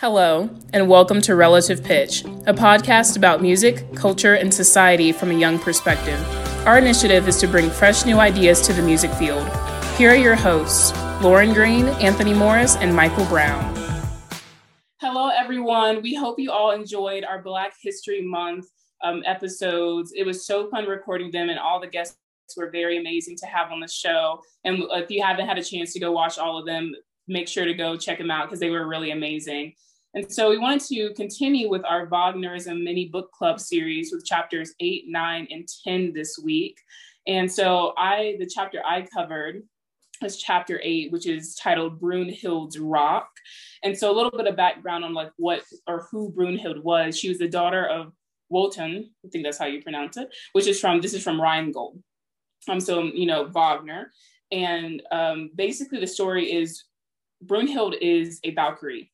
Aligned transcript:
Hello, 0.00 0.48
and 0.72 0.88
welcome 0.88 1.20
to 1.20 1.34
Relative 1.34 1.84
Pitch, 1.84 2.24
a 2.46 2.54
podcast 2.54 3.18
about 3.18 3.42
music, 3.42 3.84
culture, 3.94 4.32
and 4.32 4.52
society 4.52 5.12
from 5.12 5.30
a 5.30 5.34
young 5.34 5.58
perspective. 5.58 6.18
Our 6.66 6.78
initiative 6.78 7.28
is 7.28 7.36
to 7.36 7.46
bring 7.46 7.68
fresh 7.68 8.06
new 8.06 8.18
ideas 8.18 8.62
to 8.62 8.72
the 8.72 8.80
music 8.80 9.10
field. 9.10 9.46
Here 9.98 10.12
are 10.12 10.16
your 10.16 10.36
hosts, 10.36 10.94
Lauren 11.22 11.52
Green, 11.52 11.88
Anthony 12.00 12.32
Morris, 12.32 12.76
and 12.76 12.96
Michael 12.96 13.26
Brown. 13.26 13.74
Hello, 15.02 15.28
everyone. 15.28 16.00
We 16.00 16.14
hope 16.14 16.38
you 16.38 16.50
all 16.50 16.70
enjoyed 16.70 17.22
our 17.22 17.42
Black 17.42 17.74
History 17.82 18.22
Month 18.22 18.68
um, 19.04 19.22
episodes. 19.26 20.14
It 20.16 20.24
was 20.24 20.46
so 20.46 20.70
fun 20.70 20.86
recording 20.86 21.30
them, 21.30 21.50
and 21.50 21.58
all 21.58 21.78
the 21.78 21.86
guests 21.86 22.16
were 22.56 22.70
very 22.70 22.96
amazing 22.96 23.36
to 23.36 23.46
have 23.46 23.70
on 23.70 23.80
the 23.80 23.88
show. 23.88 24.40
And 24.64 24.82
if 24.92 25.10
you 25.10 25.22
haven't 25.22 25.46
had 25.46 25.58
a 25.58 25.62
chance 25.62 25.92
to 25.92 26.00
go 26.00 26.10
watch 26.10 26.38
all 26.38 26.56
of 26.56 26.64
them, 26.64 26.90
make 27.28 27.48
sure 27.48 27.66
to 27.66 27.74
go 27.74 27.98
check 27.98 28.16
them 28.16 28.30
out 28.30 28.46
because 28.46 28.60
they 28.60 28.70
were 28.70 28.88
really 28.88 29.10
amazing. 29.10 29.74
And 30.14 30.30
so 30.32 30.50
we 30.50 30.58
wanted 30.58 30.82
to 30.88 31.14
continue 31.14 31.70
with 31.70 31.84
our 31.84 32.06
Wagnerism 32.06 32.82
mini 32.82 33.06
book 33.06 33.30
club 33.30 33.60
series 33.60 34.10
with 34.12 34.24
chapters 34.24 34.74
eight, 34.80 35.04
nine, 35.06 35.46
and 35.50 35.68
10 35.84 36.12
this 36.12 36.38
week. 36.42 36.80
And 37.28 37.50
so 37.50 37.92
I, 37.96 38.36
the 38.40 38.46
chapter 38.46 38.82
I 38.84 39.02
covered 39.02 39.62
was 40.20 40.36
chapter 40.36 40.80
eight, 40.82 41.12
which 41.12 41.26
is 41.26 41.54
titled 41.54 42.00
Brunhild's 42.00 42.78
Rock. 42.78 43.28
And 43.84 43.96
so 43.96 44.10
a 44.10 44.16
little 44.16 44.36
bit 44.36 44.48
of 44.48 44.56
background 44.56 45.04
on 45.04 45.14
like 45.14 45.30
what 45.36 45.62
or 45.86 46.08
who 46.10 46.32
Brunhild 46.32 46.82
was. 46.82 47.16
She 47.16 47.28
was 47.28 47.38
the 47.38 47.48
daughter 47.48 47.86
of 47.86 48.12
Wotan, 48.48 49.10
I 49.24 49.28
think 49.28 49.44
that's 49.44 49.58
how 49.58 49.66
you 49.66 49.80
pronounce 49.80 50.16
it, 50.16 50.28
which 50.54 50.66
is 50.66 50.80
from, 50.80 51.00
this 51.00 51.14
is 51.14 51.22
from 51.22 51.40
Rheingold. 51.40 52.02
Um, 52.68 52.80
so, 52.80 53.04
you 53.04 53.26
know, 53.26 53.44
Wagner. 53.44 54.10
And 54.50 55.02
um, 55.12 55.50
basically 55.54 56.00
the 56.00 56.06
story 56.08 56.52
is 56.52 56.84
Brunhild 57.46 57.96
is 58.00 58.40
a 58.42 58.52
Valkyrie 58.52 59.12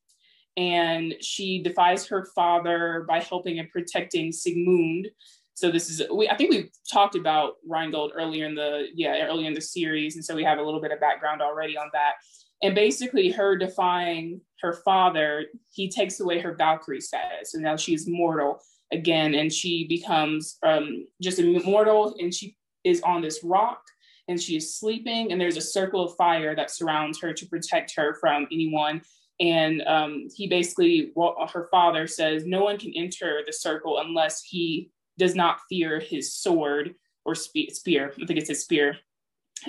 and 0.56 1.14
she 1.20 1.62
defies 1.62 2.06
her 2.06 2.26
father 2.34 3.04
by 3.06 3.20
helping 3.20 3.58
and 3.58 3.70
protecting 3.70 4.32
Siegmund. 4.32 5.08
So 5.54 5.70
this 5.70 5.88
is 5.88 6.02
we 6.12 6.28
I 6.28 6.36
think 6.36 6.50
we 6.50 6.70
talked 6.90 7.14
about 7.14 7.54
Rheingold 7.66 8.12
earlier 8.14 8.46
in 8.46 8.54
the 8.54 8.86
yeah 8.94 9.26
earlier 9.26 9.48
in 9.48 9.54
the 9.54 9.60
series, 9.60 10.16
and 10.16 10.24
so 10.24 10.34
we 10.34 10.44
have 10.44 10.58
a 10.58 10.62
little 10.62 10.80
bit 10.80 10.92
of 10.92 11.00
background 11.00 11.42
already 11.42 11.76
on 11.76 11.88
that. 11.92 12.14
And 12.62 12.74
basically, 12.74 13.30
her 13.30 13.56
defying 13.56 14.40
her 14.62 14.72
father, 14.72 15.46
he 15.72 15.90
takes 15.90 16.20
away 16.20 16.40
her 16.40 16.54
Valkyrie 16.54 17.00
status, 17.00 17.54
and 17.54 17.62
now 17.62 17.76
she's 17.76 18.08
mortal 18.08 18.60
again, 18.92 19.34
and 19.34 19.52
she 19.52 19.86
becomes 19.88 20.56
um, 20.62 21.06
just 21.22 21.38
immortal, 21.38 22.16
and 22.18 22.32
she 22.32 22.56
is 22.84 23.02
on 23.02 23.20
this 23.20 23.40
rock, 23.42 23.82
and 24.28 24.40
she 24.40 24.56
is 24.56 24.78
sleeping, 24.78 25.32
and 25.32 25.40
there's 25.40 25.56
a 25.56 25.62
circle 25.62 26.04
of 26.04 26.16
fire 26.16 26.54
that 26.54 26.70
surrounds 26.70 27.20
her 27.20 27.32
to 27.32 27.46
protect 27.46 27.94
her 27.96 28.14
from 28.20 28.46
anyone 28.50 29.02
and 29.40 29.82
um, 29.86 30.28
he 30.34 30.48
basically 30.48 31.12
well, 31.14 31.36
her 31.52 31.68
father 31.70 32.06
says 32.06 32.44
no 32.46 32.64
one 32.64 32.78
can 32.78 32.92
enter 32.96 33.40
the 33.46 33.52
circle 33.52 33.98
unless 33.98 34.42
he 34.42 34.90
does 35.18 35.34
not 35.34 35.60
fear 35.68 36.00
his 36.00 36.34
sword 36.34 36.94
or 37.24 37.34
spe- 37.34 37.70
spear. 37.70 38.12
I 38.20 38.26
think 38.26 38.38
it's 38.38 38.48
his 38.48 38.62
spear. 38.62 38.96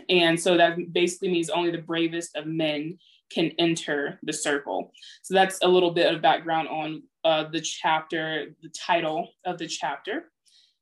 And 0.10 0.40
so 0.40 0.58
that 0.58 0.94
basically 0.94 1.30
means 1.30 1.50
only 1.50 1.72
the 1.72 1.78
bravest 1.78 2.36
of 2.36 2.46
men 2.46 2.98
can 3.30 3.52
enter 3.58 4.20
the 4.24 4.34
circle. 4.34 4.92
So 5.24 5.34
that's 5.34 5.60
a 5.62 5.68
little 5.68 5.92
bit 5.92 6.14
of 6.14 6.22
background 6.22 6.68
on 6.68 7.04
uh, 7.24 7.46
the 7.50 7.62
chapter 7.62 8.56
the 8.62 8.70
title 8.70 9.30
of 9.46 9.58
the 9.58 9.68
chapter. 9.68 10.32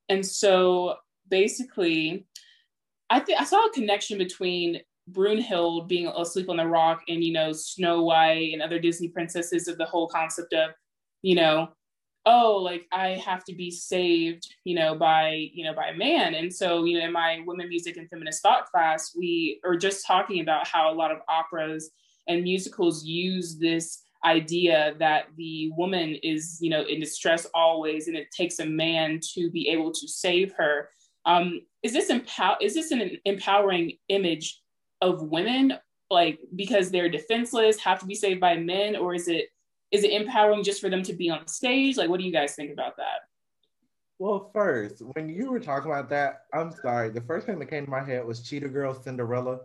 And 0.09 0.25
so 0.25 0.95
basically 1.29 2.25
i 3.09 3.19
think 3.19 3.39
i 3.39 3.43
saw 3.43 3.65
a 3.65 3.71
connection 3.71 4.17
between 4.17 4.79
Brunhild 5.11 5.87
being 5.87 6.07
asleep 6.07 6.49
on 6.49 6.57
the 6.57 6.65
rock 6.65 7.01
and, 7.07 7.23
you 7.23 7.33
know, 7.33 7.51
Snow 7.53 8.03
White 8.03 8.53
and 8.53 8.61
other 8.61 8.79
Disney 8.79 9.09
princesses 9.09 9.67
of 9.67 9.77
the 9.77 9.85
whole 9.85 10.07
concept 10.07 10.53
of, 10.53 10.71
you 11.21 11.35
know, 11.35 11.69
oh, 12.25 12.57
like 12.57 12.87
I 12.91 13.09
have 13.09 13.43
to 13.45 13.53
be 13.53 13.69
saved, 13.69 14.47
you 14.63 14.75
know, 14.75 14.95
by, 14.95 15.49
you 15.53 15.63
know, 15.63 15.73
by 15.73 15.89
a 15.89 15.95
man. 15.95 16.33
And 16.33 16.51
so, 16.51 16.83
you 16.83 16.97
know, 16.97 17.05
in 17.05 17.11
my 17.11 17.43
women 17.45 17.69
music 17.69 17.97
and 17.97 18.09
feminist 18.09 18.41
thought 18.41 18.65
class, 18.65 19.13
we 19.15 19.59
are 19.63 19.77
just 19.77 20.07
talking 20.07 20.41
about 20.41 20.67
how 20.67 20.91
a 20.91 20.95
lot 20.95 21.11
of 21.11 21.19
operas 21.29 21.91
and 22.27 22.41
musicals 22.41 23.05
use 23.05 23.59
this 23.59 24.01
idea 24.25 24.95
that 24.97 25.25
the 25.37 25.69
woman 25.77 26.15
is, 26.23 26.57
you 26.59 26.71
know, 26.71 26.81
in 26.81 26.99
distress 26.99 27.45
always, 27.53 28.07
and 28.07 28.17
it 28.17 28.31
takes 28.31 28.57
a 28.57 28.65
man 28.65 29.19
to 29.35 29.51
be 29.51 29.69
able 29.69 29.91
to 29.91 30.07
save 30.07 30.51
her. 30.53 30.89
Um, 31.25 31.61
is 31.83 31.93
this 31.93 32.09
empower? 32.09 32.57
Is 32.59 32.73
this 32.73 32.89
an 32.89 33.17
empowering 33.25 33.93
image 34.09 34.61
of 35.01 35.21
women 35.23 35.73
like 36.09 36.39
because 36.55 36.91
they're 36.91 37.09
defenseless 37.09 37.77
have 37.79 37.99
to 37.99 38.05
be 38.05 38.15
saved 38.15 38.39
by 38.39 38.55
men 38.55 38.95
or 38.95 39.13
is 39.13 39.27
it 39.27 39.47
is 39.91 40.03
it 40.03 40.11
empowering 40.11 40.63
just 40.63 40.81
for 40.81 40.89
them 40.89 41.03
to 41.03 41.13
be 41.13 41.29
on 41.29 41.47
stage 41.47 41.97
like 41.97 42.09
what 42.09 42.19
do 42.19 42.25
you 42.25 42.31
guys 42.31 42.55
think 42.55 42.71
about 42.71 42.95
that 42.97 43.27
well 44.19 44.49
first 44.53 45.01
when 45.13 45.27
you 45.27 45.51
were 45.51 45.59
talking 45.59 45.91
about 45.91 46.09
that 46.09 46.43
i'm 46.53 46.71
sorry 46.71 47.09
the 47.09 47.21
first 47.21 47.45
thing 47.45 47.59
that 47.59 47.69
came 47.69 47.85
to 47.85 47.91
my 47.91 48.03
head 48.03 48.25
was 48.25 48.41
cheetah 48.41 48.69
girl 48.69 48.93
cinderella 48.93 49.59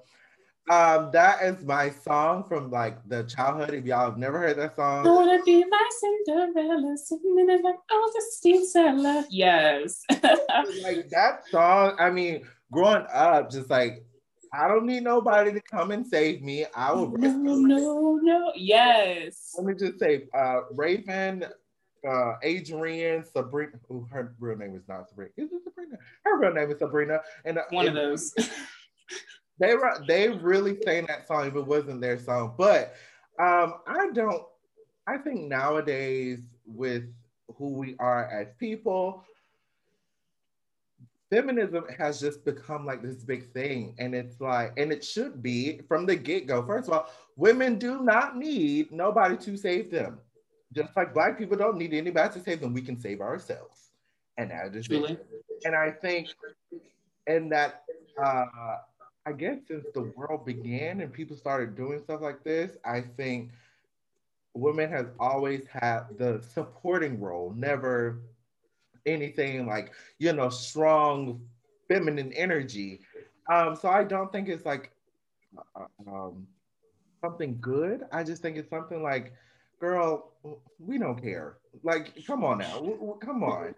um, 0.71 1.11
that 1.13 1.43
is 1.43 1.65
my 1.65 1.91
song 1.91 2.45
from 2.45 2.71
like 2.71 2.97
the 3.09 3.25
childhood. 3.25 3.75
If 3.75 3.85
y'all 3.87 4.09
have 4.11 4.19
never 4.19 4.39
heard 4.39 4.57
that 4.59 4.77
song, 4.77 5.05
I 5.05 5.11
wanna 5.11 5.43
be 5.43 5.65
my 5.65 5.89
Cinderella, 5.99 6.97
sitting 6.97 7.37
in 7.41 7.63
like 7.63 7.75
all 7.91 8.13
the 8.15 8.23
steam 8.31 8.65
cellar. 8.65 9.25
Yes, 9.31 10.05
like 10.23 11.09
that 11.11 11.41
song. 11.51 11.97
I 11.99 12.11
mean, 12.11 12.47
growing 12.71 13.05
up, 13.13 13.51
just 13.51 13.69
like 13.69 14.05
I 14.53 14.69
don't 14.69 14.87
need 14.87 15.05
nobody 15.05 15.53
to 15.53 15.61
come 15.61 15.91
and 15.91 16.07
save 16.07 16.43
me. 16.43 16.67
I 16.75 16.93
will. 16.93 17.13
No, 17.13 17.29
no, 17.31 18.19
no. 18.21 18.53
Yes. 18.57 19.55
Let 19.57 19.67
me 19.67 19.75
just 19.75 19.99
say, 20.01 20.25
uh, 20.37 20.63
Raven, 20.73 21.45
uh, 22.07 22.33
Adrienne, 22.45 23.25
Sabrina. 23.25 23.73
Oh, 23.91 24.07
her 24.11 24.35
real 24.41 24.57
name 24.57 24.75
is 24.75 24.89
not 24.89 25.09
Sabrina. 25.09 25.31
Is 25.37 25.53
it 25.53 25.63
Sabrina? 25.65 25.97
Her 26.25 26.39
real 26.39 26.53
name 26.53 26.71
is 26.71 26.79
Sabrina. 26.79 27.21
And 27.45 27.59
uh, 27.59 27.63
one 27.71 27.87
of 27.87 27.95
those. 27.95 28.35
they 29.61 29.75
were 29.75 30.03
they 30.09 30.29
really 30.29 30.81
sang 30.83 31.07
that 31.07 31.29
song 31.29 31.47
if 31.47 31.55
it 31.55 31.67
wasn't 31.67 32.01
their 32.01 32.19
song. 32.19 32.55
But 32.59 32.95
um, 33.39 33.75
I 33.87 34.09
don't. 34.13 34.43
I 35.07 35.19
think 35.19 35.43
nowadays 35.43 36.41
with 36.67 37.05
who 37.57 37.71
we 37.71 37.97
are 37.99 38.27
as 38.27 38.49
people, 38.59 39.25
feminism 41.31 41.85
has 41.97 42.21
just 42.21 42.45
become 42.45 42.85
like 42.85 43.03
this 43.03 43.23
big 43.23 43.53
thing. 43.53 43.95
And 43.99 44.15
it's 44.15 44.41
like, 44.41 44.73
and 44.77 44.93
it 44.93 45.05
should 45.05 45.43
be 45.43 45.81
from 45.89 46.05
the 46.05 46.17
get 46.17 46.47
go. 46.47 46.65
First 46.67 46.89
of 46.89 46.95
all, 46.95 47.11
women 47.37 47.79
do 47.79 48.01
not 48.03 48.37
need 48.37 48.91
nobody 48.93 49.37
to 49.39 49.57
save 49.57 49.91
them. 49.91 50.19
Just 50.73 50.97
like 50.97 51.15
Black 51.15 51.39
people 51.39 51.57
don't 51.57 51.79
need 51.79 51.95
anybody 51.95 52.35
to 52.35 52.45
save 52.45 52.61
them, 52.61 52.75
we 52.75 52.83
can 52.83 53.01
save 53.01 53.21
ourselves. 53.21 53.91
And 54.37 54.51
that 54.51 54.75
is 54.75 54.89
really? 54.89 55.19
And 55.65 55.75
I 55.75 55.91
think, 55.91 56.29
and 57.27 57.51
that, 57.53 57.83
uh, 58.23 58.47
I 59.27 59.33
guess 59.33 59.59
since 59.69 59.85
the 59.95 60.13
world 60.17 60.47
began 60.47 61.01
and 61.01 61.13
people 61.13 61.37
started 61.37 61.77
doing 61.77 62.01
stuff 62.01 62.21
like 62.21 62.43
this, 62.43 62.77
I 62.85 63.03
think 63.03 63.51
women 64.55 64.91
has 64.91 65.07
always 65.19 65.63
had 65.69 66.05
the 66.19 66.43
supporting 66.55 67.21
role, 67.21 67.53
never 67.57 68.21
anything 69.07 69.67
like 69.67 69.93
you 70.19 70.33
know 70.33 70.49
strong 70.49 71.41
feminine 71.89 72.33
energy 72.33 73.01
um 73.51 73.75
so 73.77 73.89
i 73.89 74.05
don't 74.05 74.33
think 74.33 74.49
it's 74.49 74.65
like 74.65 74.93
uh, 75.77 75.85
um 76.07 76.47
something 77.25 77.59
good 77.61 78.03
i 78.13 78.23
just 78.23 78.43
think 78.43 78.57
it's 78.57 78.71
something 78.71 79.03
like 79.03 79.33
girl 79.81 80.33
we 80.79 80.99
don't 80.99 81.21
care 81.21 81.59
like 81.83 82.13
come 82.27 82.45
on 82.45 82.59
now 82.59 82.75
w- 82.75 82.97
w- 82.97 83.19
come 83.21 83.43
on 83.43 83.75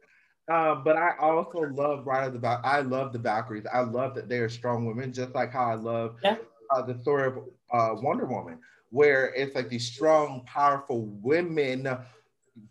uh, 0.50 0.74
but 0.74 0.96
I 0.96 1.12
also 1.20 1.60
love 1.60 2.06
right 2.06 2.26
of 2.26 2.32
the 2.32 2.38
back. 2.38 2.60
I 2.64 2.80
love 2.80 3.12
the 3.12 3.18
Valkyries. 3.18 3.64
I 3.72 3.80
love 3.80 4.14
that 4.14 4.28
they 4.28 4.38
are 4.38 4.48
strong 4.48 4.84
women, 4.86 5.12
just 5.12 5.34
like 5.34 5.52
how 5.52 5.64
I 5.70 5.74
love 5.74 6.16
yeah. 6.22 6.36
uh, 6.70 6.82
the 6.82 6.94
story 7.00 7.28
of 7.28 7.38
uh, 7.72 7.94
Wonder 8.00 8.26
Woman, 8.26 8.58
where 8.90 9.32
it's 9.34 9.54
like 9.54 9.68
these 9.68 9.86
strong, 9.86 10.42
powerful 10.46 11.06
women 11.22 11.86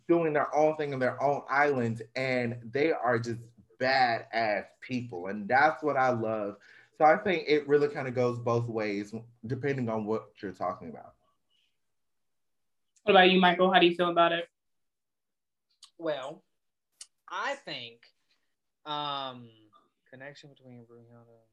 doing 0.07 0.33
their 0.33 0.53
own 0.55 0.75
thing 0.77 0.93
on 0.93 0.99
their 0.99 1.21
own 1.21 1.41
islands, 1.49 2.01
and 2.15 2.57
they 2.71 2.91
are 2.91 3.19
just 3.19 3.39
badass 3.79 4.65
people, 4.81 5.27
and 5.27 5.47
that's 5.47 5.83
what 5.83 5.97
I 5.97 6.09
love. 6.09 6.57
So 6.97 7.05
I 7.05 7.17
think 7.17 7.45
it 7.47 7.67
really 7.67 7.87
kind 7.87 8.07
of 8.07 8.13
goes 8.13 8.37
both 8.39 8.67
ways, 8.67 9.13
depending 9.47 9.89
on 9.89 10.05
what 10.05 10.29
you're 10.41 10.51
talking 10.51 10.89
about. 10.89 11.13
What 13.03 13.13
about 13.13 13.31
you, 13.31 13.39
Michael? 13.39 13.71
How 13.71 13.79
do 13.79 13.87
you 13.87 13.95
feel 13.95 14.09
about 14.09 14.31
it? 14.31 14.47
Well, 15.97 16.43
I 17.29 17.55
think 17.65 18.01
um 18.85 19.49
connection 20.09 20.49
between 20.49 20.85
Brunhilde 20.85 21.50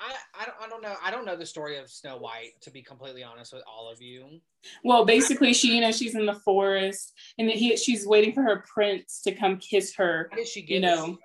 I, 0.00 0.14
I 0.40 0.44
don't, 0.44 0.56
I 0.62 0.68
don't 0.68 0.82
know. 0.82 0.94
I 1.02 1.10
don't 1.10 1.24
know 1.24 1.36
the 1.36 1.46
story 1.46 1.78
of 1.78 1.90
Snow 1.90 2.16
White, 2.18 2.52
to 2.62 2.70
be 2.70 2.82
completely 2.82 3.22
honest 3.24 3.52
with 3.52 3.62
all 3.66 3.90
of 3.90 4.00
you. 4.00 4.40
Well, 4.84 5.04
basically, 5.04 5.52
she, 5.52 5.74
you 5.74 5.80
know, 5.80 5.92
she's 5.92 6.14
in 6.14 6.26
the 6.26 6.34
forest 6.34 7.12
and 7.38 7.50
he, 7.50 7.76
she's 7.76 8.06
waiting 8.06 8.32
for 8.32 8.42
her 8.42 8.64
prince 8.72 9.22
to 9.22 9.32
come 9.32 9.56
kiss 9.58 9.94
her. 9.96 10.28
How 10.30 10.36
did 10.36 10.48
she 10.48 10.62
get 10.62 10.74
You 10.74 10.80
know, 10.80 11.18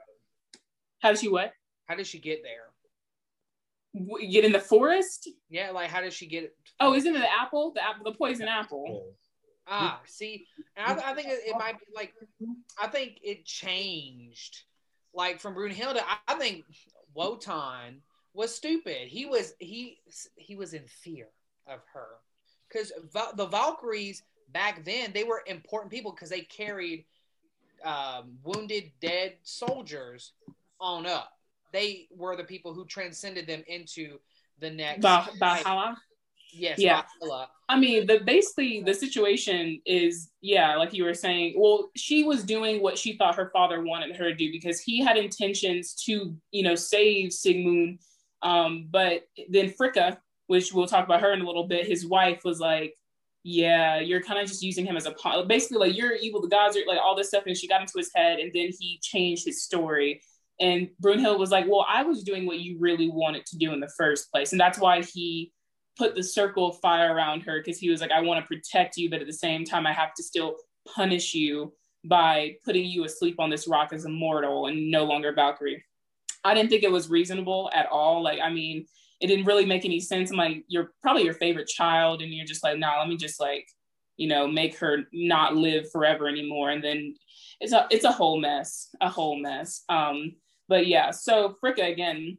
how 1.01 1.11
did 1.11 1.19
she 1.19 1.29
what? 1.29 1.53
How 1.85 1.95
did 1.95 2.07
she 2.07 2.19
get 2.19 2.41
there? 2.43 2.73
w- 3.93 4.27
get 4.27 4.45
in 4.45 4.51
the 4.51 4.59
forest. 4.59 5.29
Yeah, 5.49 5.71
like 5.71 5.89
how 5.89 6.01
did 6.01 6.13
she 6.13 6.25
get 6.25 6.43
it? 6.45 6.55
Oh, 6.79 6.93
isn't 6.93 7.15
it 7.15 7.19
the 7.19 7.31
apple? 7.31 7.71
The 7.73 7.83
apple, 7.83 8.05
the 8.05 8.17
poison 8.17 8.47
apple. 8.47 9.13
Ah, 9.67 10.01
see, 10.05 10.45
and 10.75 10.99
I, 10.99 11.11
I 11.11 11.13
think 11.13 11.29
it, 11.29 11.39
it 11.45 11.55
might 11.57 11.79
be 11.79 11.85
like, 11.95 12.13
I 12.81 12.87
think 12.87 13.19
it 13.23 13.45
changed, 13.45 14.63
like 15.13 15.39
from 15.39 15.55
Brunhilde. 15.55 15.99
I, 16.05 16.17
I 16.27 16.35
think 16.35 16.65
Wotan 17.13 18.01
was 18.33 18.53
stupid. 18.53 19.07
He 19.07 19.25
was 19.25 19.53
he 19.59 19.99
he 20.35 20.55
was 20.55 20.73
in 20.73 20.83
fear 20.87 21.27
of 21.67 21.79
her 21.93 22.07
because 22.67 22.91
the 23.35 23.45
Valkyries 23.45 24.23
back 24.51 24.83
then 24.83 25.11
they 25.13 25.23
were 25.23 25.43
important 25.47 25.91
people 25.91 26.11
because 26.11 26.29
they 26.29 26.41
carried 26.41 27.05
um, 27.83 28.37
wounded, 28.43 28.91
dead 29.01 29.33
soldiers 29.43 30.33
on 30.79 31.05
up. 31.05 31.31
They 31.71 32.07
were 32.15 32.35
the 32.35 32.43
people 32.43 32.73
who 32.73 32.85
transcended 32.85 33.47
them 33.47 33.63
into 33.67 34.19
the 34.59 34.69
next 34.69 35.01
Bah-. 35.01 35.27
Yes, 36.55 36.77
Yeah. 36.77 37.01
I 37.67 37.79
mean, 37.79 38.05
the 38.05 38.19
basically 38.19 38.83
the 38.83 38.93
situation 38.93 39.81
is 39.85 40.29
yeah, 40.41 40.75
like 40.75 40.93
you 40.93 41.03
were 41.03 41.13
saying. 41.13 41.55
Well, 41.57 41.89
she 41.95 42.23
was 42.23 42.43
doing 42.43 42.81
what 42.81 42.97
she 42.97 43.17
thought 43.17 43.35
her 43.35 43.49
father 43.51 43.81
wanted 43.83 44.15
her 44.15 44.25
to 44.25 44.35
do 44.35 44.51
because 44.51 44.79
he 44.79 45.03
had 45.03 45.17
intentions 45.17 45.93
to, 46.05 46.35
you 46.51 46.63
know, 46.63 46.75
save 46.75 47.33
Siegmund. 47.33 47.99
Um, 48.43 48.87
but 48.91 49.23
then 49.49 49.71
Fricka, 49.71 50.17
which 50.47 50.73
we'll 50.73 50.87
talk 50.87 51.05
about 51.05 51.21
her 51.21 51.33
in 51.33 51.41
a 51.41 51.45
little 51.45 51.67
bit, 51.67 51.87
his 51.87 52.05
wife 52.05 52.41
was 52.43 52.59
like, 52.59 52.93
"Yeah, 53.43 53.99
you're 53.99 54.21
kind 54.21 54.39
of 54.39 54.47
just 54.47 54.61
using 54.61 54.85
him 54.85 54.97
as 54.97 55.05
a 55.05 55.11
pawn. 55.11 55.47
Basically, 55.47 55.77
like 55.77 55.97
you're 55.97 56.13
evil. 56.13 56.41
The 56.41 56.49
gods 56.49 56.77
are 56.77 56.81
like 56.87 56.99
all 57.03 57.15
this 57.15 57.29
stuff." 57.29 57.43
And 57.47 57.57
she 57.57 57.67
got 57.67 57.81
into 57.81 57.97
his 57.97 58.11
head, 58.13 58.39
and 58.39 58.51
then 58.53 58.69
he 58.77 58.99
changed 59.01 59.45
his 59.45 59.63
story. 59.63 60.21
And 60.59 60.89
Brunhild 61.01 61.39
was 61.39 61.51
like, 61.51 61.65
"Well, 61.67 61.85
I 61.87 62.03
was 62.03 62.23
doing 62.23 62.45
what 62.45 62.59
you 62.59 62.77
really 62.79 63.09
wanted 63.09 63.45
to 63.47 63.57
do 63.57 63.73
in 63.73 63.79
the 63.79 63.91
first 63.97 64.31
place, 64.31 64.51
and 64.51 64.61
that's 64.61 64.79
why 64.79 65.01
he." 65.01 65.51
put 65.97 66.15
the 66.15 66.23
circle 66.23 66.69
of 66.69 66.79
fire 66.79 67.15
around 67.15 67.41
her 67.41 67.59
because 67.59 67.77
he 67.77 67.89
was 67.89 68.01
like, 68.01 68.11
I 68.11 68.21
want 68.21 68.43
to 68.43 68.47
protect 68.47 68.97
you, 68.97 69.09
but 69.09 69.21
at 69.21 69.27
the 69.27 69.33
same 69.33 69.63
time, 69.63 69.85
I 69.85 69.93
have 69.93 70.13
to 70.15 70.23
still 70.23 70.55
punish 70.87 71.33
you 71.33 71.73
by 72.05 72.55
putting 72.65 72.85
you 72.85 73.05
asleep 73.05 73.39
on 73.39 73.49
this 73.49 73.67
rock 73.67 73.93
as 73.93 74.05
a 74.05 74.09
mortal 74.09 74.67
and 74.67 74.91
no 74.91 75.05
longer 75.05 75.31
Valkyrie. 75.33 75.83
I 76.43 76.53
didn't 76.53 76.69
think 76.69 76.83
it 76.83 76.91
was 76.91 77.09
reasonable 77.09 77.69
at 77.73 77.87
all. 77.87 78.21
Like, 78.21 78.39
I 78.39 78.49
mean, 78.49 78.85
it 79.21 79.27
didn't 79.27 79.45
really 79.45 79.65
make 79.65 79.85
any 79.85 79.99
sense. 79.99 80.31
I'm 80.31 80.37
like, 80.37 80.63
you're 80.67 80.91
probably 81.01 81.23
your 81.23 81.33
favorite 81.33 81.67
child, 81.67 82.21
and 82.21 82.33
you're 82.33 82.45
just 82.45 82.63
like, 82.63 82.77
nah, 82.77 82.99
let 82.99 83.07
me 83.07 83.17
just 83.17 83.39
like, 83.39 83.67
you 84.17 84.27
know, 84.27 84.47
make 84.47 84.77
her 84.77 85.03
not 85.13 85.55
live 85.55 85.89
forever 85.91 86.27
anymore. 86.27 86.69
And 86.71 86.83
then 86.83 87.15
it's 87.59 87.73
a 87.73 87.87
it's 87.89 88.05
a 88.05 88.11
whole 88.11 88.39
mess, 88.39 88.89
a 89.01 89.09
whole 89.09 89.39
mess. 89.39 89.83
Um, 89.89 90.33
but 90.67 90.87
yeah, 90.87 91.11
so 91.11 91.55
Fricka 91.63 91.91
again, 91.91 92.37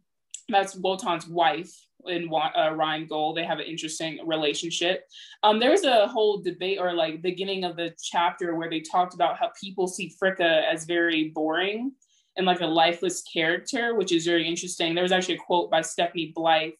that's 0.48 0.74
Wotan's 0.74 1.26
wife 1.26 1.72
Wa- 2.04 2.52
uh, 2.56 2.70
Rheingold. 2.74 3.36
They 3.36 3.44
have 3.44 3.58
an 3.58 3.66
interesting 3.66 4.18
relationship. 4.26 5.04
Um, 5.42 5.58
there's 5.58 5.84
a 5.84 6.06
whole 6.06 6.38
debate 6.38 6.78
or 6.80 6.92
like 6.92 7.22
beginning 7.22 7.64
of 7.64 7.76
the 7.76 7.94
chapter 8.02 8.54
where 8.54 8.70
they 8.70 8.80
talked 8.80 9.14
about 9.14 9.38
how 9.38 9.50
people 9.60 9.88
see 9.88 10.12
Fricka 10.22 10.62
as 10.70 10.84
very 10.84 11.30
boring 11.30 11.92
and 12.36 12.46
like 12.46 12.60
a 12.60 12.66
lifeless 12.66 13.22
character, 13.22 13.94
which 13.94 14.12
is 14.12 14.26
very 14.26 14.46
interesting. 14.48 14.94
There 14.94 15.02
was 15.02 15.12
actually 15.12 15.36
a 15.36 15.38
quote 15.38 15.70
by 15.70 15.82
Stephanie 15.82 16.32
Blythe 16.34 16.72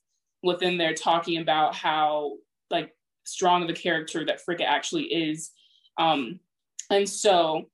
within 0.42 0.76
there 0.76 0.94
talking 0.94 1.40
about 1.40 1.74
how 1.74 2.34
like 2.70 2.94
strong 3.24 3.62
of 3.62 3.68
a 3.68 3.74
character 3.74 4.24
that 4.24 4.40
Fricka 4.44 4.64
actually 4.64 5.04
is. 5.04 5.50
Um, 5.98 6.40
and 6.90 7.08
so 7.08 7.66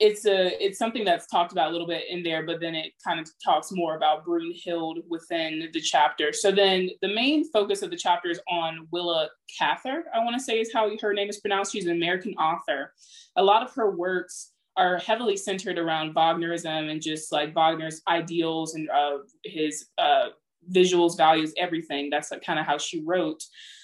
it's 0.00 0.26
a 0.26 0.64
it's 0.64 0.78
something 0.78 1.04
that's 1.04 1.26
talked 1.26 1.52
about 1.52 1.68
a 1.68 1.72
little 1.72 1.86
bit 1.86 2.04
in 2.08 2.22
there, 2.22 2.44
but 2.44 2.60
then 2.60 2.74
it 2.74 2.92
kind 3.04 3.20
of 3.20 3.28
talks 3.44 3.72
more 3.72 3.96
about 3.96 4.24
Brunhild 4.24 5.02
within 5.08 5.68
the 5.72 5.80
chapter. 5.80 6.32
So 6.32 6.50
then 6.50 6.90
the 7.02 7.14
main 7.14 7.50
focus 7.50 7.82
of 7.82 7.90
the 7.90 7.96
chapter 7.96 8.30
is 8.30 8.40
on 8.48 8.88
Willa 8.90 9.28
Cather, 9.58 10.04
I 10.14 10.24
want 10.24 10.34
to 10.36 10.42
say 10.42 10.60
is 10.60 10.72
how 10.72 10.90
her 11.00 11.12
name 11.12 11.28
is 11.28 11.40
pronounced. 11.40 11.72
She's 11.72 11.86
an 11.86 11.92
American 11.92 12.34
author. 12.34 12.94
A 13.36 13.42
lot 13.42 13.62
of 13.62 13.74
her 13.74 13.90
works 13.90 14.51
are 14.76 14.98
heavily 14.98 15.36
centered 15.36 15.78
around 15.78 16.14
Wagnerism 16.14 16.90
and 16.90 17.02
just 17.02 17.32
like 17.32 17.54
Wagner's 17.54 18.00
ideals 18.08 18.74
and 18.74 18.88
uh, 18.90 19.18
his 19.44 19.86
uh, 19.98 20.28
visuals, 20.70 21.16
values, 21.16 21.52
everything. 21.58 22.10
That's 22.10 22.30
like 22.30 22.44
kind 22.44 22.58
of 22.58 22.66
how 22.66 22.78
she 22.78 23.02
wrote. 23.04 23.42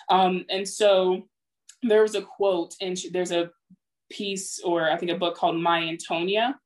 Um, 0.09 0.45
and 0.49 0.67
so 0.67 1.29
there 1.83 2.03
was 2.03 2.15
a 2.15 2.23
quote, 2.23 2.75
and 2.81 2.99
she, 2.99 3.11
there's 3.11 3.33
a 3.33 3.51
piece 4.11 4.61
or 4.61 4.91
I 4.91 4.97
think 4.97 5.13
a 5.13 5.19
book 5.19 5.37
called 5.37 5.61
My 5.61 5.83
Antonia. 5.83 6.59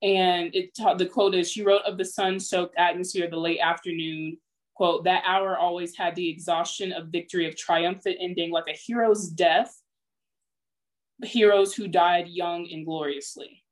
And 0.00 0.54
it 0.54 0.70
ta- 0.76 0.94
the 0.94 1.06
quote 1.06 1.34
is 1.34 1.50
she 1.50 1.64
wrote 1.64 1.82
of 1.82 1.98
the 1.98 2.04
sun 2.04 2.38
soaked 2.38 2.76
atmosphere 2.78 3.24
of 3.24 3.32
the 3.32 3.36
late 3.36 3.60
afternoon, 3.60 4.38
quote, 4.74 5.04
that 5.04 5.24
hour 5.26 5.58
always 5.58 5.96
had 5.96 6.14
the 6.14 6.28
exhaustion 6.28 6.92
of 6.92 7.08
victory 7.08 7.48
of 7.48 7.56
triumphant 7.56 8.16
ending 8.20 8.52
like 8.52 8.68
a 8.68 8.78
hero's 8.86 9.28
death, 9.28 9.74
heroes 11.24 11.74
who 11.74 11.88
died 11.88 12.28
young 12.28 12.68
and 12.70 12.84
gloriously. 12.84 13.62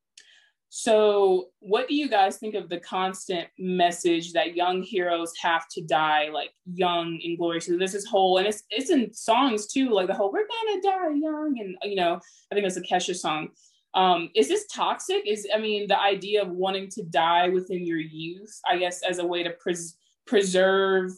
So, 0.69 1.46
what 1.60 1.88
do 1.88 1.94
you 1.94 2.08
guys 2.08 2.37
think 2.37 2.54
of 2.54 2.69
the 2.69 2.81
constant 2.81 3.48
message 3.58 4.32
that 4.32 4.56
young 4.56 4.82
heroes 4.82 5.32
have 5.40 5.66
to 5.70 5.82
die 5.82 6.28
like 6.32 6.50
young 6.66 7.19
and 7.25 7.38
gloriously? 7.38 7.78
This 7.78 7.94
is 7.94 8.04
whole, 8.04 8.38
and 8.38 8.46
it's 8.46 8.62
it's 8.69 8.90
in 8.90 9.12
songs 9.14 9.69
too, 9.69 9.90
like 9.90 10.08
the 10.08 10.14
whole 10.14 10.31
"We're 10.31 10.46
gonna 10.46 10.82
die 10.82 11.14
young," 11.14 11.56
and 11.60 11.76
you 11.90 11.96
know, 11.96 12.20
I 12.50 12.54
think 12.54 12.66
it's 12.66 12.76
a 12.76 12.82
Kesha 12.82 13.16
song. 13.16 13.48
Um, 13.94 14.28
is 14.34 14.48
this 14.48 14.66
toxic? 14.66 15.26
Is 15.26 15.48
I 15.54 15.58
mean, 15.58 15.87
the 15.87 15.98
idea 15.98 16.43
of 16.43 16.50
wanting 16.50 16.90
to 16.90 17.04
die 17.04 17.48
within 17.48 17.87
your 17.87 17.98
youth, 17.98 18.60
I 18.69 18.76
guess, 18.76 19.02
as 19.02 19.19
a 19.19 19.26
way 19.26 19.43
to 19.44 19.50
pres- 19.50 19.96
preserve 20.26 21.12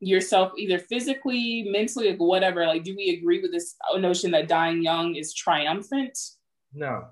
yourself, 0.00 0.52
either 0.56 0.78
physically, 0.78 1.66
mentally, 1.70 2.10
like 2.10 2.20
whatever. 2.20 2.66
Like, 2.66 2.84
do 2.84 2.94
we 2.96 3.10
agree 3.10 3.40
with 3.40 3.52
this 3.52 3.76
notion 3.96 4.30
that 4.32 4.48
dying 4.48 4.82
young 4.82 5.14
is 5.16 5.34
triumphant? 5.34 6.18
No, 6.74 7.06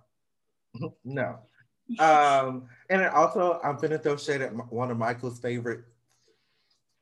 no. 1.04 1.38
Um, 2.00 2.68
and 2.90 3.02
also, 3.06 3.60
I'm 3.62 3.76
gonna 3.76 3.96
throw 3.96 4.16
shade 4.16 4.40
at 4.40 4.52
one 4.72 4.90
of 4.90 4.96
Michael's 4.98 5.38
favorite 5.38 5.84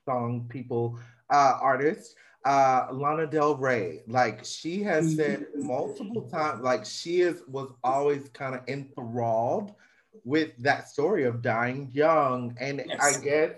song 0.05 0.45
people, 0.51 0.99
uh, 1.31 1.57
artists, 1.59 2.15
uh, 2.45 2.89
Lana 2.93 3.27
Del 3.27 3.57
Rey. 3.57 4.03
Like 4.07 4.45
she 4.45 4.83
has 4.83 5.17
said 5.17 5.47
multiple 5.55 6.29
times, 6.29 6.63
like 6.63 6.85
she 6.85 7.23
is 7.23 7.43
was 7.49 7.71
always 7.83 8.29
kind 8.35 8.55
of 8.55 8.61
enthralled 8.69 9.73
with 10.25 10.53
that 10.59 10.89
story 10.89 11.25
of 11.25 11.41
dying 11.41 11.89
young. 11.93 12.55
And 12.61 12.85
Yes. 12.87 13.01
I 13.01 13.25
guess 13.25 13.51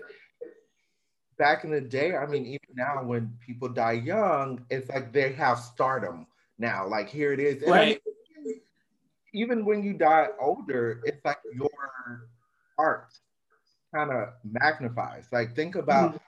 back 1.37 1.63
in 1.63 1.71
the 1.71 1.81
day, 1.81 2.15
I 2.15 2.25
mean, 2.25 2.45
even 2.45 2.75
now 2.75 3.03
when 3.03 3.37
people 3.45 3.69
die 3.69 3.93
young, 3.93 4.65
it's 4.69 4.89
like 4.89 5.13
they 5.13 5.33
have 5.33 5.59
stardom 5.59 6.27
now. 6.57 6.87
Like 6.87 7.09
here 7.09 7.33
it 7.33 7.39
is. 7.39 7.63
And 7.63 7.77
I 7.77 7.85
mean, 7.85 7.97
even 9.33 9.65
when 9.65 9.83
you 9.83 9.93
die 9.93 10.27
older, 10.39 11.01
it's 11.05 11.23
like 11.25 11.37
your 11.51 11.69
art 12.77 13.13
kind 13.93 14.11
of 14.11 14.29
magnifies. 14.43 15.27
Like 15.31 15.55
think 15.55 15.75
about 15.75 16.19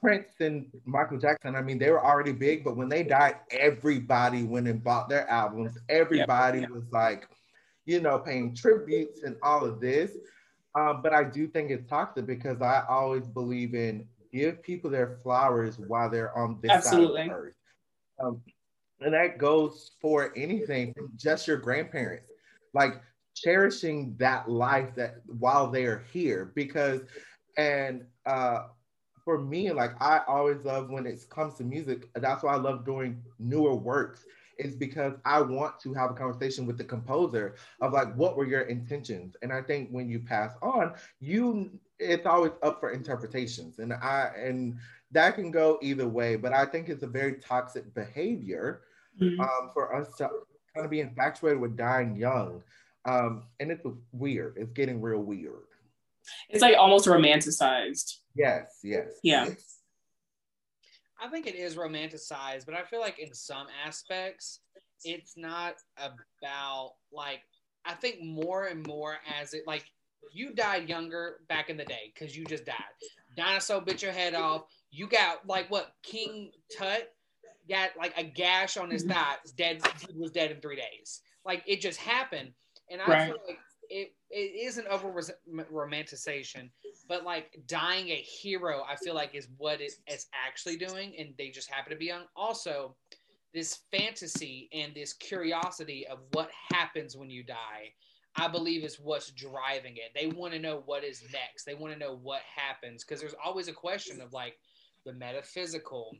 Prince 0.00 0.40
and 0.40 0.66
Michael 0.84 1.18
Jackson. 1.18 1.54
I 1.54 1.62
mean, 1.62 1.78
they 1.78 1.90
were 1.90 2.04
already 2.04 2.32
big, 2.32 2.64
but 2.64 2.76
when 2.76 2.88
they 2.88 3.02
died, 3.02 3.36
everybody 3.50 4.44
went 4.44 4.68
and 4.68 4.82
bought 4.82 5.08
their 5.08 5.28
albums. 5.28 5.78
Everybody 5.88 6.60
Yep. 6.60 6.70
was 6.70 6.84
like, 6.92 7.28
you 7.84 8.00
know, 8.00 8.18
paying 8.18 8.54
tributes 8.54 9.22
and 9.22 9.36
all 9.42 9.64
of 9.64 9.80
this. 9.80 10.16
Um, 10.74 11.02
but 11.02 11.12
I 11.12 11.24
do 11.24 11.46
think 11.48 11.70
it's 11.70 11.88
toxic 11.88 12.26
because 12.26 12.60
I 12.62 12.84
always 12.88 13.26
believe 13.28 13.74
in 13.74 14.06
give 14.32 14.62
people 14.62 14.90
their 14.90 15.18
flowers 15.22 15.78
while 15.78 16.10
they're 16.10 16.36
on 16.36 16.58
this 16.62 16.72
Absolutely. 16.72 17.22
side 17.22 17.22
of 17.24 17.28
the 17.28 17.34
earth. 17.34 17.54
Um, 18.22 18.40
and 19.00 19.14
that 19.14 19.38
goes 19.38 19.92
for 20.00 20.32
anything 20.36 20.94
from 20.94 21.10
just 21.16 21.46
your 21.46 21.56
grandparents, 21.56 22.30
like 22.72 23.00
cherishing 23.34 24.14
that 24.18 24.48
life 24.48 24.94
that 24.94 25.16
while 25.26 25.70
they 25.70 25.84
are 25.84 26.04
here. 26.12 26.52
Because, 26.54 27.00
and 27.56 28.04
uh, 28.26 28.68
for 29.24 29.38
me, 29.38 29.72
like 29.72 30.00
I 30.00 30.20
always 30.28 30.64
love 30.64 30.90
when 30.90 31.06
it 31.06 31.24
comes 31.30 31.54
to 31.56 31.64
music. 31.64 32.08
That's 32.14 32.42
why 32.42 32.54
I 32.54 32.58
love 32.58 32.84
doing 32.84 33.22
newer 33.38 33.74
works. 33.74 34.24
Is 34.58 34.76
because 34.76 35.14
I 35.24 35.40
want 35.40 35.80
to 35.80 35.94
have 35.94 36.10
a 36.10 36.14
conversation 36.14 36.66
with 36.66 36.78
the 36.78 36.84
composer 36.84 37.56
of 37.80 37.94
like, 37.94 38.14
what 38.14 38.36
were 38.36 38.46
your 38.46 38.60
intentions? 38.62 39.34
And 39.42 39.52
I 39.52 39.62
think 39.62 39.88
when 39.90 40.08
you 40.08 40.20
pass 40.20 40.52
on, 40.62 40.92
you 41.18 41.70
it's 42.02 42.26
always 42.26 42.52
up 42.62 42.80
for 42.80 42.90
interpretations, 42.90 43.78
and 43.78 43.92
I 43.92 44.32
and 44.36 44.78
that 45.10 45.34
can 45.34 45.50
go 45.50 45.78
either 45.82 46.08
way. 46.08 46.36
But 46.36 46.52
I 46.52 46.64
think 46.66 46.88
it's 46.88 47.02
a 47.02 47.06
very 47.06 47.34
toxic 47.34 47.92
behavior 47.94 48.82
Mhm. 49.20 49.38
um, 49.40 49.70
for 49.74 49.94
us 49.94 50.14
to 50.16 50.28
kind 50.74 50.84
of 50.84 50.90
be 50.90 51.00
infatuated 51.00 51.60
with 51.60 51.76
dying 51.76 52.16
young. 52.16 52.62
Um, 53.04 53.46
and 53.60 53.70
it's 53.70 53.84
weird. 54.12 54.56
It's 54.56 54.72
getting 54.72 55.00
real 55.02 55.18
weird. 55.22 55.66
It's 56.48 56.62
like 56.62 56.76
almost 56.76 57.06
romanticized. 57.06 58.18
Yes, 58.34 58.78
yes. 58.82 59.08
Yeah. 59.22 59.48
I 61.20 61.28
think 61.28 61.46
it 61.46 61.54
is 61.54 61.76
romanticized, 61.76 62.64
but 62.64 62.74
I 62.74 62.84
feel 62.84 63.00
like 63.00 63.18
in 63.18 63.34
some 63.34 63.66
aspects, 63.84 64.60
it's 65.04 65.36
not 65.36 65.76
about 65.96 66.94
like 67.12 67.42
I 67.84 67.94
think 67.94 68.22
more 68.22 68.66
and 68.66 68.86
more 68.86 69.18
as 69.40 69.54
it 69.54 69.66
like 69.66 69.84
you 70.32 70.54
died 70.54 70.88
younger 70.88 71.40
back 71.48 71.70
in 71.70 71.76
the 71.76 71.84
day 71.84 72.12
because 72.12 72.36
you 72.36 72.44
just 72.44 72.64
died. 72.64 72.76
Dinosaur 73.36 73.80
bit 73.80 74.02
your 74.02 74.12
head 74.12 74.34
off. 74.34 74.64
You 74.90 75.08
got 75.08 75.46
like 75.46 75.70
what 75.70 75.94
King 76.02 76.50
Tut 76.76 77.12
got 77.68 77.90
like 77.98 78.14
a 78.16 78.24
gash 78.24 78.76
on 78.76 78.90
his 78.90 79.04
mm-hmm. 79.04 79.12
thigh, 79.12 79.36
dead. 79.56 79.82
Was 80.16 80.32
dead 80.32 80.50
in 80.50 80.60
three 80.60 80.76
days. 80.76 81.22
Like 81.44 81.62
it 81.66 81.80
just 81.80 81.98
happened, 81.98 82.52
and 82.90 83.00
I 83.00 83.06
Right. 83.06 83.26
feel 83.26 83.38
like 83.46 83.58
it 83.88 84.14
it 84.30 84.36
is 84.36 84.78
an 84.78 84.86
over 84.88 85.12
romanticization, 85.70 86.70
but 87.08 87.24
like 87.24 87.58
dying 87.66 88.08
a 88.08 88.16
hero, 88.16 88.82
I 88.88 88.96
feel 88.96 89.14
like 89.14 89.34
is 89.34 89.48
what 89.58 89.80
it 89.80 89.92
is 90.06 90.26
actually 90.32 90.76
doing, 90.76 91.14
and 91.18 91.34
they 91.36 91.50
just 91.50 91.70
happen 91.70 91.92
to 91.92 91.98
be 91.98 92.06
young. 92.06 92.24
Also, 92.34 92.96
this 93.52 93.80
fantasy 93.90 94.68
and 94.72 94.94
this 94.94 95.12
curiosity 95.12 96.06
of 96.06 96.20
what 96.32 96.50
happens 96.72 97.16
when 97.16 97.28
you 97.28 97.42
die, 97.42 97.92
I 98.36 98.48
believe 98.48 98.82
is 98.84 98.98
what's 98.98 99.30
driving 99.30 99.96
it. 99.96 100.12
They 100.14 100.26
want 100.26 100.52
to 100.54 100.58
know 100.58 100.82
what 100.86 101.04
is 101.04 101.22
next. 101.32 101.64
They 101.64 101.74
want 101.74 101.92
to 101.92 101.98
know 101.98 102.16
what 102.22 102.40
happens 102.42 103.04
because 103.04 103.20
there's 103.20 103.34
always 103.44 103.68
a 103.68 103.72
question 103.72 104.20
of 104.20 104.32
like 104.32 104.58
the 105.04 105.12
metaphysical, 105.12 106.16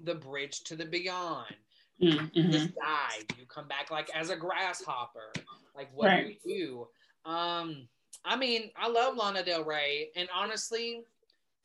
the 0.00 0.14
bridge 0.14 0.62
to 0.64 0.76
the 0.76 0.86
beyond. 0.86 1.54
Mm, 2.00 2.32
mhm. 2.32 2.50
Just 2.50 2.74
die. 2.74 3.18
You 3.38 3.44
come 3.46 3.68
back 3.68 3.90
like 3.90 4.08
as 4.14 4.30
a 4.30 4.36
grasshopper? 4.36 5.32
Like 5.76 5.90
what 5.94 6.06
Right. 6.06 6.38
do 6.44 6.50
you 6.50 6.88
do? 7.24 7.30
Um, 7.30 7.86
I 8.24 8.36
mean, 8.36 8.70
I 8.76 8.88
love 8.88 9.16
Lana 9.16 9.44
Del 9.44 9.64
Rey, 9.64 10.10
and 10.16 10.28
honestly, 10.34 11.02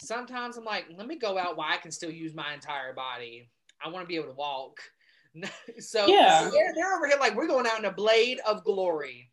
sometimes 0.01 0.58
I'm 0.58 0.63
like, 0.65 0.86
let 0.98 1.08
me 1.08 1.15
go 1.17 1.38
out 1.38 1.56
while 1.58 1.72
I 1.72 1.77
can 1.77 1.91
still 1.91 2.12
use 2.12 2.34
my 2.36 2.53
entire 2.53 2.94
body. 2.94 3.50
I 3.84 3.89
want 3.89 4.03
to 4.03 4.08
be 4.08 4.15
able 4.15 4.27
to 4.27 4.34
walk. 4.34 4.79
so 5.79 6.08
Yeah. 6.08 6.50
they're, 6.51 6.74
they're 6.75 6.96
over 6.96 7.08
here 7.08 7.17
like 7.20 7.36
we're 7.36 7.48
going 7.48 7.67
out 7.67 7.79
in 7.79 7.86
a 7.86 7.91
blade 7.91 8.39
of 8.46 8.63
glory. 8.63 9.29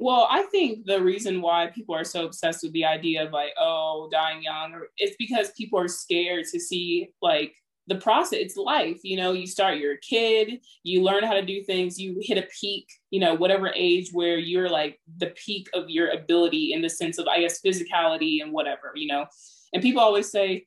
Well, 0.00 0.28
I 0.30 0.42
think 0.44 0.86
the 0.86 1.02
reason 1.02 1.42
why 1.42 1.72
people 1.74 1.94
are 1.94 2.04
so 2.04 2.24
obsessed 2.24 2.62
with 2.62 2.72
the 2.72 2.84
idea 2.84 3.26
of 3.26 3.32
like, 3.32 3.52
oh, 3.58 4.08
dying 4.12 4.42
young, 4.42 4.72
or 4.72 4.88
it's 4.96 5.16
because 5.18 5.50
people 5.56 5.78
are 5.78 5.88
scared 5.88 6.44
to 6.52 6.60
see 6.60 7.08
like 7.20 7.52
the 7.88 7.96
process. 7.96 8.38
It's 8.38 8.56
life, 8.56 9.00
you 9.02 9.16
know. 9.16 9.32
You 9.32 9.46
start, 9.46 9.78
you're 9.78 9.94
a 9.94 10.00
kid, 10.00 10.60
you 10.84 11.02
learn 11.02 11.24
how 11.24 11.32
to 11.32 11.44
do 11.44 11.62
things, 11.64 11.98
you 11.98 12.18
hit 12.20 12.38
a 12.38 12.46
peak, 12.60 12.86
you 13.10 13.18
know, 13.18 13.34
whatever 13.34 13.72
age 13.74 14.10
where 14.12 14.38
you're 14.38 14.68
like 14.68 15.00
the 15.16 15.34
peak 15.44 15.68
of 15.74 15.90
your 15.90 16.10
ability 16.10 16.74
in 16.74 16.80
the 16.80 16.90
sense 16.90 17.18
of, 17.18 17.26
I 17.26 17.40
guess, 17.40 17.60
physicality 17.60 18.40
and 18.40 18.52
whatever, 18.52 18.92
you 18.94 19.08
know. 19.08 19.26
And 19.72 19.82
people 19.82 20.00
always 20.00 20.30
say, 20.30 20.64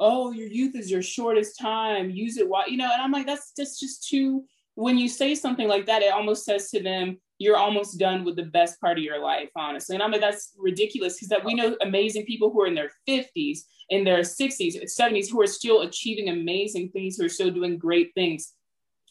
oh, 0.00 0.32
your 0.32 0.48
youth 0.48 0.74
is 0.74 0.90
your 0.90 1.02
shortest 1.02 1.56
time. 1.60 2.10
Use 2.10 2.36
it 2.36 2.48
while, 2.48 2.68
you 2.68 2.78
know. 2.78 2.90
And 2.92 3.00
I'm 3.00 3.12
like, 3.12 3.26
that's 3.26 3.52
that's 3.56 3.78
just 3.78 4.08
too. 4.08 4.44
When 4.74 4.96
you 4.96 5.08
say 5.08 5.34
something 5.34 5.68
like 5.68 5.86
that, 5.86 6.02
it 6.02 6.12
almost 6.12 6.44
says 6.46 6.70
to 6.70 6.82
them, 6.82 7.18
you're 7.42 7.56
almost 7.56 7.98
done 7.98 8.24
with 8.24 8.36
the 8.36 8.44
best 8.44 8.80
part 8.80 8.98
of 8.98 9.04
your 9.04 9.18
life, 9.18 9.50
honestly. 9.56 9.96
And 9.96 10.02
I'm 10.02 10.12
like, 10.12 10.20
that's 10.20 10.52
ridiculous 10.56 11.14
because 11.14 11.28
that 11.28 11.44
we 11.44 11.54
know 11.54 11.76
amazing 11.82 12.24
people 12.24 12.50
who 12.50 12.62
are 12.62 12.68
in 12.68 12.74
their 12.74 12.92
50s, 13.08 13.60
in 13.90 14.04
their 14.04 14.20
60s, 14.20 14.76
70s, 14.76 15.28
who 15.28 15.40
are 15.42 15.46
still 15.48 15.80
achieving 15.80 16.28
amazing 16.28 16.90
things, 16.90 17.16
who 17.16 17.24
are 17.24 17.28
still 17.28 17.50
doing 17.50 17.78
great 17.78 18.14
things. 18.14 18.52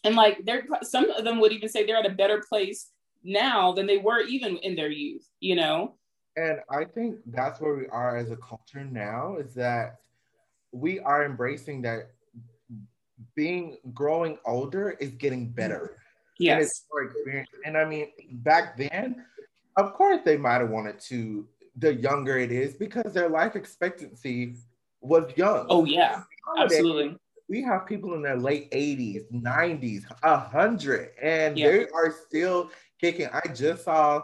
And 0.06 0.16
like 0.16 0.46
they're 0.46 0.66
some 0.82 1.10
of 1.12 1.26
them 1.26 1.42
would 1.42 1.52
even 1.52 1.68
say 1.68 1.86
they're 1.86 1.98
at 1.98 2.06
a 2.06 2.16
better 2.16 2.42
place 2.48 2.92
now 3.24 3.74
than 3.74 3.86
they 3.86 3.98
were 3.98 4.22
even 4.22 4.58
in 4.58 4.76
their 4.76 4.90
youth, 4.90 5.28
you 5.42 5.56
know? 5.58 5.96
And 6.38 6.60
I 6.70 6.86
think 6.86 7.18
that's 7.28 7.60
where 7.60 7.76
we 7.76 7.88
are 7.88 8.16
as 8.16 8.32
a 8.32 8.38
culture 8.38 8.86
now 8.86 9.36
is 9.36 9.54
that 9.56 9.98
we 10.72 11.02
are 11.02 11.26
embracing 11.26 11.82
that 11.82 12.12
being 13.36 13.78
growing 13.94 14.38
older 14.46 14.92
is 14.92 15.12
getting 15.12 15.50
better. 15.50 16.01
And 16.42 16.60
Yes. 16.60 16.64
it's 16.64 16.86
more 16.92 17.04
experience. 17.04 17.50
And 17.66 17.78
I 17.78 17.86
mean, 17.86 18.10
back 18.32 18.76
then, 18.78 19.26
of 19.78 19.94
course, 19.94 20.22
they 20.26 20.38
might 20.38 20.60
have 20.62 20.70
wanted 20.70 21.00
to, 21.02 21.48
the 21.78 21.94
younger 21.94 22.38
it 22.38 22.52
is, 22.52 22.74
because 22.74 23.14
their 23.14 23.30
life 23.30 23.56
expectancy 23.56 24.56
was 25.02 25.32
young. 25.38 25.68
Oh 25.70 25.86
yeah, 25.86 26.24
Nowadays, 26.56 26.80
absolutely. 26.80 27.18
We 27.48 27.62
have 27.64 27.86
people 27.86 28.14
in 28.16 28.22
their 28.22 28.38
late 28.38 28.72
80s, 28.72 29.24
90s, 29.32 30.04
100, 30.24 31.12
and 31.22 31.58
Yeah. 31.58 31.68
they 31.68 31.88
are 31.90 32.12
still 32.12 32.72
kicking. 33.00 33.28
I 33.32 33.42
just 33.54 33.84
saw 33.84 34.22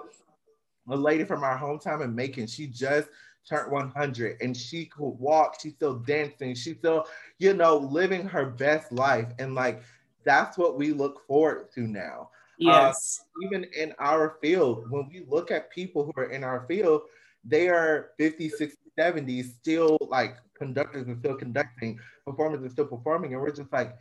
a 0.89 0.95
lady 0.95 1.23
from 1.23 1.43
our 1.43 1.57
hometown 1.57 2.03
in 2.03 2.15
Macon. 2.15 2.47
She 2.47 2.67
just 2.67 3.09
turned 3.47 3.71
100 3.71 4.41
and 4.41 4.55
she 4.55 4.85
could 4.85 5.09
walk. 5.19 5.57
She's 5.61 5.73
still 5.73 5.99
dancing. 5.99 6.55
She's 6.55 6.77
still, 6.77 7.05
you 7.37 7.53
know, 7.53 7.77
living 7.77 8.27
her 8.27 8.45
best 8.45 8.91
life. 8.91 9.27
And 9.39 9.55
like, 9.55 9.81
that's 10.27 10.57
what 10.57 10.77
we 10.77 10.91
look 10.91 11.25
forward 11.25 11.71
to 11.75 11.81
now. 11.87 12.29
Uh, 12.59 12.91
yes. 12.91 13.21
Even 13.43 13.63
in 13.75 13.93
our 13.99 14.37
field, 14.41 14.89
when 14.89 15.07
we 15.09 15.23
look 15.27 15.51
at 15.51 15.71
people 15.71 16.03
who 16.03 16.21
are 16.21 16.31
in 16.31 16.43
our 16.43 16.65
field, 16.67 17.03
they 17.45 17.69
are 17.69 18.09
50, 18.17 18.49
60, 18.49 18.77
70, 18.99 19.43
still 19.43 19.97
like 20.01 20.37
conductors 20.57 21.07
and 21.07 21.17
still 21.19 21.35
conducting, 21.35 21.99
performers 22.25 22.61
and 22.61 22.71
still 22.71 22.87
performing. 22.87 23.33
And 23.33 23.41
we're 23.41 23.51
just 23.51 23.71
like, 23.71 23.95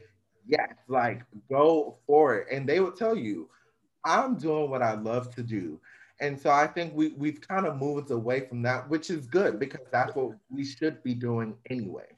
yes, 0.47 0.73
like 0.89 1.23
go 1.49 1.99
for 2.07 2.37
it. 2.37 2.49
And 2.51 2.69
they 2.69 2.81
would 2.81 2.97
tell 2.97 3.17
you, 3.17 3.49
I'm 4.05 4.37
doing 4.37 4.71
what 4.71 4.83
I 4.83 4.95
love 4.95 5.35
to 5.37 5.43
do. 5.43 5.81
And 6.21 6.41
so 6.41 6.51
I 6.51 6.67
think 6.67 6.95
we, 6.95 7.09
we've 7.09 7.41
kind 7.41 7.67
of 7.67 7.77
moved 7.77 8.11
away 8.11 8.49
from 8.49 8.63
that, 8.63 8.89
which 8.89 9.11
is 9.11 9.27
good 9.27 9.61
because 9.61 9.87
that's 9.93 10.17
what 10.17 10.31
we 10.51 10.65
should 10.65 11.03
be 11.03 11.15
doing 11.15 11.55
anyway. 11.69 12.16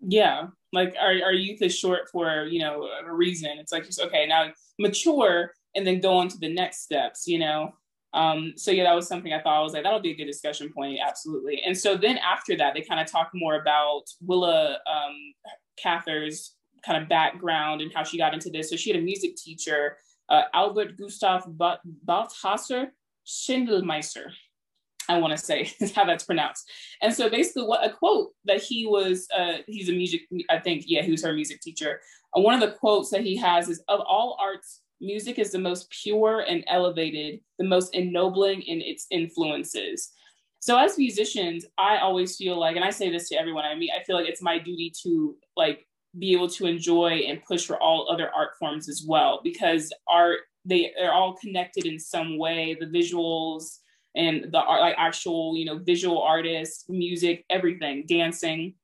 Yeah, 0.00 0.48
like 0.72 0.94
our, 1.00 1.14
our 1.24 1.32
youth 1.32 1.62
is 1.62 1.76
short 1.76 2.08
for 2.10 2.44
you 2.44 2.60
know 2.60 2.88
a 3.04 3.12
reason. 3.12 3.58
It's 3.58 3.72
like 3.72 3.84
just 3.84 4.00
okay 4.00 4.26
now 4.26 4.52
mature 4.78 5.52
and 5.74 5.86
then 5.86 6.00
go 6.00 6.16
on 6.16 6.28
to 6.28 6.38
the 6.38 6.52
next 6.52 6.82
steps. 6.82 7.26
You 7.26 7.38
know, 7.38 7.72
um, 8.12 8.54
so 8.56 8.70
yeah, 8.70 8.84
that 8.84 8.94
was 8.94 9.08
something 9.08 9.32
I 9.32 9.40
thought 9.40 9.58
I 9.58 9.62
was 9.62 9.72
like 9.72 9.82
that'll 9.82 10.00
be 10.00 10.12
a 10.12 10.16
good 10.16 10.26
discussion 10.26 10.70
point, 10.72 10.98
absolutely. 11.04 11.60
And 11.64 11.76
so 11.76 11.96
then 11.96 12.18
after 12.18 12.56
that, 12.56 12.74
they 12.74 12.82
kind 12.82 13.00
of 13.00 13.10
talk 13.10 13.30
more 13.34 13.56
about 13.60 14.04
Willa 14.20 14.78
um, 14.86 15.14
Cather's 15.76 16.54
kind 16.84 17.02
of 17.02 17.08
background 17.08 17.80
and 17.80 17.92
how 17.92 18.04
she 18.04 18.18
got 18.18 18.34
into 18.34 18.50
this. 18.50 18.70
So 18.70 18.76
she 18.76 18.90
had 18.90 19.00
a 19.00 19.04
music 19.04 19.36
teacher, 19.36 19.96
uh, 20.28 20.42
Albert 20.54 20.96
Gustav 20.96 21.44
Ba- 21.46 21.80
Balthasar 21.84 22.92
Schindelmeister. 23.26 24.30
I 25.08 25.18
want 25.18 25.36
to 25.36 25.38
say 25.38 25.72
is 25.80 25.94
how 25.94 26.04
that's 26.04 26.24
pronounced. 26.24 26.70
And 27.02 27.12
so 27.12 27.28
basically, 27.28 27.64
what 27.64 27.84
a 27.84 27.90
quote 27.90 28.32
that 28.44 28.62
he 28.62 28.86
was, 28.86 29.26
uh, 29.36 29.58
he's 29.66 29.88
a 29.88 29.92
music, 29.92 30.22
I 30.50 30.58
think, 30.58 30.84
yeah, 30.86 31.02
he 31.02 31.10
was 31.10 31.24
her 31.24 31.32
music 31.32 31.60
teacher. 31.60 32.00
Uh, 32.36 32.40
one 32.40 32.54
of 32.54 32.60
the 32.60 32.76
quotes 32.76 33.10
that 33.10 33.22
he 33.22 33.36
has 33.36 33.68
is 33.68 33.82
Of 33.88 34.00
all 34.00 34.38
arts, 34.40 34.80
music 35.00 35.38
is 35.38 35.52
the 35.52 35.58
most 35.58 35.90
pure 35.90 36.40
and 36.40 36.64
elevated, 36.66 37.40
the 37.58 37.64
most 37.64 37.94
ennobling 37.94 38.62
in 38.62 38.80
its 38.80 39.06
influences. 39.10 40.10
So 40.60 40.76
as 40.76 40.98
musicians, 40.98 41.64
I 41.78 41.98
always 41.98 42.36
feel 42.36 42.58
like, 42.58 42.76
and 42.76 42.84
I 42.84 42.90
say 42.90 43.10
this 43.10 43.28
to 43.28 43.36
everyone 43.36 43.64
I 43.64 43.74
meet, 43.76 43.92
I 43.92 44.02
feel 44.02 44.16
like 44.16 44.28
it's 44.28 44.42
my 44.42 44.58
duty 44.58 44.92
to 45.04 45.36
like 45.56 45.86
be 46.18 46.32
able 46.32 46.48
to 46.48 46.66
enjoy 46.66 47.22
and 47.28 47.44
push 47.44 47.64
for 47.64 47.80
all 47.80 48.10
other 48.10 48.30
art 48.34 48.50
forms 48.58 48.88
as 48.88 49.04
well, 49.06 49.40
because 49.44 49.92
art, 50.08 50.40
they 50.64 50.92
are 51.00 51.12
all 51.12 51.34
connected 51.34 51.86
in 51.86 51.98
some 51.98 52.38
way, 52.38 52.76
the 52.78 52.86
visuals, 52.86 53.78
and 54.18 54.52
the 54.52 54.58
art, 54.58 54.80
like 54.80 54.96
actual, 54.98 55.56
you 55.56 55.64
know, 55.64 55.78
visual 55.78 56.20
artists, 56.20 56.84
music, 56.88 57.44
everything, 57.48 58.04
dancing. 58.06 58.74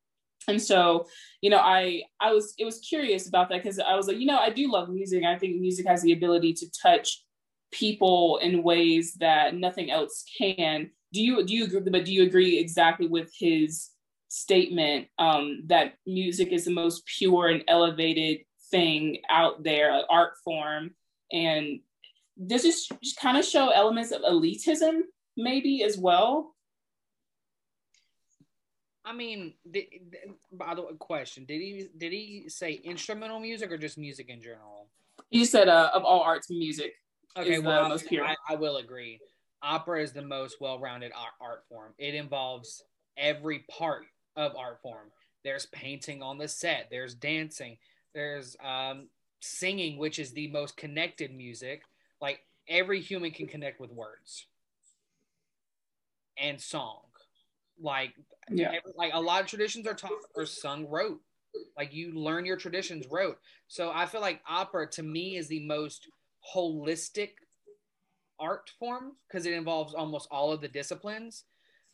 And 0.46 0.60
so, 0.60 1.06
you 1.40 1.50
know, 1.50 1.58
I 1.58 2.02
I 2.20 2.32
was 2.32 2.54
it 2.58 2.64
was 2.64 2.78
curious 2.80 3.28
about 3.28 3.48
that 3.48 3.62
because 3.62 3.78
I 3.78 3.96
was 3.96 4.06
like, 4.06 4.18
you 4.18 4.26
know, 4.26 4.38
I 4.38 4.50
do 4.50 4.70
love 4.70 4.88
music. 4.88 5.24
I 5.24 5.38
think 5.38 5.60
music 5.60 5.86
has 5.86 6.02
the 6.02 6.12
ability 6.12 6.52
to 6.54 6.66
touch 6.70 7.24
people 7.72 8.38
in 8.42 8.62
ways 8.62 9.14
that 9.14 9.54
nothing 9.56 9.90
else 9.90 10.24
can. 10.38 10.90
Do 11.12 11.22
you 11.22 11.44
do 11.44 11.54
you 11.54 11.64
agree? 11.64 11.80
But 11.80 12.04
do 12.04 12.12
you 12.12 12.22
agree 12.22 12.58
exactly 12.58 13.06
with 13.06 13.32
his 13.38 13.90
statement 14.28 15.06
um, 15.18 15.62
that 15.66 15.94
music 16.06 16.52
is 16.52 16.64
the 16.64 16.72
most 16.72 17.06
pure 17.06 17.48
and 17.48 17.64
elevated 17.68 18.40
thing 18.70 19.18
out 19.30 19.62
there, 19.64 19.92
like 19.92 20.06
art 20.10 20.34
form, 20.44 20.90
and 21.32 21.80
does 22.46 22.62
this 22.62 22.88
kind 23.20 23.38
of 23.38 23.44
show 23.44 23.70
elements 23.70 24.10
of 24.10 24.22
elitism 24.22 25.02
maybe 25.36 25.82
as 25.82 25.96
well? 25.98 26.54
I 29.04 29.12
mean, 29.12 29.54
did, 29.70 29.84
by 30.52 30.74
the 30.74 30.82
way, 30.82 30.92
question: 30.98 31.44
Did 31.44 31.60
he 31.60 31.88
did 31.96 32.12
he 32.12 32.48
say 32.48 32.72
instrumental 32.72 33.38
music 33.38 33.70
or 33.70 33.76
just 33.76 33.98
music 33.98 34.28
in 34.28 34.40
general? 34.40 34.88
You 35.30 35.44
said 35.44 35.68
uh, 35.68 35.90
of 35.92 36.04
all 36.04 36.20
arts, 36.20 36.50
music. 36.50 36.94
Okay, 37.36 37.54
is 37.54 37.62
the 37.62 37.68
well, 37.68 37.88
most 37.88 38.08
pure. 38.08 38.24
I, 38.24 38.36
I 38.48 38.54
will 38.56 38.76
agree. 38.76 39.20
Opera 39.62 40.02
is 40.02 40.12
the 40.12 40.22
most 40.22 40.60
well-rounded 40.60 41.10
art, 41.16 41.32
art 41.40 41.64
form. 41.68 41.94
It 41.98 42.14
involves 42.14 42.84
every 43.16 43.64
part 43.70 44.04
of 44.36 44.54
art 44.56 44.80
form. 44.82 45.08
There's 45.42 45.66
painting 45.66 46.22
on 46.22 46.38
the 46.38 46.48
set. 46.48 46.88
There's 46.90 47.14
dancing. 47.14 47.78
There's 48.14 48.56
um, 48.62 49.08
singing, 49.40 49.98
which 49.98 50.18
is 50.18 50.32
the 50.32 50.48
most 50.48 50.76
connected 50.76 51.34
music. 51.34 51.82
Like 52.20 52.40
every 52.68 53.00
human 53.00 53.32
can 53.32 53.46
connect 53.46 53.80
with 53.80 53.90
words 53.90 54.46
and 56.36 56.60
song. 56.60 57.02
Like 57.78 58.14
Yeah. 58.50 58.72
every- 58.72 58.92
like 58.94 59.12
a 59.14 59.20
lot 59.20 59.42
of 59.42 59.46
traditions 59.48 59.86
are 59.86 59.94
taught 59.94 60.12
or 60.34 60.46
sung 60.46 60.86
rote. 60.86 61.22
Like 61.76 61.92
you 61.92 62.12
learn 62.12 62.44
your 62.44 62.56
traditions 62.56 63.06
rote. 63.06 63.40
So 63.68 63.90
I 63.90 64.06
feel 64.06 64.20
like 64.20 64.42
opera 64.46 64.88
to 64.90 65.02
me 65.02 65.36
is 65.36 65.48
the 65.48 65.64
most 65.66 66.08
holistic 66.54 67.34
art 68.38 68.70
form 68.78 69.16
because 69.28 69.46
it 69.46 69.52
involves 69.52 69.94
almost 69.94 70.28
all 70.30 70.52
of 70.52 70.60
the 70.60 70.68
disciplines. 70.68 71.44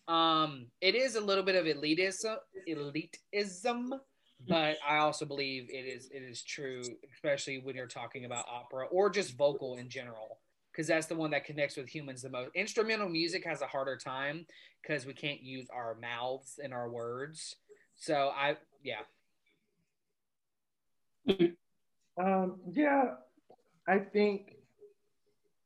Um, 0.08 0.70
it 0.80 0.94
is 0.94 1.14
a 1.14 1.20
little 1.20 1.44
bit 1.44 1.54
of 1.54 1.66
elitism, 1.66 2.38
elitism, 2.66 4.00
but 4.48 4.78
I 4.86 4.96
also 4.96 5.24
believe 5.26 5.68
it 5.70 5.86
is 5.86 6.08
it 6.10 6.22
is 6.22 6.42
true, 6.42 6.82
especially 7.14 7.58
when 7.58 7.76
you're 7.76 7.86
talking 7.86 8.24
about 8.24 8.46
opera 8.48 8.86
or 8.86 9.10
just 9.10 9.36
vocal 9.36 9.76
in 9.76 9.88
general, 9.88 10.40
because 10.80 10.88
that's 10.88 11.08
the 11.08 11.14
one 11.14 11.30
that 11.30 11.44
connects 11.44 11.76
with 11.76 11.86
humans 11.86 12.22
the 12.22 12.30
most. 12.30 12.48
Instrumental 12.54 13.06
music 13.06 13.44
has 13.44 13.60
a 13.60 13.66
harder 13.66 13.98
time 13.98 14.46
because 14.80 15.04
we 15.04 15.12
can't 15.12 15.42
use 15.42 15.68
our 15.68 15.94
mouths 16.00 16.58
and 16.64 16.72
our 16.72 16.88
words. 16.88 17.56
So 17.96 18.32
I 18.34 18.56
yeah. 18.82 19.02
Um, 22.18 22.60
yeah, 22.72 23.14
I 23.88 23.98
think 23.98 24.56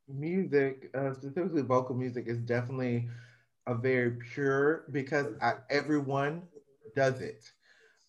music, 0.08 0.90
uh, 0.94 1.12
specifically 1.14 1.62
vocal 1.62 1.96
music, 1.96 2.26
is 2.28 2.38
definitely 2.38 3.08
a 3.66 3.74
very 3.74 4.12
pure 4.12 4.84
because 4.92 5.26
I, 5.42 5.54
everyone 5.70 6.42
does 6.94 7.20
it. 7.20 7.50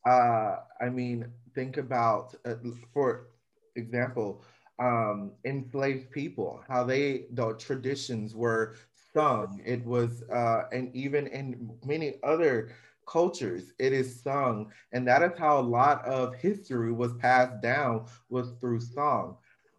Uh, 0.05 0.57
I 0.79 0.89
mean, 0.89 1.27
think 1.55 1.77
about, 1.77 2.35
uh, 2.45 2.55
for 2.93 3.27
example, 3.75 4.43
um, 4.79 5.31
enslaved 5.45 6.11
people, 6.11 6.63
how 6.67 6.83
they, 6.83 7.25
the 7.31 7.53
traditions 7.53 8.35
were 8.35 8.75
sung. 9.13 9.61
It 9.65 9.85
was, 9.85 10.23
uh, 10.23 10.63
and 10.71 10.93
even 10.95 11.27
in 11.27 11.71
many 11.85 12.15
other 12.23 12.75
cultures, 13.07 13.71
it 13.79 13.93
is 13.93 14.21
sung. 14.21 14.71
And 14.91 15.07
that 15.07 15.21
is 15.21 15.37
how 15.37 15.59
a 15.59 15.61
lot 15.61 16.03
of 16.05 16.35
history 16.35 16.91
was 16.91 17.13
passed 17.13 17.61
down, 17.61 18.05
was 18.29 18.51
through 18.59 18.81
song. 18.81 19.37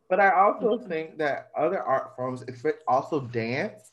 But 0.08 0.20
I 0.20 0.30
also 0.30 0.78
mm-hmm. 0.78 0.88
think 0.88 1.18
that 1.18 1.50
other 1.56 1.82
art 1.82 2.14
forms, 2.16 2.44
also 2.86 3.20
dance, 3.20 3.92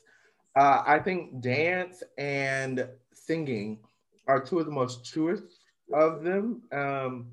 uh, 0.56 0.84
I 0.86 1.00
think 1.00 1.42
dance 1.42 2.04
and 2.18 2.88
singing 3.14 3.80
are 4.28 4.40
two 4.40 4.60
of 4.60 4.66
the 4.66 4.72
most 4.72 5.06
truest 5.06 5.44
of 5.92 6.24
them 6.24 6.62
um, 6.72 7.28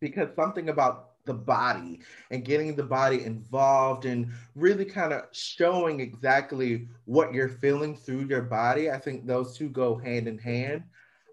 because 0.00 0.28
something 0.36 0.68
about 0.68 1.13
the 1.24 1.34
body 1.34 2.00
and 2.30 2.44
getting 2.44 2.74
the 2.74 2.82
body 2.82 3.24
involved 3.24 4.04
and 4.04 4.30
really 4.54 4.84
kind 4.84 5.12
of 5.12 5.22
showing 5.32 6.00
exactly 6.00 6.88
what 7.06 7.32
you're 7.32 7.48
feeling 7.48 7.96
through 7.96 8.26
your 8.26 8.42
body. 8.42 8.90
I 8.90 8.98
think 8.98 9.26
those 9.26 9.56
two 9.56 9.68
go 9.68 9.96
hand 9.96 10.28
in 10.28 10.38
hand. 10.38 10.84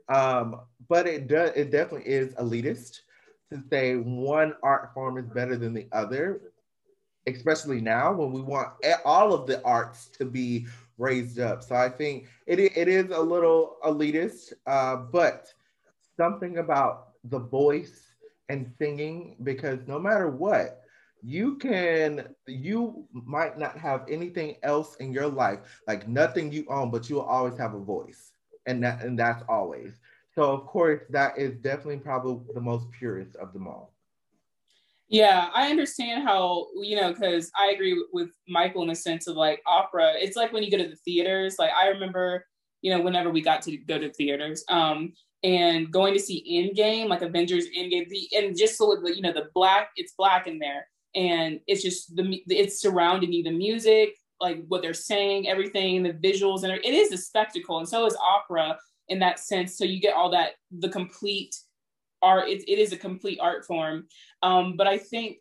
Um, 0.10 0.62
but 0.88 1.08
it 1.08 1.28
does 1.28 1.52
it 1.56 1.72
definitely 1.72 2.10
is 2.12 2.34
elitist 2.36 3.00
to 3.52 3.62
say 3.70 3.96
one 3.96 4.56
art 4.64 4.94
form 4.94 5.18
is 5.18 5.28
better 5.28 5.58
than 5.58 5.74
the 5.74 5.88
other, 5.92 6.42
especially 7.28 7.82
now 7.82 8.14
when 8.14 8.32
we 8.32 8.42
want 8.42 8.70
all 9.06 9.34
of 9.34 9.48
the 9.48 9.64
arts 9.64 10.08
to 10.18 10.26
be 10.26 10.68
raised 10.98 11.40
up. 11.40 11.64
So 11.64 11.76
I 11.76 11.90
think 11.90 12.28
it, 12.46 12.60
it 12.60 12.88
is 12.88 13.12
a 13.12 13.20
little 13.20 13.78
elitist, 13.86 14.54
uh, 14.68 14.98
but 14.98 15.54
something 16.18 16.58
about 16.58 17.10
the 17.26 17.40
voice 17.40 18.11
and 18.52 18.70
singing, 18.78 19.38
because 19.44 19.80
no 19.88 19.98
matter 19.98 20.30
what, 20.30 20.82
you 21.24 21.56
can, 21.56 22.36
you 22.48 23.08
might 23.14 23.58
not 23.58 23.78
have 23.78 24.06
anything 24.10 24.58
else 24.62 24.96
in 24.96 25.14
your 25.14 25.28
life, 25.28 25.60
like 25.88 26.08
nothing 26.08 26.52
you 26.52 26.66
own, 26.70 26.92
but 26.92 27.10
you'll 27.10 27.22
always 27.22 27.58
have 27.58 27.74
a 27.74 27.80
voice. 27.80 28.34
And 28.66 28.84
that 28.84 29.04
and 29.04 29.18
that's 29.18 29.44
always. 29.48 29.94
So 30.36 30.44
of 30.52 30.66
course 30.66 31.02
that 31.10 31.38
is 31.38 31.56
definitely 31.58 32.00
probably 32.00 32.54
the 32.54 32.62
most 32.62 32.92
purest 32.92 33.36
of 33.38 33.54
them 33.54 33.68
all. 33.68 33.94
Yeah, 35.08 35.50
I 35.54 35.70
understand 35.70 36.24
how, 36.24 36.68
you 36.82 36.96
know, 36.96 37.12
because 37.12 37.52
I 37.58 37.72
agree 37.72 38.04
with 38.14 38.30
Michael 38.48 38.84
in 38.84 38.90
the 38.90 38.96
sense 38.96 39.28
of 39.28 39.36
like 39.36 39.62
opera. 39.66 40.14
It's 40.16 40.38
like 40.38 40.54
when 40.54 40.64
you 40.64 40.72
go 40.72 40.78
to 40.78 40.90
the 40.90 40.96
theaters. 40.98 41.56
Like 41.60 41.72
I 41.72 41.88
remember, 41.88 42.46
you 42.82 42.92
know, 42.92 43.02
whenever 43.02 43.30
we 43.30 43.42
got 43.42 43.62
to 43.64 43.78
go 43.78 43.98
to 43.98 44.12
theaters, 44.14 44.64
um, 44.70 45.14
and 45.44 45.92
going 45.92 46.14
to 46.14 46.20
see 46.20 46.72
Endgame, 46.76 47.08
like 47.08 47.22
Avengers 47.22 47.68
Endgame, 47.78 48.08
the, 48.10 48.28
and 48.36 48.58
just 48.58 48.78
so 48.78 48.96
the, 49.02 49.16
you 49.16 49.22
know, 49.22 49.34
the 49.34 49.50
black, 49.54 49.90
it's 49.96 50.14
black 50.18 50.48
in 50.48 50.60
there, 50.60 50.88
and 51.16 51.60
it's 51.68 51.82
just 51.82 52.16
the 52.16 52.44
it's 52.48 52.80
surrounding 52.80 53.34
you, 53.34 53.44
the 53.44 53.52
music, 53.52 54.16
like 54.40 54.64
what 54.68 54.82
they're 54.82 54.94
saying, 54.94 55.48
everything, 55.48 56.04
the 56.04 56.14
visuals, 56.14 56.64
and 56.64 56.72
it 56.74 56.94
is 56.94 57.12
a 57.12 57.18
spectacle, 57.18 57.80
and 57.80 57.88
so 57.88 58.06
is 58.06 58.16
opera 58.22 58.78
in 59.10 59.20
that 59.20 59.40
sense. 59.40 59.78
So 59.78 59.84
you 59.84 60.00
get 60.00 60.16
all 60.16 60.30
that, 60.32 60.52
the 60.72 60.90
complete 60.90 61.56
art. 62.22 62.48
It, 62.48 62.64
it 62.68 62.80
is 62.80 62.94
a 62.94 62.98
complete 62.98 63.40
art 63.42 63.66
form. 63.66 64.08
Um, 64.42 64.78
but 64.78 64.88
I 64.88 64.98
think, 64.98 65.38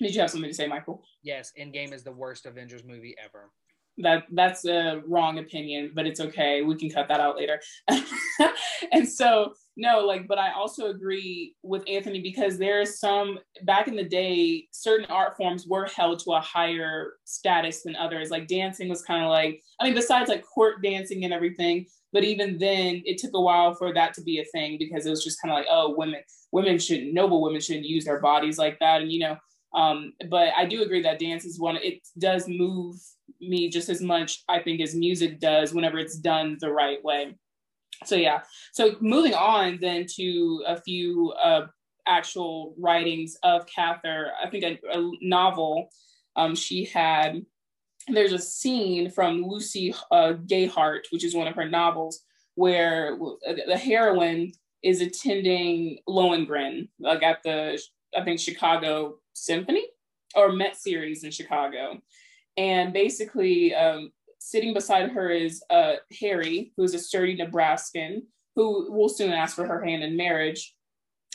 did 0.00 0.14
you 0.14 0.20
have 0.20 0.30
something 0.30 0.50
to 0.50 0.54
say, 0.54 0.66
Michael? 0.66 1.02
Yes, 1.22 1.52
Endgame 1.58 1.94
is 1.94 2.02
the 2.02 2.12
worst 2.12 2.44
Avengers 2.44 2.84
movie 2.84 3.14
ever. 3.24 3.50
That 3.98 4.24
that's 4.32 4.64
a 4.66 5.02
wrong 5.06 5.38
opinion, 5.38 5.92
but 5.94 6.06
it's 6.06 6.20
okay. 6.20 6.62
We 6.62 6.76
can 6.76 6.90
cut 6.90 7.08
that 7.08 7.20
out 7.20 7.36
later. 7.36 7.60
and 8.92 9.08
so 9.08 9.54
no, 9.78 10.00
like, 10.00 10.26
but 10.26 10.38
I 10.38 10.52
also 10.52 10.86
agree 10.86 11.54
with 11.62 11.84
Anthony 11.86 12.22
because 12.22 12.56
there's 12.56 12.98
some 12.98 13.38
back 13.64 13.88
in 13.88 13.96
the 13.96 14.04
day, 14.04 14.68
certain 14.70 15.06
art 15.10 15.36
forms 15.36 15.66
were 15.66 15.84
held 15.84 16.18
to 16.20 16.32
a 16.32 16.40
higher 16.40 17.12
status 17.24 17.82
than 17.82 17.94
others. 17.94 18.30
Like 18.30 18.48
dancing 18.48 18.88
was 18.88 19.02
kind 19.02 19.22
of 19.22 19.28
like, 19.28 19.62
I 19.78 19.84
mean, 19.84 19.94
besides 19.94 20.30
like 20.30 20.46
court 20.46 20.82
dancing 20.82 21.24
and 21.24 21.32
everything, 21.32 21.86
but 22.14 22.24
even 22.24 22.56
then, 22.56 23.02
it 23.04 23.18
took 23.18 23.32
a 23.34 23.40
while 23.40 23.74
for 23.74 23.92
that 23.92 24.14
to 24.14 24.22
be 24.22 24.38
a 24.38 24.44
thing 24.46 24.78
because 24.78 25.04
it 25.04 25.10
was 25.10 25.22
just 25.22 25.42
kind 25.42 25.52
of 25.52 25.58
like, 25.58 25.66
oh, 25.70 25.94
women, 25.94 26.20
women 26.52 26.78
shouldn't, 26.78 27.12
noble 27.12 27.42
women 27.42 27.60
shouldn't 27.60 27.84
use 27.84 28.06
their 28.06 28.20
bodies 28.20 28.56
like 28.56 28.78
that. 28.78 29.02
And, 29.02 29.12
you 29.12 29.20
know, 29.20 29.36
um, 29.74 30.14
but 30.30 30.54
I 30.56 30.64
do 30.64 30.82
agree 30.82 31.02
that 31.02 31.18
dance 31.18 31.44
is 31.44 31.60
one, 31.60 31.76
it 31.76 32.00
does 32.18 32.48
move 32.48 32.96
me 33.40 33.68
just 33.68 33.88
as 33.88 34.00
much, 34.00 34.42
I 34.48 34.60
think, 34.60 34.80
as 34.80 34.94
music 34.94 35.40
does 35.40 35.72
whenever 35.72 35.98
it's 35.98 36.16
done 36.16 36.56
the 36.60 36.72
right 36.72 37.02
way. 37.04 37.36
So, 38.04 38.16
yeah. 38.16 38.40
So, 38.72 38.96
moving 39.00 39.34
on 39.34 39.78
then 39.80 40.06
to 40.16 40.64
a 40.66 40.80
few 40.80 41.32
uh, 41.42 41.66
actual 42.06 42.74
writings 42.78 43.36
of 43.42 43.66
Cather, 43.66 44.32
I 44.42 44.48
think 44.50 44.64
a, 44.64 44.78
a 44.98 45.10
novel 45.22 45.88
um, 46.36 46.54
she 46.54 46.84
had 46.84 47.44
there's 48.08 48.32
a 48.32 48.38
scene 48.38 49.10
from 49.10 49.42
Lucy 49.42 49.94
uh, 50.10 50.34
Gayheart, 50.46 51.06
which 51.10 51.24
is 51.24 51.34
one 51.34 51.48
of 51.48 51.56
her 51.56 51.68
novels, 51.68 52.20
where 52.54 53.18
the 53.66 53.76
heroine 53.76 54.52
is 54.82 55.00
attending 55.00 55.98
Lohengrin, 56.08 56.88
like 57.00 57.22
at 57.22 57.42
the, 57.42 57.80
I 58.16 58.22
think, 58.22 58.38
Chicago 58.38 59.16
Symphony 59.32 59.84
or 60.34 60.52
Met 60.52 60.76
series 60.76 61.24
in 61.24 61.30
Chicago. 61.30 62.00
And 62.56 62.92
basically, 62.92 63.74
um, 63.74 64.10
sitting 64.38 64.72
beside 64.72 65.10
her 65.10 65.30
is 65.30 65.62
uh, 65.70 65.94
Harry, 66.20 66.72
who's 66.76 66.94
a 66.94 66.98
sturdy 66.98 67.34
Nebraskan, 67.34 68.22
who 68.54 68.90
will 68.92 69.08
soon 69.08 69.32
ask 69.32 69.56
for 69.56 69.66
her 69.66 69.84
hand 69.84 70.02
in 70.02 70.16
marriage. 70.16 70.74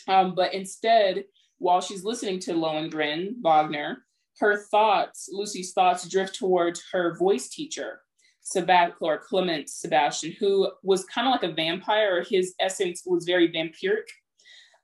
Um, 0.08 0.34
but 0.34 0.54
instead, 0.54 1.26
while 1.60 1.82
she's 1.82 2.04
listening 2.04 2.40
to 2.40 2.54
Lohengrin, 2.54 3.36
Wagner, 3.42 4.06
her 4.40 4.64
thoughts, 4.72 5.30
Lucy's 5.32 5.74
thoughts, 5.74 6.08
drift 6.08 6.36
towards 6.36 6.84
her 6.92 7.16
voice 7.18 7.50
teacher, 7.50 8.02
Sebastian 8.42 9.20
Clement 9.28 9.70
Sebastian, 9.70 10.34
who 10.40 10.72
was 10.82 11.06
kind 11.06 11.28
of 11.28 11.32
like 11.32 11.44
a 11.44 11.54
vampire. 11.54 12.24
His 12.28 12.56
essence 12.60 13.04
was 13.06 13.26
very 13.26 13.52
vampiric. 13.52 14.08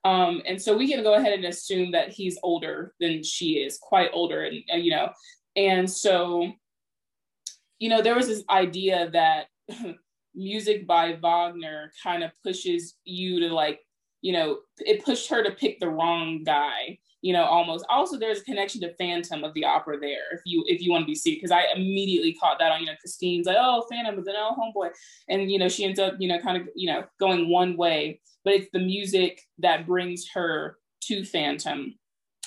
Um, 0.04 0.42
and 0.46 0.62
so 0.62 0.76
we 0.76 0.88
can 0.88 1.02
go 1.02 1.14
ahead 1.14 1.32
and 1.32 1.44
assume 1.44 1.90
that 1.90 2.10
he's 2.10 2.38
older 2.44 2.94
than 3.00 3.24
she 3.24 3.54
is, 3.54 3.78
quite 3.78 4.10
older, 4.12 4.44
and 4.44 4.62
uh, 4.72 4.76
you 4.76 4.90
know. 4.90 5.10
And 5.58 5.90
so, 5.90 6.52
you 7.78 7.88
know, 7.88 8.00
there 8.00 8.14
was 8.14 8.28
this 8.28 8.44
idea 8.48 9.10
that 9.10 9.46
music 10.34 10.86
by 10.86 11.18
Wagner 11.20 11.90
kind 12.02 12.22
of 12.22 12.30
pushes 12.44 12.94
you 13.04 13.40
to 13.40 13.52
like, 13.52 13.80
you 14.20 14.32
know, 14.32 14.58
it 14.78 15.04
pushed 15.04 15.28
her 15.30 15.42
to 15.42 15.50
pick 15.50 15.80
the 15.80 15.88
wrong 15.88 16.44
guy 16.44 16.98
you 17.20 17.32
know, 17.32 17.44
almost. 17.44 17.84
Also, 17.88 18.16
there's 18.16 18.40
a 18.40 18.44
connection 18.44 18.80
to 18.82 18.94
Phantom 18.94 19.42
of 19.42 19.52
the 19.54 19.64
opera 19.64 19.98
there, 19.98 20.32
if 20.32 20.40
you 20.44 20.64
if 20.68 20.80
you 20.80 20.90
want 20.90 21.02
to 21.02 21.06
be 21.06 21.14
seen, 21.14 21.34
because 21.34 21.50
I 21.50 21.64
immediately 21.74 22.32
caught 22.34 22.58
that 22.60 22.70
on, 22.70 22.80
you 22.80 22.86
know, 22.86 22.92
Christine's 23.00 23.46
like, 23.46 23.56
oh, 23.58 23.84
Phantom, 23.90 24.14
but 24.14 24.24
then 24.24 24.36
oh, 24.38 24.54
homeboy, 24.56 24.90
and 25.28 25.50
you 25.50 25.58
know, 25.58 25.68
she 25.68 25.84
ends 25.84 25.98
up, 25.98 26.14
you 26.18 26.28
know, 26.28 26.38
kind 26.38 26.56
of, 26.56 26.68
you 26.76 26.90
know, 26.90 27.04
going 27.18 27.48
one 27.48 27.76
way, 27.76 28.20
but 28.44 28.54
it's 28.54 28.68
the 28.72 28.78
music 28.78 29.42
that 29.58 29.86
brings 29.86 30.28
her 30.28 30.78
to 31.02 31.24
Phantom. 31.24 31.94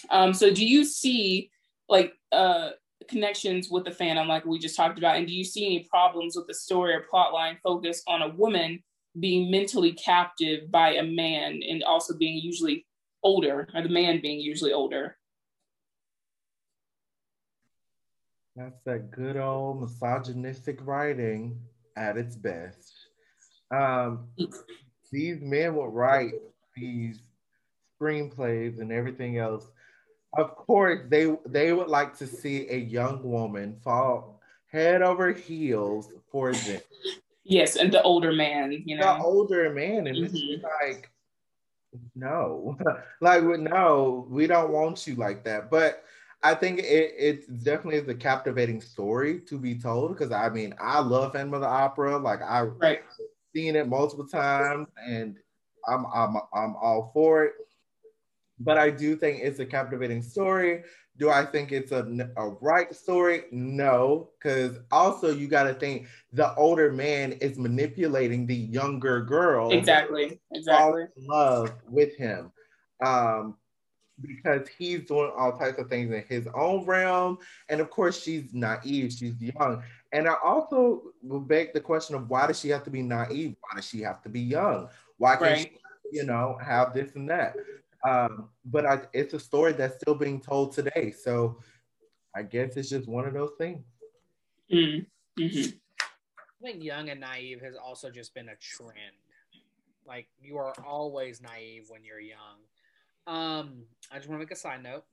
Um, 0.09 0.33
so, 0.33 0.53
do 0.53 0.65
you 0.65 0.85
see 0.85 1.51
like 1.89 2.13
uh 2.31 2.69
connections 3.11 3.69
with 3.69 3.85
the 3.85 3.91
Phantom, 3.91 4.27
like 4.27 4.45
we 4.45 4.57
just 4.57 4.75
talked 4.75 4.97
about, 4.97 5.17
and 5.17 5.27
do 5.27 5.33
you 5.33 5.43
see 5.43 5.65
any 5.65 5.87
problems 5.89 6.35
with 6.35 6.47
the 6.47 6.53
story 6.55 6.93
or 6.95 7.05
plot 7.09 7.33
line 7.33 7.57
focused 7.63 8.03
on 8.07 8.23
a 8.23 8.29
woman? 8.29 8.81
being 9.19 9.51
mentally 9.51 9.91
captive 9.93 10.71
by 10.71 10.93
a 10.93 11.03
man 11.03 11.61
and 11.67 11.83
also 11.83 12.17
being 12.17 12.37
usually 12.37 12.85
older, 13.23 13.67
or 13.73 13.81
the 13.81 13.89
man 13.89 14.21
being 14.21 14.39
usually 14.39 14.73
older. 14.73 15.17
That's 18.55 18.81
that 18.85 19.11
good 19.11 19.37
old 19.37 19.81
misogynistic 19.81 20.79
writing 20.85 21.59
at 21.95 22.17
its 22.17 22.35
best. 22.35 22.93
Um, 23.71 24.27
these 25.11 25.41
men 25.41 25.75
would 25.75 25.93
write 25.93 26.33
these 26.75 27.21
screenplays 27.99 28.79
and 28.79 28.91
everything 28.91 29.37
else. 29.37 29.67
Of 30.37 30.55
course, 30.55 31.01
they 31.09 31.35
they 31.45 31.73
would 31.73 31.89
like 31.89 32.17
to 32.19 32.27
see 32.27 32.67
a 32.69 32.77
young 32.77 33.21
woman 33.23 33.77
fall 33.83 34.39
head 34.67 35.01
over 35.01 35.33
heels 35.33 36.13
for 36.31 36.53
them. 36.53 36.81
Yes, 37.43 37.75
and 37.75 37.91
the 37.91 38.01
older 38.03 38.31
man, 38.31 38.71
you 38.85 38.95
know, 38.97 39.17
the 39.17 39.23
older 39.23 39.69
man, 39.73 40.07
and 40.07 40.17
mm-hmm. 40.17 40.35
it's 40.35 40.63
like 40.63 41.09
no, 42.15 42.77
like 43.21 43.43
no, 43.43 44.25
we 44.29 44.47
don't 44.47 44.71
want 44.71 45.05
you 45.05 45.15
like 45.15 45.43
that. 45.43 45.69
But 45.69 46.03
I 46.43 46.55
think 46.55 46.79
it 46.79 47.13
it 47.17 47.63
definitely 47.63 47.99
is 47.99 48.07
a 48.07 48.15
captivating 48.15 48.81
story 48.81 49.39
to 49.41 49.57
be 49.57 49.75
told 49.75 50.11
because 50.11 50.31
I 50.31 50.49
mean 50.49 50.73
I 50.79 50.99
love 50.99 51.33
Phantom 51.33 51.53
of 51.53 51.61
the 51.61 51.67
Opera. 51.67 52.17
Like 52.17 52.41
I 52.41 52.61
right. 52.61 53.01
seen 53.55 53.75
it 53.75 53.87
multiple 53.87 54.27
times 54.27 54.87
and 55.05 55.37
I'm 55.87 56.05
I'm 56.13 56.37
I'm 56.53 56.75
all 56.75 57.11
for 57.13 57.45
it. 57.45 57.53
But 58.63 58.77
I 58.77 58.89
do 58.89 59.15
think 59.15 59.41
it's 59.41 59.59
a 59.59 59.65
captivating 59.65 60.21
story. 60.21 60.83
Do 61.17 61.29
I 61.29 61.45
think 61.45 61.71
it's 61.71 61.91
a, 61.91 62.05
a 62.37 62.49
right 62.61 62.93
story? 62.95 63.43
No, 63.51 64.29
because 64.37 64.77
also 64.91 65.31
you 65.31 65.47
got 65.47 65.63
to 65.63 65.73
think 65.73 66.07
the 66.33 66.55
older 66.55 66.91
man 66.91 67.33
is 67.33 67.57
manipulating 67.57 68.47
the 68.47 68.55
younger 68.55 69.21
girl. 69.21 69.71
Exactly. 69.71 70.39
Exactly. 70.51 71.05
love 71.17 71.73
with 71.87 72.15
him. 72.15 72.51
Um, 73.05 73.55
because 74.21 74.67
he's 74.77 75.05
doing 75.05 75.31
all 75.35 75.57
types 75.57 75.79
of 75.79 75.89
things 75.89 76.13
in 76.13 76.23
his 76.27 76.47
own 76.53 76.85
realm. 76.85 77.39
And 77.69 77.81
of 77.81 77.89
course, 77.89 78.21
she's 78.21 78.53
naive, 78.53 79.13
she's 79.13 79.39
young. 79.39 79.83
And 80.11 80.27
I 80.27 80.35
also 80.43 81.01
will 81.21 81.39
beg 81.39 81.73
the 81.73 81.79
question 81.79 82.15
of 82.15 82.29
why 82.29 82.47
does 82.47 82.59
she 82.59 82.69
have 82.69 82.83
to 82.83 82.89
be 82.89 83.01
naive? 83.01 83.55
Why 83.61 83.75
does 83.75 83.87
she 83.87 84.01
have 84.01 84.21
to 84.23 84.29
be 84.29 84.41
young? 84.41 84.89
Why 85.17 85.35
can't 85.35 85.41
right. 85.41 85.71
she, 86.11 86.17
you 86.17 86.23
know, 86.23 86.57
have 86.63 86.93
this 86.93 87.15
and 87.15 87.29
that? 87.29 87.55
Um, 88.07 88.49
but 88.65 88.85
I, 88.85 89.01
it's 89.13 89.33
a 89.33 89.39
story 89.39 89.73
that's 89.73 89.95
still 90.01 90.15
being 90.15 90.41
told 90.41 90.73
today. 90.73 91.11
So 91.11 91.59
I 92.35 92.43
guess 92.43 92.77
it's 92.77 92.89
just 92.89 93.07
one 93.07 93.25
of 93.25 93.33
those 93.33 93.51
things. 93.57 93.83
Mm-hmm. 94.71 95.43
mm-hmm. 95.43 95.69
I 95.99 96.63
think 96.63 96.83
young 96.83 97.09
and 97.09 97.19
naive 97.19 97.61
has 97.61 97.75
also 97.75 98.11
just 98.11 98.35
been 98.35 98.49
a 98.49 98.55
trend. 98.55 99.15
Like 100.05 100.27
you 100.39 100.57
are 100.57 100.73
always 100.85 101.41
naive 101.41 101.85
when 101.89 102.03
you're 102.03 102.19
young. 102.19 102.59
Um, 103.27 103.83
I 104.11 104.17
just 104.17 104.29
want 104.29 104.39
to 104.39 104.45
make 104.45 104.51
a 104.51 104.55
side 104.55 104.83
note. 104.83 105.03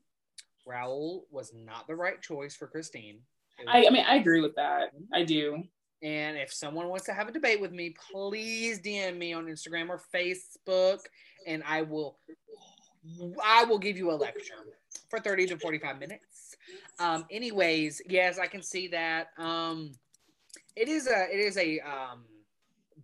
Raul 0.69 1.23
was 1.31 1.53
not 1.55 1.87
the 1.87 1.95
right 1.95 2.21
choice 2.21 2.55
for 2.55 2.67
Christine. 2.67 3.21
I, 3.67 3.87
I 3.87 3.91
mean, 3.91 4.05
I 4.07 4.17
agree 4.17 4.41
with 4.41 4.55
that. 4.57 4.93
I 5.13 5.25
do. 5.25 5.65
And 6.03 6.37
if 6.37 6.53
someone 6.53 6.89
wants 6.89 7.07
to 7.07 7.13
have 7.13 7.29
a 7.29 7.33
debate 7.33 7.61
with 7.61 7.73
me, 7.73 7.95
please 8.13 8.81
DM 8.81 9.17
me 9.17 9.33
on 9.33 9.47
Instagram 9.47 9.89
or 9.89 10.01
Facebook, 10.15 11.01
and 11.47 11.63
I 11.67 11.83
will 11.83 12.19
I 13.45 13.65
will 13.65 13.79
give 13.79 13.97
you 13.97 14.11
a 14.11 14.15
lecture 14.15 14.55
for 15.09 15.19
30 15.19 15.47
to 15.49 15.59
45 15.59 15.99
minutes. 15.99 16.57
Um, 16.99 17.25
anyways, 17.31 18.03
yes, 18.09 18.39
I 18.39 18.47
can 18.47 18.63
see 18.63 18.89
that. 18.89 19.29
Um, 19.39 19.93
it 20.77 20.89
is 20.89 21.07
a 21.07 21.27
it 21.33 21.41
is 21.41 21.57
a 21.57 21.81
um, 21.81 22.25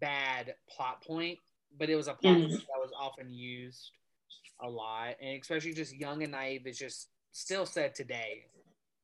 bad 0.01 0.55
plot 0.69 1.03
point, 1.03 1.39
but 1.79 1.91
it 1.91 1.97
was 1.97 2.09
a 2.09 2.15
plot 2.15 2.37
mm. 2.37 2.51
that 2.51 2.81
was 2.81 2.91
often 2.99 3.33
used 3.33 3.91
a 4.61 4.69
lot, 4.69 5.15
and 5.21 5.41
especially 5.41 5.73
just 5.73 5.95
young 5.95 6.23
and 6.23 6.33
naive 6.33 6.67
is 6.67 6.79
just 6.79 7.09
still 7.33 7.67
said 7.67 7.95
today 7.95 8.45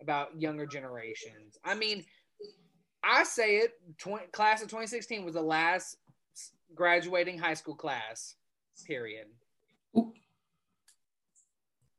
about 0.01 0.41
younger 0.41 0.67
generations. 0.67 1.59
I 1.65 1.75
mean, 1.75 2.05
I 3.03 3.25
say 3.25 3.59
it. 3.59 3.73
20, 3.99 4.27
class 4.29 4.63
of 4.63 4.69
2016 4.69 5.25
was 5.25 5.35
the 5.35 5.43
last 5.43 5.97
graduating 6.75 7.39
high 7.39 7.55
school 7.55 7.75
class. 7.75 8.37
Period. 8.87 9.27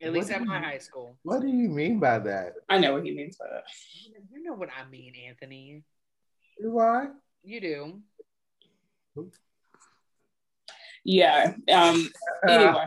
At 0.02 0.14
least 0.14 0.32
at 0.32 0.42
my 0.44 0.60
high 0.60 0.80
school. 0.80 1.18
What 1.24 1.42
do 1.42 1.48
you 1.48 1.70
mean 1.70 2.00
by 2.00 2.20
that? 2.20 2.54
I 2.70 2.80
know 2.80 2.94
what 2.94 3.06
he 3.06 3.12
means 3.12 3.38
by 3.38 3.46
that. 3.52 3.64
You 4.32 4.44
know 4.44 4.54
what 4.54 4.70
I 4.70 4.90
mean, 4.90 5.14
Anthony. 5.28 5.84
Do 6.60 6.80
I? 6.80 7.08
You 7.44 7.62
do. 7.62 9.32
Yeah. 11.04 11.54
Um. 11.72 12.10
Anyway. 12.48 12.86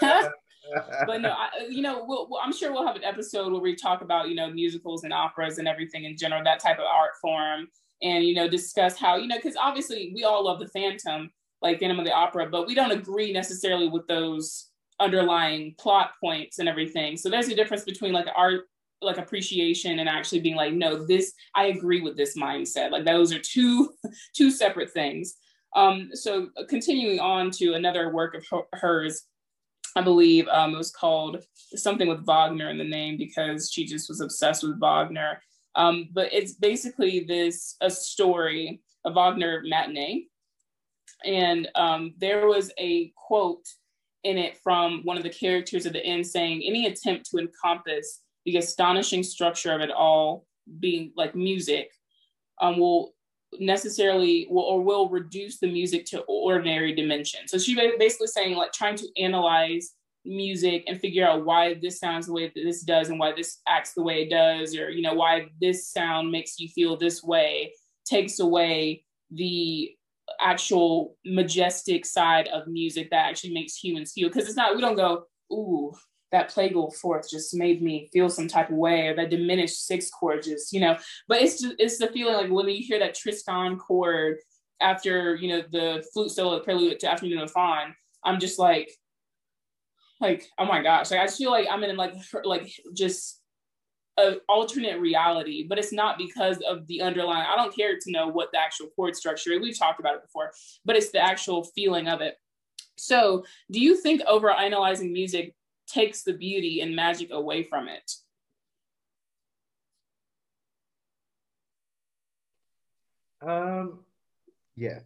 but 1.06 1.20
no, 1.20 1.30
I, 1.30 1.68
you 1.68 1.80
know, 1.80 2.04
we'll, 2.06 2.26
we'll, 2.28 2.40
I'm 2.40 2.52
sure 2.52 2.72
we'll 2.72 2.86
have 2.86 2.96
an 2.96 3.04
episode 3.04 3.52
where 3.52 3.60
we 3.60 3.76
talk 3.76 4.02
about, 4.02 4.28
you 4.28 4.34
know, 4.34 4.50
musicals 4.50 5.04
and 5.04 5.12
operas 5.12 5.58
and 5.58 5.68
everything 5.68 6.04
in 6.04 6.16
general, 6.16 6.42
that 6.42 6.58
type 6.58 6.78
of 6.78 6.86
art 6.86 7.12
form, 7.22 7.68
and 8.02 8.24
you 8.24 8.34
know, 8.34 8.48
discuss 8.48 8.98
how, 8.98 9.16
you 9.16 9.28
know, 9.28 9.36
because 9.36 9.56
obviously 9.56 10.10
we 10.12 10.24
all 10.24 10.44
love 10.44 10.58
the 10.58 10.66
Phantom, 10.68 11.30
like 11.62 11.78
Phantom 11.78 12.00
of 12.00 12.04
the 12.04 12.12
Opera, 12.12 12.48
but 12.50 12.66
we 12.66 12.74
don't 12.74 12.90
agree 12.90 13.32
necessarily 13.32 13.88
with 13.88 14.06
those 14.08 14.70
underlying 15.00 15.74
plot 15.78 16.12
points 16.22 16.58
and 16.58 16.68
everything. 16.68 17.16
So 17.16 17.28
there's 17.28 17.48
a 17.48 17.54
difference 17.54 17.84
between 17.84 18.12
like 18.12 18.26
art 18.34 18.62
like 19.02 19.18
appreciation 19.18 19.98
and 19.98 20.08
actually 20.08 20.40
being 20.40 20.56
like 20.56 20.72
no 20.72 21.04
this 21.04 21.34
i 21.54 21.66
agree 21.66 22.00
with 22.00 22.16
this 22.16 22.36
mindset. 22.36 22.90
Like 22.90 23.04
those 23.04 23.32
are 23.32 23.38
two 23.38 23.90
two 24.36 24.50
separate 24.50 24.90
things. 24.90 25.34
Um 25.74 26.10
so 26.14 26.48
continuing 26.68 27.20
on 27.20 27.50
to 27.52 27.74
another 27.74 28.12
work 28.12 28.34
of 28.34 28.64
hers 28.72 29.24
i 29.94 30.00
believe 30.00 30.48
um 30.48 30.74
it 30.74 30.78
was 30.78 30.90
called 30.90 31.42
something 31.74 32.08
with 32.08 32.26
wagner 32.26 32.70
in 32.70 32.78
the 32.78 32.84
name 32.84 33.18
because 33.18 33.70
she 33.70 33.84
just 33.84 34.08
was 34.08 34.20
obsessed 34.20 34.62
with 34.62 34.80
wagner. 34.80 35.42
Um 35.74 36.08
but 36.12 36.32
it's 36.32 36.54
basically 36.54 37.24
this 37.28 37.76
a 37.82 37.90
story 37.90 38.80
a 39.04 39.12
wagner 39.12 39.62
matinee. 39.62 40.26
And 41.22 41.68
um 41.74 42.14
there 42.16 42.46
was 42.46 42.72
a 42.78 43.12
quote 43.14 43.66
in 44.24 44.38
it 44.38 44.58
from 44.58 45.02
one 45.04 45.16
of 45.16 45.22
the 45.22 45.30
characters 45.30 45.86
at 45.86 45.92
the 45.92 46.04
end 46.04 46.26
saying 46.26 46.62
any 46.64 46.86
attempt 46.86 47.30
to 47.30 47.38
encompass 47.38 48.22
the 48.44 48.56
astonishing 48.56 49.22
structure 49.22 49.72
of 49.72 49.80
it 49.80 49.90
all 49.90 50.46
being 50.80 51.12
like 51.16 51.34
music 51.34 51.90
um, 52.60 52.78
will 52.78 53.14
necessarily 53.58 54.46
will, 54.50 54.62
or 54.62 54.82
will 54.82 55.08
reduce 55.08 55.58
the 55.58 55.70
music 55.70 56.04
to 56.06 56.20
ordinary 56.22 56.94
dimension. 56.94 57.46
So 57.46 57.58
she 57.58 57.74
basically 57.98 58.26
saying 58.26 58.56
like 58.56 58.72
trying 58.72 58.96
to 58.96 59.08
analyze 59.18 59.92
music 60.26 60.84
and 60.86 61.00
figure 61.00 61.26
out 61.26 61.44
why 61.44 61.74
this 61.80 61.98
sounds 61.98 62.26
the 62.26 62.32
way 62.32 62.46
that 62.46 62.54
this 62.54 62.82
does 62.82 63.08
and 63.08 63.18
why 63.18 63.32
this 63.32 63.60
acts 63.68 63.92
the 63.94 64.02
way 64.02 64.22
it 64.22 64.30
does 64.30 64.74
or 64.76 64.90
you 64.90 65.00
know 65.00 65.14
why 65.14 65.46
this 65.60 65.88
sound 65.88 66.30
makes 66.30 66.58
you 66.58 66.68
feel 66.68 66.96
this 66.96 67.22
way 67.22 67.72
takes 68.04 68.40
away 68.40 69.04
the 69.30 69.95
actual 70.40 71.16
majestic 71.24 72.04
side 72.04 72.48
of 72.48 72.66
music 72.66 73.10
that 73.10 73.28
actually 73.28 73.54
makes 73.54 73.76
humans 73.76 74.12
feel 74.12 74.28
because 74.28 74.46
it's 74.46 74.56
not 74.56 74.74
we 74.74 74.80
don't 74.80 74.96
go 74.96 75.24
ooh 75.52 75.92
that 76.32 76.50
plagal 76.52 76.94
fourth 76.96 77.30
just 77.30 77.54
made 77.54 77.80
me 77.80 78.08
feel 78.12 78.28
some 78.28 78.48
type 78.48 78.68
of 78.68 78.76
way 78.76 79.06
or 79.06 79.14
that 79.14 79.30
diminished 79.30 79.86
sixth 79.86 80.10
chord 80.12 80.42
just 80.42 80.72
you 80.72 80.80
know? 80.80 80.96
But 81.28 81.42
it's 81.42 81.60
just 81.60 81.74
it's 81.78 81.98
the 81.98 82.08
feeling 82.08 82.34
like 82.34 82.50
when 82.50 82.68
you 82.68 82.84
hear 82.84 82.98
that 82.98 83.14
tristan 83.14 83.78
chord 83.78 84.38
after 84.80 85.36
you 85.36 85.48
know 85.48 85.62
the 85.70 86.04
flute 86.12 86.30
solo 86.30 86.60
prelude 86.60 87.00
to 87.00 87.10
afternoon 87.10 87.38
of 87.38 87.50
faun 87.50 87.94
i'm 88.24 88.38
just 88.38 88.58
like 88.58 88.90
like 90.20 90.44
oh 90.58 90.66
my 90.66 90.82
gosh 90.82 91.10
like 91.10 91.20
i 91.20 91.24
just 91.24 91.38
feel 91.38 91.50
like 91.50 91.66
i'm 91.70 91.82
in 91.82 91.96
like 91.96 92.14
like 92.44 92.70
just 92.94 93.40
an 94.18 94.40
alternate 94.48 94.98
reality, 95.00 95.66
but 95.68 95.78
it's 95.78 95.92
not 95.92 96.18
because 96.18 96.58
of 96.68 96.86
the 96.86 97.02
underlying. 97.02 97.46
I 97.46 97.56
don't 97.56 97.74
care 97.74 97.98
to 97.98 98.10
know 98.10 98.28
what 98.28 98.50
the 98.52 98.58
actual 98.58 98.88
chord 98.96 99.14
structure. 99.14 99.58
We've 99.60 99.78
talked 99.78 100.00
about 100.00 100.14
it 100.14 100.22
before, 100.22 100.52
but 100.84 100.96
it's 100.96 101.10
the 101.10 101.20
actual 101.20 101.64
feeling 101.64 102.08
of 102.08 102.20
it. 102.20 102.38
So, 102.96 103.44
do 103.70 103.78
you 103.78 103.96
think 103.96 104.22
over 104.26 104.50
analyzing 104.50 105.12
music 105.12 105.54
takes 105.86 106.22
the 106.22 106.32
beauty 106.32 106.80
and 106.80 106.96
magic 106.96 107.30
away 107.30 107.62
from 107.62 107.88
it? 107.88 108.10
Um, 113.46 114.00
yeah. 114.76 115.00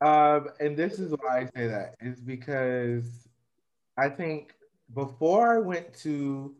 Um, 0.00 0.48
and 0.60 0.76
this 0.76 0.98
is 0.98 1.12
why 1.12 1.40
I 1.40 1.44
say 1.56 1.66
that 1.68 1.94
is 2.00 2.20
because 2.20 3.28
I 3.96 4.10
think 4.10 4.54
before 4.94 5.56
I 5.56 5.58
went 5.58 5.94
to 6.00 6.54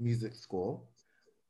music 0.00 0.34
school, 0.34 0.88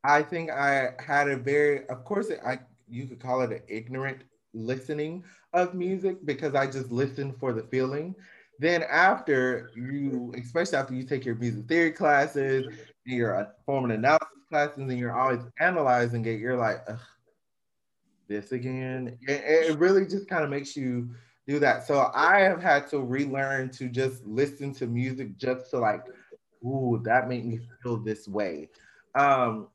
I 0.04 0.22
think 0.22 0.50
I 0.50 0.92
had 0.98 1.28
a 1.28 1.36
very, 1.36 1.86
of 1.88 2.04
course, 2.04 2.30
I 2.44 2.60
you 2.88 3.06
could 3.06 3.20
call 3.20 3.42
it 3.42 3.52
an 3.52 3.62
ignorant 3.68 4.22
listening 4.54 5.24
of 5.52 5.74
music 5.74 6.24
because 6.24 6.54
I 6.54 6.66
just 6.66 6.90
listened 6.90 7.36
for 7.38 7.52
the 7.52 7.62
feeling. 7.64 8.14
Then 8.58 8.82
after 8.82 9.70
you, 9.76 10.32
especially 10.36 10.78
after 10.78 10.94
you 10.94 11.04
take 11.04 11.24
your 11.24 11.36
music 11.36 11.68
theory 11.68 11.92
classes 11.92 12.66
and 12.66 13.14
your 13.16 13.54
forming 13.66 13.92
analysis 13.92 14.26
classes, 14.48 14.78
and 14.78 14.98
you're 14.98 15.18
always 15.18 15.40
analyzing 15.60 16.24
it, 16.24 16.40
you're 16.40 16.56
like, 16.56 16.78
this 18.28 18.52
again. 18.52 19.18
It, 19.22 19.70
it 19.70 19.78
really 19.78 20.06
just 20.06 20.28
kind 20.28 20.44
of 20.44 20.50
makes 20.50 20.76
you 20.76 21.10
do 21.46 21.58
that. 21.60 21.86
So 21.86 22.10
I 22.14 22.40
have 22.40 22.62
had 22.62 22.86
to 22.88 23.00
relearn 23.00 23.70
to 23.70 23.88
just 23.88 24.24
listen 24.24 24.72
to 24.74 24.86
music 24.86 25.36
just 25.38 25.70
to 25.70 25.78
like, 25.78 26.02
ooh, 26.64 27.00
that 27.04 27.28
made 27.28 27.46
me 27.46 27.60
feel 27.82 27.96
this 27.96 28.28
way. 28.28 28.68
Um, 29.14 29.68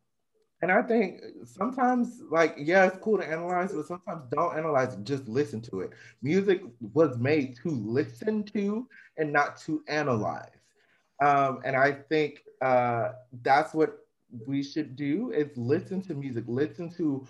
and 0.63 0.71
I 0.71 0.81
think 0.81 1.19
sometimes, 1.43 2.21
like, 2.31 2.55
yeah, 2.57 2.85
it's 2.85 2.95
cool 2.99 3.17
to 3.17 3.27
analyze, 3.27 3.73
but 3.73 3.85
sometimes 3.85 4.23
don't 4.33 4.57
analyze 4.57 4.95
just 5.03 5.27
listen 5.27 5.59
to 5.63 5.81
it. 5.81 5.91
Music 6.21 6.63
was 6.93 7.17
made 7.17 7.57
to 7.63 7.69
listen 7.69 8.43
to 8.53 8.87
and 9.17 9.33
not 9.33 9.57
to 9.57 9.83
analyze. 9.89 10.55
Um, 11.21 11.59
and 11.65 11.75
I 11.75 11.91
think 11.91 12.45
uh, 12.61 13.09
that's 13.41 13.73
what 13.73 14.05
we 14.47 14.63
should 14.63 14.95
do 14.95 15.31
is 15.31 15.49
listen 15.57 16.01
to 16.03 16.13
music, 16.13 16.45
listen 16.47 16.89
to 16.91 17.27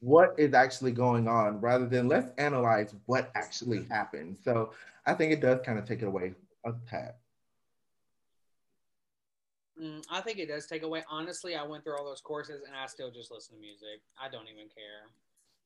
what 0.00 0.34
is 0.36 0.52
actually 0.52 0.92
going 0.92 1.26
on 1.26 1.58
rather 1.58 1.86
than 1.86 2.06
let's 2.06 2.32
analyze 2.36 2.94
what 3.06 3.30
actually 3.34 3.84
happened. 3.84 4.36
So 4.44 4.74
I 5.06 5.14
think 5.14 5.32
it 5.32 5.40
does 5.40 5.60
kind 5.64 5.78
of 5.78 5.86
take 5.86 6.02
it 6.02 6.06
away 6.06 6.34
a 6.66 6.74
tad. 6.86 7.14
Mm, 9.80 10.04
I 10.10 10.20
think 10.20 10.38
it 10.38 10.46
does 10.46 10.66
take 10.66 10.82
away. 10.82 11.02
Honestly, 11.08 11.56
I 11.56 11.64
went 11.64 11.84
through 11.84 11.98
all 11.98 12.04
those 12.04 12.20
courses 12.20 12.62
and 12.66 12.76
I 12.76 12.86
still 12.86 13.10
just 13.10 13.30
listen 13.32 13.56
to 13.56 13.60
music. 13.60 14.02
I 14.20 14.28
don't 14.28 14.48
even 14.48 14.68
care. 14.68 15.10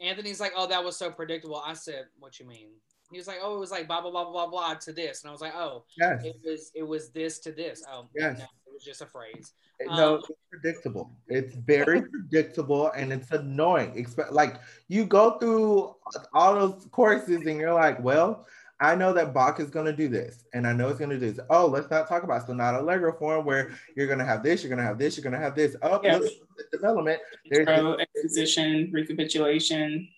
Anthony's 0.01 0.41
like, 0.41 0.53
"Oh, 0.57 0.67
that 0.67 0.83
was 0.83 0.97
so 0.97 1.11
predictable." 1.11 1.57
I 1.57 1.75
said, 1.75 2.07
"What 2.19 2.39
you 2.39 2.47
mean?" 2.47 2.71
He 3.11 3.19
was 3.19 3.27
like, 3.27 3.39
"Oh, 3.43 3.57
it 3.57 3.59
was 3.59 3.71
like 3.71 3.87
blah 3.87 4.01
blah 4.01 4.11
blah 4.11 4.31
blah 4.31 4.47
blah 4.47 4.75
to 4.75 4.93
this," 4.93 5.23
and 5.23 5.29
I 5.29 5.33
was 5.33 5.41
like, 5.41 5.55
"Oh, 5.55 5.85
Yes. 5.99 6.25
it 6.25 6.37
was 6.45 6.71
it 6.75 6.83
was 6.85 7.11
this 7.11 7.39
to 7.41 7.53
this." 7.53 7.83
Oh, 7.91 8.09
Yes. 8.15 8.39
no, 8.39 8.45
it 8.45 8.73
was 8.73 8.85
just 8.85 9.03
a 9.03 9.07
phrase. 9.07 9.53
No, 9.87 10.15
Um, 10.15 10.21
it's 10.29 10.39
predictable. 10.51 11.11
It's 11.29 11.55
very 11.55 12.03
predictable 12.11 12.91
and 12.93 13.13
it's 13.13 13.31
annoying. 13.31 14.07
Like 14.31 14.61
you 14.89 15.05
go 15.05 15.39
through 15.39 15.97
all 16.33 16.55
those 16.55 16.87
courses 16.91 17.47
and 17.47 17.61
you're 17.61 17.75
like, 17.75 18.03
well, 18.03 18.47
I 18.81 18.95
know 18.95 19.13
that 19.13 19.35
Bach 19.35 19.59
is 19.59 19.71
going 19.71 19.87
to 19.87 19.93
do 19.93 20.09
this 20.09 20.45
and 20.55 20.67
I 20.67 20.73
know 20.73 20.89
it's 20.89 20.99
going 20.99 21.11
to 21.11 21.19
do 21.19 21.33
this. 21.33 21.45
Oh, 21.51 21.67
let's 21.67 21.91
not 21.91 22.09
talk 22.09 22.23
about 22.23 22.47
sonata 22.47 22.81
allegro 22.81 23.13
form 23.19 23.45
where 23.45 23.73
you're 23.97 24.07
going 24.07 24.21
to 24.21 24.25
have 24.25 24.43
this, 24.43 24.63
you're 24.63 24.69
going 24.69 24.81
to 24.81 24.85
have 24.87 24.99
this, 24.99 25.17
you're 25.17 25.25
going 25.25 25.33
to 25.33 25.45
have 25.45 25.57
this. 25.57 25.75
Oh, 25.83 26.01
Yeah. 26.03 26.21
development. 26.73 27.21
There's 27.51 27.67
Intro, 27.69 27.97
exposition, 27.97 28.91
recapitulation. 28.93 30.09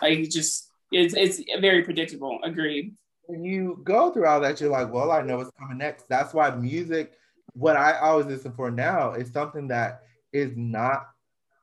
Like 0.00 0.28
just 0.28 0.70
it's 0.92 1.14
it's 1.14 1.42
very 1.60 1.82
predictable. 1.82 2.38
Agreed. 2.44 2.94
when 3.26 3.44
you 3.44 3.80
go 3.84 4.10
through 4.10 4.26
all 4.26 4.40
that, 4.40 4.60
you're 4.60 4.70
like, 4.70 4.92
well, 4.92 5.10
I 5.10 5.22
know 5.22 5.36
what's 5.36 5.50
coming 5.58 5.78
next. 5.78 6.08
That's 6.08 6.32
why 6.32 6.50
music, 6.50 7.12
what 7.52 7.76
I 7.76 7.98
always 7.98 8.26
listen 8.26 8.52
for 8.52 8.70
now, 8.70 9.12
is 9.12 9.32
something 9.32 9.68
that 9.68 10.02
is 10.32 10.52
not 10.56 11.08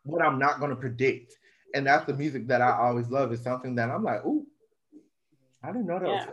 what 0.03 0.21
I'm 0.21 0.37
not 0.37 0.59
going 0.59 0.69
to 0.69 0.75
predict. 0.75 1.33
And 1.73 1.85
that's 1.87 2.05
the 2.05 2.13
music 2.13 2.47
that 2.47 2.61
I 2.61 2.71
always 2.71 3.09
love, 3.09 3.33
is 3.33 3.41
something 3.41 3.75
that 3.75 3.89
I'm 3.89 4.03
like, 4.03 4.23
ooh, 4.25 4.45
I 5.65 5.71
didn't 5.71 5.87
know 5.87 5.99
that. 5.99 6.07
Yeah. 6.07 6.25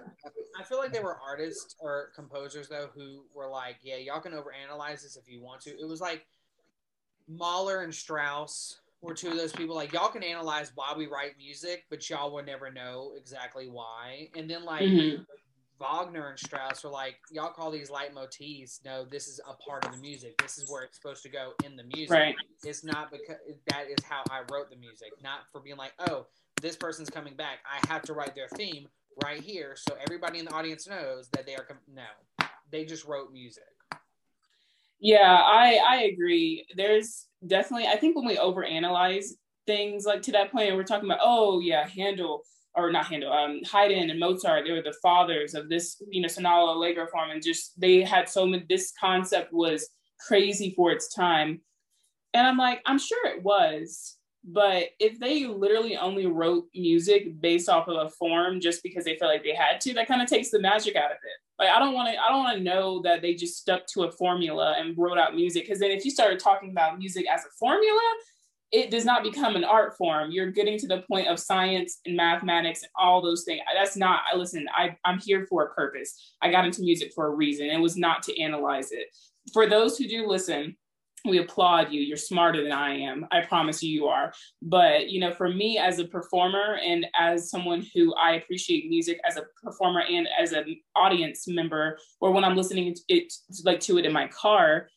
I 0.61 0.65
feel 0.65 0.79
like 0.79 0.93
there 0.93 1.03
were 1.03 1.19
artists 1.19 1.77
or 1.81 2.11
composers 2.15 2.69
though 2.69 2.91
who 2.95 3.25
were 3.35 3.49
like, 3.49 3.77
"Yeah, 3.83 3.97
y'all 3.97 4.21
can 4.21 4.33
overanalyze 4.33 5.03
this 5.03 5.17
if 5.17 5.29
you 5.29 5.41
want 5.41 5.63
to." 5.63 5.71
It 5.71 5.89
was 5.89 6.01
like 6.01 6.27
Mahler 7.29 7.83
and 7.83 7.95
Strauss 7.95 8.81
were 9.01 9.15
two 9.15 9.29
of 9.31 9.37
those 9.37 9.53
people. 9.53 9.75
Like 9.75 9.93
y'all 9.93 10.11
can 10.11 10.23
analyze 10.23 10.73
why 10.75 10.95
we 10.97 11.07
write 11.07 11.37
music, 11.39 11.87
but 11.89 12.09
y'all 12.09 12.31
will 12.33 12.45
never 12.45 12.71
know 12.71 13.15
exactly 13.17 13.69
why. 13.69 14.31
And 14.37 14.49
then 14.49 14.65
like 14.65 14.83
Mhm. 14.83 15.27
Wagner 15.79 16.29
and 16.29 16.39
Strauss 16.39 16.85
were 16.85 16.91
like, 16.91 17.17
"Y'all 17.31 17.51
call 17.51 17.71
these 17.71 17.91
leitmotifs. 17.91 18.85
No, 18.85 19.05
this 19.05 19.27
is 19.27 19.41
a 19.49 19.55
part 19.55 19.85
of 19.85 19.91
the 19.93 19.99
music. 19.99 20.37
This 20.39 20.59
is 20.59 20.71
where 20.71 20.85
it's 20.85 20.97
supposed 20.97 21.23
to 21.25 21.29
go 21.29 21.55
in 21.65 21.77
the 21.77 21.83
music. 21.83 22.11
Right. 22.11 22.37
It's 22.63 22.85
not 22.85 23.11
because 23.11 23.39
that 23.67 23.89
is 23.89 24.05
how 24.05 24.23
I 24.31 24.43
wrote 24.53 24.71
the 24.71 24.77
music. 24.77 25.11
Not 25.23 25.51
for 25.51 25.61
being 25.61 25.77
like, 25.77 25.95
oh, 26.09 26.27
this 26.61 26.77
person's 26.77 27.11
coming 27.11 27.35
back. 27.35 27.59
I 27.69 27.85
have 27.89 28.03
to 28.03 28.13
write 28.13 28.37
their 28.37 28.49
theme 28.51 28.89
right 29.23 29.41
here, 29.41 29.75
so 29.77 29.97
everybody 30.01 30.39
in 30.39 30.45
the 30.45 30.53
audience 30.53 30.89
knows 30.89 31.29
that 31.31 31.47
they 31.47 31.55
are. 31.55 31.65
Com- 31.65 31.79
no, 31.93 32.47
they 32.71 32.85
just 32.85 33.05
wrote 33.05 33.33
music. 33.33 33.65
Yeah, 35.01 35.35
I 35.35 35.81
I 35.87 35.97
agree. 36.13 36.67
There's 36.77 37.27
definitely 37.47 37.89
I 37.89 37.97
think 37.97 38.17
when 38.17 38.27
we 38.27 38.37
overanalyze 38.37 39.27
things 39.67 40.05
like 40.05 40.23
to 40.23 40.33
that 40.33 40.53
point, 40.53 40.75
we're 40.75 40.85
talking 40.85 41.09
about 41.09 41.21
oh 41.23 41.61
yeah, 41.61 41.89
Handel 41.89 42.43
or 42.75 42.91
not 42.91 43.07
Handel, 43.07 43.33
um, 43.33 43.61
Haydn 43.65 44.11
and 44.11 44.21
Mozart. 44.21 44.65
They 44.65 44.73
were 44.73 44.83
the 44.83 44.97
fathers 45.03 45.55
of 45.55 45.69
this 45.69 46.01
you 46.09 46.23
know 46.23 46.29
sonata 46.29 46.73
allegro 46.73 47.07
form, 47.09 47.31
and 47.31 47.43
just 47.43 47.79
they 47.81 48.03
had 48.03 48.29
so 48.29 48.47
many. 48.47 48.65
This 48.69 48.93
concept 48.99 49.53
was 49.53 49.89
crazy 50.27 50.73
for 50.77 50.93
its 50.93 51.13
time, 51.13 51.61
and 52.33 52.47
I'm 52.47 52.57
like 52.57 52.81
I'm 52.87 52.99
sure 52.99 53.27
it 53.27 53.43
was. 53.43 54.17
But 54.45 54.91
if 54.99 55.21
they 55.21 55.47
literally 55.47 55.97
only 55.97 56.27
wrote 56.27 56.67
music 56.75 57.41
based 57.41 57.69
off 57.69 57.87
of 57.89 58.07
a 58.07 58.11
form 58.11 58.61
just 58.61 58.83
because 58.83 59.05
they 59.05 59.17
felt 59.17 59.33
like 59.33 59.45
they 59.45 59.55
had 59.55 59.81
to, 59.83 59.95
that 59.95 60.09
kind 60.09 60.21
of 60.21 60.29
takes 60.29 60.51
the 60.51 60.61
magic 60.61 60.97
out 60.97 61.13
of 61.13 61.17
it. 61.17 61.43
Like 61.59 61.69
I 61.69 61.79
don't 61.79 61.95
want 61.95 62.13
to 62.13 62.21
I 62.21 62.29
don't 62.29 62.43
want 62.43 62.59
to 62.59 62.65
know 62.65 63.03
that 63.03 63.23
they 63.23 63.35
just 63.35 63.57
stuck 63.57 63.87
to 63.89 64.03
a 64.03 64.11
formula 64.11 64.75
and 64.79 64.99
wrote 64.99 65.19
out 65.19 65.37
music 65.37 65.65
because 65.65 65.79
then 65.79 65.93
if 65.93 66.05
you 66.05 66.11
started 66.11 66.41
talking 66.41 66.71
about 66.71 66.99
music 66.99 67.27
as 67.31 67.45
a 67.45 67.51
formula, 67.57 68.01
it 68.73 68.91
does 68.91 69.05
not 69.05 69.23
become 69.23 69.55
an 69.55 69.63
art 69.63 69.97
form. 69.97 70.33
You're 70.33 70.51
getting 70.51 70.77
to 70.79 70.89
the 70.89 71.03
point 71.03 71.29
of 71.29 71.39
science 71.39 72.01
and 72.05 72.17
mathematics 72.17 72.83
and 72.83 72.91
all 72.99 73.23
those 73.23 73.45
things. 73.45 73.61
That's 73.73 73.97
not 73.97 74.23
I 74.33 74.37
listen, 74.37 74.67
I 74.75 74.97
I'm 75.05 75.21
here 75.21 75.47
for 75.49 75.67
a 75.67 75.75
purpose. 75.75 76.35
I 76.43 76.51
got 76.51 76.65
into 76.65 76.83
music 76.83 77.13
for 77.15 77.27
a 77.27 77.37
reason. 77.37 77.67
It 77.67 77.81
was 77.81 77.97
not 77.97 78.25
to 78.25 78.41
analyze 78.41 78.91
it. 78.91 79.07
For 79.53 79.69
those 79.69 79.97
who 79.97 80.09
do 80.09 80.27
listen, 80.27 80.77
we 81.25 81.39
applaud 81.39 81.93
you. 81.93 82.01
You're 82.01 82.17
smarter 82.17 82.63
than 82.63 82.73
I 82.73 82.99
am. 82.99 83.27
I 83.31 83.41
promise 83.43 83.83
you, 83.83 83.93
you 83.93 84.07
are. 84.07 84.33
But 84.61 85.11
you 85.11 85.21
know, 85.21 85.33
for 85.33 85.49
me 85.49 85.79
as 85.79 85.99
a 85.99 86.05
performer 86.05 86.79
and 86.85 87.07
as 87.19 87.51
someone 87.51 87.87
who 87.95 88.15
I 88.15 88.33
appreciate 88.33 88.89
music 88.89 89.21
as 89.27 89.37
a 89.37 89.45
performer 89.63 90.03
and 90.03 90.29
as 90.39 90.53
an 90.53 90.77
audience 90.97 91.47
member, 91.47 91.99
or 92.21 92.33
when 92.33 92.45
I'm 92.45 92.57
listening 92.57 92.95
to 92.95 93.01
it 93.09 93.33
like 93.65 93.81
to 93.81 93.99
it 93.99 94.07
in 94.07 94.13
my 94.13 94.29
car, 94.29 94.89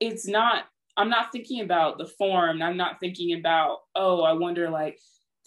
it's 0.00 0.26
not. 0.26 0.64
I'm 0.96 1.10
not 1.10 1.30
thinking 1.30 1.60
about 1.60 1.98
the 1.98 2.06
form. 2.06 2.60
I'm 2.60 2.76
not 2.76 2.98
thinking 2.98 3.38
about 3.38 3.78
oh, 3.94 4.22
I 4.22 4.32
wonder 4.32 4.68
like 4.68 4.98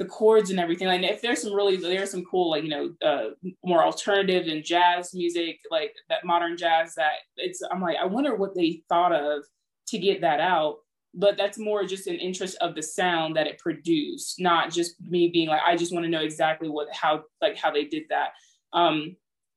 the 0.02 0.08
chords 0.08 0.50
and 0.50 0.60
everything. 0.60 0.88
Like 0.88 1.04
if 1.04 1.22
there's 1.22 1.42
some 1.44 1.54
really 1.54 1.76
there's 1.76 2.12
some 2.12 2.26
cool 2.26 2.52
like 2.52 2.64
you 2.64 2.70
know 2.70 2.94
uh, 3.06 3.30
more 3.64 3.84
alternative 3.84 4.48
and 4.48 4.64
jazz 4.64 5.14
music 5.14 5.60
like 5.70 5.94
that 6.10 6.26
modern 6.26 6.58
jazz 6.58 6.96
that 6.96 7.12
it's 7.38 7.62
I'm 7.72 7.82
like 7.82 7.98
I 8.02 8.06
wonder 8.06 8.36
what 8.36 8.56
they 8.56 8.82
thought 8.90 9.14
of 9.14 9.44
to 9.92 10.00
get 10.00 10.22
that 10.22 10.40
out 10.40 10.78
but 11.14 11.36
that's 11.36 11.58
more 11.58 11.84
just 11.86 12.08
an 12.08 12.16
interest 12.16 12.58
of 12.62 12.74
the 12.74 12.82
sound 12.82 13.36
that 13.36 13.48
it 13.48 13.60
produced 13.60 14.40
not 14.40 14.72
just 14.72 14.96
me 15.02 15.28
being 15.28 15.48
like 15.48 15.62
i 15.66 15.76
just 15.76 15.94
want 15.94 16.04
to 16.04 16.10
know 16.10 16.22
exactly 16.22 16.70
what 16.70 16.88
how 16.94 17.24
like 17.42 17.58
how 17.58 17.72
they 17.72 17.86
did 17.86 18.04
that. 18.10 18.32
Um 18.74 19.16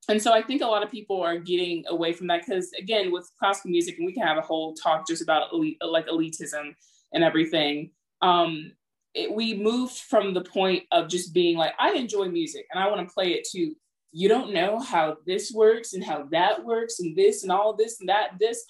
and 0.09 0.21
so 0.21 0.33
i 0.33 0.43
think 0.43 0.63
a 0.63 0.67
lot 0.67 0.83
of 0.83 0.91
people 0.91 1.23
are 1.23 1.39
getting 1.39 1.85
away 1.89 2.13
from 2.13 2.27
that 2.27 2.43
because 2.45 2.71
again 2.79 3.13
with 3.13 3.31
classical 3.39 3.71
music 3.71 3.97
and 3.97 4.07
we 4.07 4.13
can 4.13 4.27
have 4.27 4.37
a 4.37 4.43
whole 4.43 4.75
talk 4.75 5.07
just 5.07 5.23
about 5.23 5.53
elite, 5.53 5.79
like 5.81 6.07
elitism 6.09 6.75
and 7.13 7.25
everything 7.25 7.91
um 8.21 8.73
it, 9.15 9.33
we 9.33 9.55
moved 9.55 9.97
from 9.97 10.35
the 10.35 10.43
point 10.43 10.83
of 10.91 11.09
just 11.09 11.33
being 11.33 11.57
like 11.57 11.73
i 11.79 11.93
enjoy 11.93 12.27
music 12.27 12.67
and 12.73 12.83
i 12.83 12.89
want 12.89 13.07
to 13.07 13.15
play 13.15 13.33
it 13.33 13.47
too. 13.51 13.75
You 14.17 14.29
don't 14.29 14.55
know 14.55 14.79
how 14.79 15.17
this 15.27 15.51
works 15.51 15.93
and 15.93 16.05
how 16.05 16.29
that 16.31 16.65
works 16.65 17.01
and 17.01 17.17
this 17.17 17.43
and 17.43 17.51
all 17.51 17.75
this 17.75 17.99
and 17.99 18.09
that 18.09 18.31
this. 18.39 18.65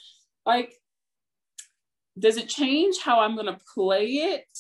Like 0.47 0.73
does 2.19 2.37
it 2.37 2.49
change 2.49 2.99
how 3.03 3.21
I'm 3.21 3.35
going 3.35 3.47
to 3.47 3.59
play 3.75 4.07
it? 4.07 4.59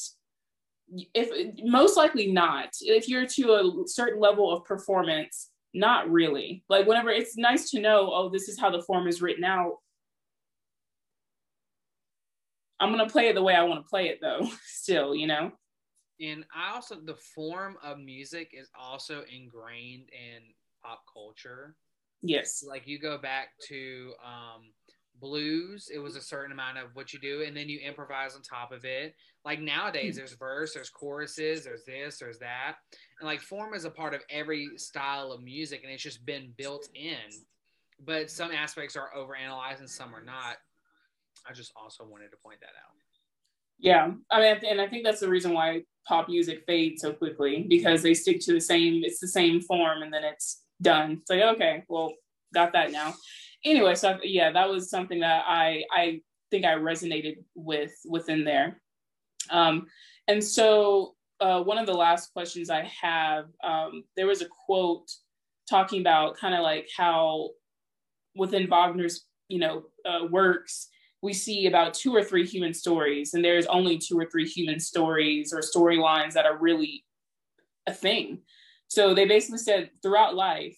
If 1.14 1.54
most 1.64 1.96
likely 1.96 2.30
not. 2.30 2.70
If 2.80 3.08
you're 3.08 3.26
to 3.26 3.52
a 3.52 3.88
certain 3.88 4.20
level 4.20 4.52
of 4.52 4.64
performance, 4.64 5.50
not 5.72 6.10
really. 6.10 6.64
Like 6.68 6.86
whenever 6.86 7.10
it's 7.10 7.36
nice 7.36 7.70
to 7.70 7.80
know, 7.80 8.10
oh, 8.12 8.28
this 8.28 8.48
is 8.48 8.58
how 8.58 8.70
the 8.70 8.82
form 8.82 9.08
is 9.08 9.22
written 9.22 9.44
out. 9.44 9.78
I'm 12.80 12.92
going 12.92 13.06
to 13.06 13.12
play 13.12 13.28
it 13.28 13.34
the 13.34 13.42
way 13.42 13.54
I 13.54 13.62
want 13.62 13.84
to 13.84 13.88
play 13.88 14.08
it 14.08 14.18
though, 14.20 14.48
still, 14.64 15.14
you 15.14 15.26
know. 15.26 15.52
And 16.20 16.44
I 16.54 16.74
also 16.74 16.96
the 17.04 17.16
form 17.34 17.76
of 17.82 17.98
music 17.98 18.50
is 18.52 18.68
also 18.78 19.24
ingrained 19.32 20.08
in 20.12 20.42
pop 20.82 21.02
culture. 21.12 21.74
Yes. 22.22 22.64
Like 22.66 22.86
you 22.86 22.98
go 22.98 23.18
back 23.18 23.48
to 23.68 24.12
um, 24.24 24.62
blues, 25.20 25.90
it 25.92 25.98
was 25.98 26.16
a 26.16 26.20
certain 26.20 26.53
amount 26.53 26.79
of 26.79 26.94
what 26.94 27.12
you 27.12 27.18
do, 27.18 27.42
and 27.46 27.57
then 27.57 27.68
you 27.68 27.79
improvise 27.81 28.35
on 28.35 28.42
top 28.42 28.72
of 28.72 28.85
it. 28.85 29.14
Like 29.44 29.61
nowadays, 29.61 30.14
hmm. 30.14 30.18
there's 30.18 30.35
verse, 30.35 30.74
there's 30.74 30.90
choruses, 30.90 31.64
there's 31.64 31.85
this, 31.85 32.18
there's 32.18 32.38
that, 32.38 32.77
and 33.20 33.27
like 33.27 33.40
form 33.40 33.74
is 33.74 33.85
a 33.85 33.90
part 33.90 34.14
of 34.14 34.22
every 34.31 34.70
style 34.77 35.33
of 35.33 35.42
music, 35.42 35.83
and 35.83 35.92
it's 35.92 36.03
just 36.03 36.24
been 36.27 36.53
built 36.57 36.88
in. 36.94 37.16
But 38.05 38.31
some 38.31 38.50
aspects 38.50 38.96
are 38.96 39.11
overanalyzed 39.16 39.79
and 39.79 39.88
some 39.88 40.14
are 40.14 40.24
not. 40.24 40.57
I 41.48 41.53
just 41.53 41.72
also 41.77 42.05
wanted 42.05 42.31
to 42.31 42.37
point 42.42 42.61
that 42.61 42.66
out. 42.66 42.94
Yeah, 43.79 44.12
I 44.31 44.40
mean, 44.40 44.57
and 44.68 44.81
I 44.81 44.88
think 44.88 45.05
that's 45.05 45.20
the 45.20 45.29
reason 45.29 45.53
why 45.53 45.83
pop 46.07 46.29
music 46.29 46.64
fades 46.66 47.03
so 47.03 47.12
quickly 47.12 47.66
because 47.68 48.03
they 48.03 48.14
stick 48.14 48.40
to 48.40 48.53
the 48.53 48.61
same. 48.61 49.03
It's 49.05 49.20
the 49.20 49.29
same 49.29 49.61
form, 49.61 50.03
and 50.03 50.12
then 50.12 50.24
it's 50.24 50.62
done. 50.81 51.18
It's 51.20 51.31
like 51.31 51.42
okay, 51.42 51.83
well, 51.88 52.12
got 52.53 52.72
that 52.72 52.92
now. 52.92 53.14
Anyway, 53.64 53.94
so 53.94 54.18
yeah, 54.22 54.53
that 54.53 54.68
was 54.68 54.90
something 54.90 55.20
that 55.20 55.44
I 55.46 55.85
I 55.90 56.20
think 56.50 56.64
I 56.64 56.74
resonated 56.74 57.37
with 57.55 57.92
within 58.05 58.44
there. 58.44 58.81
Um, 59.50 59.87
and 60.29 60.42
so 60.42 61.14
uh, 61.40 61.62
one 61.62 61.79
of 61.79 61.87
the 61.87 61.94
last 61.94 62.33
questions 62.33 62.70
I 62.70 62.90
have, 63.03 63.46
um, 63.62 64.05
there 64.16 64.27
was 64.27 64.42
a 64.42 64.48
quote 64.66 65.11
talking 65.68 66.00
about 66.00 66.37
kind 66.37 66.55
of 66.55 66.61
like 66.61 66.88
how 66.96 67.50
within 68.37 68.68
Wagner's 68.68 69.27
you 69.48 69.59
know 69.59 69.85
uh, 70.05 70.27
works 70.31 70.88
we 71.24 71.33
see 71.33 71.66
about 71.66 71.94
two 71.94 72.14
or 72.14 72.22
three 72.22 72.46
human 72.46 72.74
stories, 72.74 73.33
and 73.33 73.42
there's 73.42 73.64
only 73.66 73.96
two 73.96 74.18
or 74.18 74.27
three 74.27 74.46
human 74.46 74.79
stories 74.79 75.55
or 75.55 75.61
storylines 75.61 76.35
that 76.35 76.44
are 76.44 76.59
really 76.59 77.03
a 77.87 77.94
thing. 77.94 78.42
So 78.88 79.14
they 79.14 79.24
basically 79.24 79.59
said 79.59 79.88
throughout 80.03 80.35
life, 80.35 80.77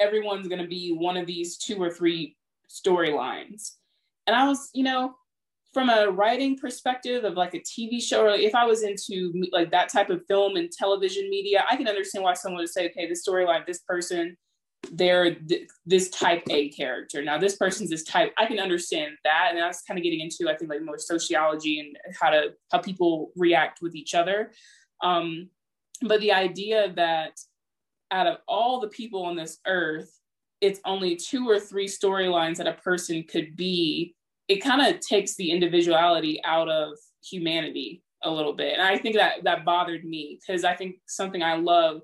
everyone's 0.00 0.48
going 0.48 0.62
to 0.62 0.68
be 0.68 0.92
one 0.92 1.16
of 1.16 1.26
these 1.26 1.56
two 1.58 1.82
or 1.82 1.90
three 1.90 2.36
storylines. 2.68 3.72
And 4.26 4.36
I 4.36 4.46
was, 4.46 4.70
you 4.74 4.84
know, 4.84 5.14
from 5.72 5.90
a 5.90 6.10
writing 6.10 6.58
perspective 6.58 7.24
of 7.24 7.34
like 7.34 7.54
a 7.54 7.60
TV 7.60 8.02
show, 8.02 8.24
or 8.24 8.30
if 8.30 8.54
I 8.54 8.64
was 8.64 8.82
into 8.82 9.32
like 9.52 9.70
that 9.70 9.90
type 9.90 10.10
of 10.10 10.22
film 10.26 10.56
and 10.56 10.70
television 10.70 11.28
media, 11.28 11.64
I 11.70 11.76
can 11.76 11.88
understand 11.88 12.24
why 12.24 12.34
someone 12.34 12.60
would 12.60 12.70
say, 12.70 12.88
okay, 12.90 13.08
this 13.08 13.26
storyline, 13.26 13.66
this 13.66 13.80
person 13.80 14.36
they're 14.92 15.34
th- 15.34 15.68
this 15.86 16.08
type 16.10 16.42
A 16.50 16.70
character. 16.70 17.22
Now 17.22 17.38
this 17.38 17.56
person's 17.56 17.90
this 17.90 18.04
type. 18.04 18.32
I 18.38 18.46
can 18.46 18.58
understand 18.58 19.12
that, 19.24 19.48
and 19.50 19.58
that's 19.58 19.82
kind 19.82 19.98
of 19.98 20.04
getting 20.04 20.20
into 20.20 20.48
I 20.48 20.56
think 20.56 20.70
like 20.70 20.82
more 20.82 20.98
sociology 20.98 21.80
and 21.80 21.96
how 22.18 22.30
to 22.30 22.54
how 22.70 22.78
people 22.78 23.32
react 23.36 23.80
with 23.82 23.94
each 23.94 24.14
other. 24.14 24.52
Um, 25.02 25.50
but 26.02 26.20
the 26.20 26.32
idea 26.32 26.92
that 26.94 27.32
out 28.10 28.26
of 28.26 28.38
all 28.46 28.80
the 28.80 28.88
people 28.88 29.24
on 29.24 29.36
this 29.36 29.58
earth, 29.66 30.10
it's 30.60 30.80
only 30.84 31.16
two 31.16 31.48
or 31.48 31.60
three 31.60 31.86
storylines 31.86 32.56
that 32.56 32.66
a 32.66 32.72
person 32.74 33.24
could 33.24 33.56
be. 33.56 34.14
It 34.48 34.62
kind 34.62 34.82
of 34.82 35.00
takes 35.00 35.36
the 35.36 35.50
individuality 35.50 36.40
out 36.44 36.68
of 36.68 36.94
humanity 37.22 38.02
a 38.24 38.30
little 38.30 38.54
bit, 38.54 38.72
and 38.72 38.82
I 38.82 38.98
think 38.98 39.14
that 39.16 39.44
that 39.44 39.64
bothered 39.64 40.04
me 40.04 40.40
because 40.40 40.64
I 40.64 40.74
think 40.74 40.96
something 41.06 41.42
I 41.42 41.54
love 41.54 42.02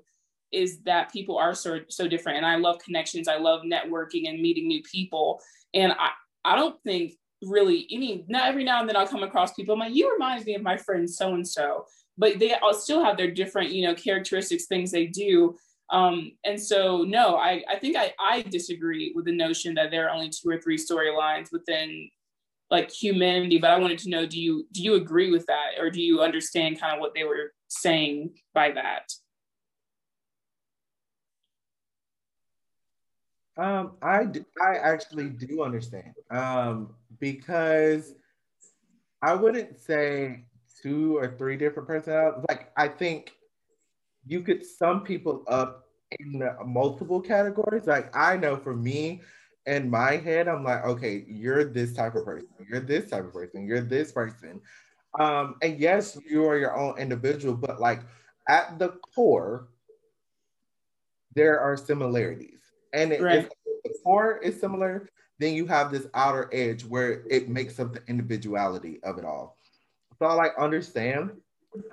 is 0.55 0.79
that 0.85 1.11
people 1.11 1.37
are 1.37 1.53
so 1.53 1.79
so 1.89 2.07
different 2.07 2.37
and 2.37 2.45
I 2.45 2.55
love 2.55 2.79
connections. 2.79 3.27
I 3.27 3.37
love 3.37 3.63
networking 3.63 4.29
and 4.29 4.41
meeting 4.41 4.67
new 4.67 4.81
people. 4.83 5.41
And 5.73 5.91
I, 5.91 6.11
I 6.43 6.55
don't 6.55 6.81
think 6.83 7.13
really 7.43 7.87
any 7.91 8.25
not 8.27 8.47
every 8.47 8.63
now 8.63 8.79
and 8.79 8.87
then 8.87 8.95
I'll 8.95 9.07
come 9.07 9.23
across 9.23 9.53
people. 9.53 9.73
I'm 9.73 9.79
like, 9.79 9.95
you 9.95 10.11
remind 10.11 10.45
me 10.45 10.55
of 10.55 10.61
my 10.61 10.77
friend 10.77 11.09
so 11.09 11.33
and 11.33 11.47
so, 11.47 11.85
but 12.17 12.39
they 12.39 12.53
all 12.55 12.73
still 12.73 13.03
have 13.03 13.17
their 13.17 13.31
different, 13.31 13.71
you 13.71 13.85
know, 13.85 13.93
characteristics, 13.93 14.65
things 14.65 14.91
they 14.91 15.07
do. 15.07 15.55
Um, 15.91 16.31
and 16.43 16.59
so 16.61 17.03
no, 17.03 17.35
I, 17.35 17.63
I 17.69 17.77
think 17.77 17.95
I, 17.95 18.13
I 18.19 18.41
disagree 18.41 19.11
with 19.15 19.25
the 19.25 19.35
notion 19.35 19.75
that 19.75 19.91
there 19.91 20.07
are 20.07 20.13
only 20.13 20.29
two 20.29 20.49
or 20.49 20.59
three 20.59 20.77
storylines 20.77 21.51
within 21.51 22.09
like 22.71 22.91
humanity, 22.91 23.59
but 23.59 23.69
I 23.69 23.77
wanted 23.77 23.99
to 23.99 24.09
know 24.09 24.25
do 24.25 24.39
you 24.39 24.67
do 24.71 24.81
you 24.81 24.95
agree 24.95 25.31
with 25.31 25.45
that 25.45 25.79
or 25.79 25.89
do 25.91 26.01
you 26.01 26.21
understand 26.21 26.79
kind 26.79 26.95
of 26.95 26.99
what 26.99 27.13
they 27.13 27.23
were 27.23 27.53
saying 27.67 28.33
by 28.53 28.71
that? 28.71 29.11
Um, 33.57 33.93
I 34.01 34.25
I 34.61 34.75
actually 34.75 35.29
do 35.29 35.63
understand. 35.63 36.13
Um, 36.29 36.95
because 37.19 38.15
I 39.21 39.33
wouldn't 39.33 39.79
say 39.79 40.45
two 40.81 41.17
or 41.17 41.35
three 41.37 41.57
different 41.57 41.87
personalities. 41.87 42.43
Like 42.49 42.71
I 42.75 42.87
think 42.87 43.33
you 44.25 44.41
could 44.41 44.65
sum 44.65 45.01
people 45.01 45.43
up 45.47 45.87
in 46.19 46.43
multiple 46.65 47.21
categories. 47.21 47.87
Like 47.87 48.15
I 48.15 48.37
know 48.37 48.57
for 48.57 48.75
me, 48.75 49.21
in 49.65 49.89
my 49.89 50.17
head, 50.17 50.47
I'm 50.47 50.63
like, 50.63 50.85
okay, 50.85 51.25
you're 51.27 51.63
this 51.63 51.93
type 51.93 52.15
of 52.15 52.25
person, 52.25 52.49
you're 52.69 52.79
this 52.79 53.09
type 53.09 53.25
of 53.25 53.33
person, 53.33 53.67
you're 53.67 53.81
this 53.81 54.11
person. 54.11 54.61
Um, 55.19 55.55
and 55.61 55.79
yes, 55.79 56.17
you 56.29 56.45
are 56.45 56.57
your 56.57 56.75
own 56.75 56.97
individual, 56.99 57.55
but 57.55 57.79
like 57.79 58.01
at 58.47 58.77
the 58.77 58.89
core, 59.15 59.69
there 61.33 61.59
are 61.59 61.75
similarities 61.75 62.59
and 62.93 63.11
it, 63.11 63.21
right. 63.21 63.39
if 63.39 63.49
the 63.83 63.93
core 64.03 64.37
is 64.37 64.59
similar, 64.59 65.07
then 65.37 65.53
you 65.53 65.65
have 65.65 65.91
this 65.91 66.07
outer 66.13 66.49
edge 66.53 66.85
where 66.85 67.23
it 67.29 67.49
makes 67.49 67.79
up 67.79 67.93
the 67.93 68.01
individuality 68.07 68.99
of 69.03 69.17
it 69.17 69.25
all. 69.25 69.57
So 70.17 70.25
I 70.25 70.33
like 70.33 70.53
understand. 70.57 71.31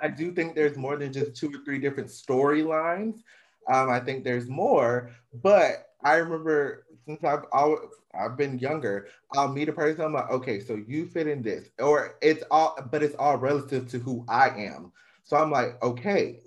I 0.01 0.09
do 0.09 0.33
think 0.33 0.55
there's 0.55 0.77
more 0.77 0.97
than 0.97 1.13
just 1.13 1.35
two 1.35 1.49
or 1.49 1.65
three 1.65 1.79
different 1.79 2.09
storylines. 2.09 3.23
Um, 3.69 3.91
I 3.91 4.01
think 4.01 4.25
there's 4.25 4.49
more, 4.49 5.11
but 5.43 5.91
I 6.05 6.15
remember 6.17 6.85
since 7.07 7.23
I've 7.25 7.45
always, 7.53 7.81
I've 8.15 8.37
been 8.37 8.59
younger, 8.59 9.09
I'll 9.37 9.53
meet 9.53 9.69
a 9.69 9.73
person. 9.73 10.05
I'm 10.05 10.13
like, 10.13 10.31
okay, 10.31 10.61
so 10.61 10.75
you 10.87 11.07
fit 11.07 11.27
in 11.27 11.43
this, 11.43 11.69
or 11.79 12.17
it's 12.21 12.43
all, 12.51 12.77
but 12.91 13.03
it's 13.03 13.15
all 13.19 13.37
relative 13.37 13.89
to 13.91 13.99
who 13.99 14.25
I 14.29 14.51
am. 14.51 14.93
So 15.23 15.37
I'm 15.37 15.51
like, 15.51 15.83
okay, 15.83 16.41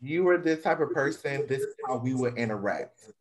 you 0.00 0.28
are 0.28 0.38
this 0.38 0.62
type 0.62 0.80
of 0.80 0.92
person. 0.92 1.46
This 1.46 1.60
is 1.60 1.74
how 1.86 1.96
we 1.96 2.14
would 2.14 2.36
interact 2.36 3.12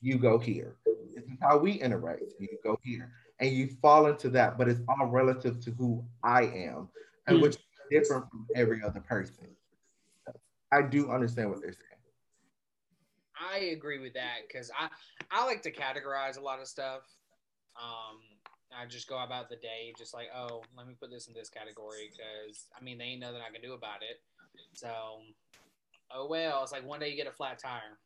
you 0.00 0.18
go 0.18 0.38
here. 0.38 0.76
This 1.14 1.24
is 1.24 1.38
how 1.40 1.58
we 1.58 1.72
interact. 1.72 2.22
You 2.38 2.48
go 2.62 2.78
here. 2.82 3.12
And 3.40 3.50
you 3.52 3.68
fall 3.80 4.06
into 4.06 4.28
that, 4.30 4.58
but 4.58 4.68
it's 4.68 4.80
all 4.88 5.06
relative 5.06 5.60
to 5.60 5.70
who 5.72 6.04
I 6.24 6.42
am, 6.42 6.88
and 7.28 7.38
mm. 7.38 7.42
which 7.42 7.56
different 7.90 8.28
from 8.30 8.46
every 8.54 8.82
other 8.82 9.00
person. 9.00 9.34
I 10.70 10.82
do 10.82 11.10
understand 11.10 11.50
what 11.50 11.60
they're 11.60 11.72
saying. 11.72 11.84
I 13.40 13.58
agree 13.76 14.00
with 14.00 14.14
that 14.14 14.46
because 14.46 14.70
I 14.78 14.88
I 15.30 15.46
like 15.46 15.62
to 15.62 15.72
categorize 15.72 16.38
a 16.38 16.40
lot 16.40 16.60
of 16.60 16.66
stuff. 16.66 17.02
Um, 17.80 18.18
I 18.76 18.86
just 18.86 19.08
go 19.08 19.22
about 19.22 19.48
the 19.48 19.56
day 19.56 19.94
just 19.96 20.12
like, 20.12 20.26
oh, 20.34 20.62
let 20.76 20.86
me 20.86 20.94
put 21.00 21.10
this 21.10 21.28
in 21.28 21.34
this 21.34 21.48
category 21.48 22.10
because 22.10 22.66
I 22.78 22.82
mean, 22.82 22.98
they 22.98 23.04
ain't 23.04 23.20
nothing 23.20 23.40
I 23.40 23.52
can 23.52 23.62
do 23.62 23.74
about 23.74 24.02
it. 24.02 24.20
So, 24.74 25.20
oh 26.12 26.26
well, 26.28 26.62
it's 26.62 26.72
like 26.72 26.86
one 26.86 27.00
day 27.00 27.10
you 27.10 27.16
get 27.16 27.28
a 27.28 27.32
flat 27.32 27.58
tire 27.58 27.98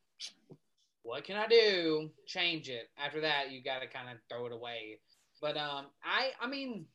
what 1.03 1.25
can 1.25 1.37
I 1.37 1.47
do? 1.47 2.11
Change 2.27 2.69
it. 2.69 2.89
After 2.97 3.21
that, 3.21 3.51
you 3.51 3.63
got 3.63 3.81
to 3.81 3.87
kind 3.87 4.09
of 4.09 4.19
throw 4.29 4.47
it 4.47 4.53
away. 4.53 4.99
But 5.41 5.57
um, 5.57 5.87
I 6.05 6.31
I 6.41 6.47
mean, 6.47 6.87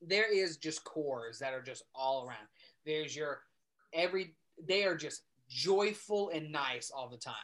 there 0.00 0.32
is 0.32 0.56
just 0.56 0.84
cores 0.84 1.38
that 1.38 1.54
are 1.54 1.62
just 1.62 1.84
all 1.94 2.26
around. 2.26 2.46
There's 2.84 3.16
your 3.16 3.40
every 3.92 4.34
they 4.66 4.84
are 4.84 4.96
just 4.96 5.22
joyful 5.48 6.30
and 6.30 6.52
nice 6.52 6.90
all 6.90 7.08
the 7.08 7.16
time. 7.16 7.34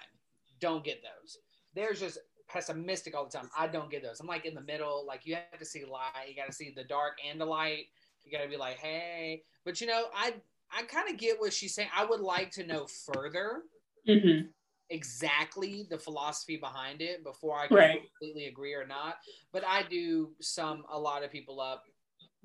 Don't 0.60 0.84
get 0.84 1.02
those. 1.02 1.38
There's 1.74 2.00
just 2.00 2.18
pessimistic 2.48 3.16
all 3.16 3.24
the 3.24 3.36
time. 3.36 3.50
I 3.56 3.66
don't 3.66 3.90
get 3.90 4.02
those. 4.02 4.20
I'm 4.20 4.26
like 4.26 4.44
in 4.44 4.54
the 4.54 4.60
middle. 4.60 5.04
Like 5.06 5.26
you 5.26 5.34
have 5.34 5.58
to 5.58 5.64
see 5.64 5.84
light. 5.84 6.28
You 6.28 6.36
got 6.36 6.46
to 6.46 6.52
see 6.52 6.72
the 6.74 6.84
dark 6.84 7.18
and 7.28 7.40
the 7.40 7.46
light. 7.46 7.86
You 8.24 8.32
got 8.32 8.42
to 8.42 8.48
be 8.48 8.56
like, 8.56 8.78
hey. 8.78 9.42
But 9.64 9.80
you 9.80 9.86
know, 9.86 10.04
I 10.14 10.34
I 10.76 10.82
kind 10.82 11.10
of 11.10 11.18
get 11.18 11.40
what 11.40 11.52
she's 11.52 11.74
saying. 11.74 11.88
I 11.96 12.04
would 12.04 12.20
like 12.20 12.50
to 12.52 12.66
know 12.66 12.86
further. 12.86 13.62
Mm-hmm 14.08 14.46
exactly 14.90 15.86
the 15.88 15.98
philosophy 15.98 16.56
behind 16.56 17.00
it 17.00 17.24
before 17.24 17.58
I 17.58 17.66
can 17.66 17.76
right. 17.76 18.00
completely 18.00 18.46
agree 18.46 18.74
or 18.74 18.86
not. 18.86 19.16
But 19.52 19.64
I 19.66 19.82
do 19.82 20.30
sum 20.40 20.84
a 20.90 20.98
lot 20.98 21.24
of 21.24 21.30
people 21.30 21.60
up 21.60 21.84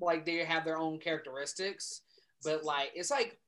like 0.00 0.24
they 0.24 0.44
have 0.44 0.64
their 0.64 0.78
own 0.78 0.98
characteristics, 0.98 2.02
but 2.44 2.64
like 2.64 2.92
it's 2.94 3.10
like 3.10 3.38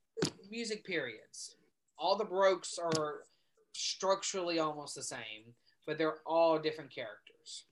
music 0.50 0.84
periods. 0.84 1.56
All 1.98 2.16
the 2.16 2.24
Baroques 2.24 2.78
are 2.78 3.20
structurally 3.72 4.58
almost 4.58 4.94
the 4.94 5.02
same, 5.02 5.54
but 5.86 5.98
they're 5.98 6.18
all 6.26 6.58
different 6.58 6.94
characters. 6.94 7.64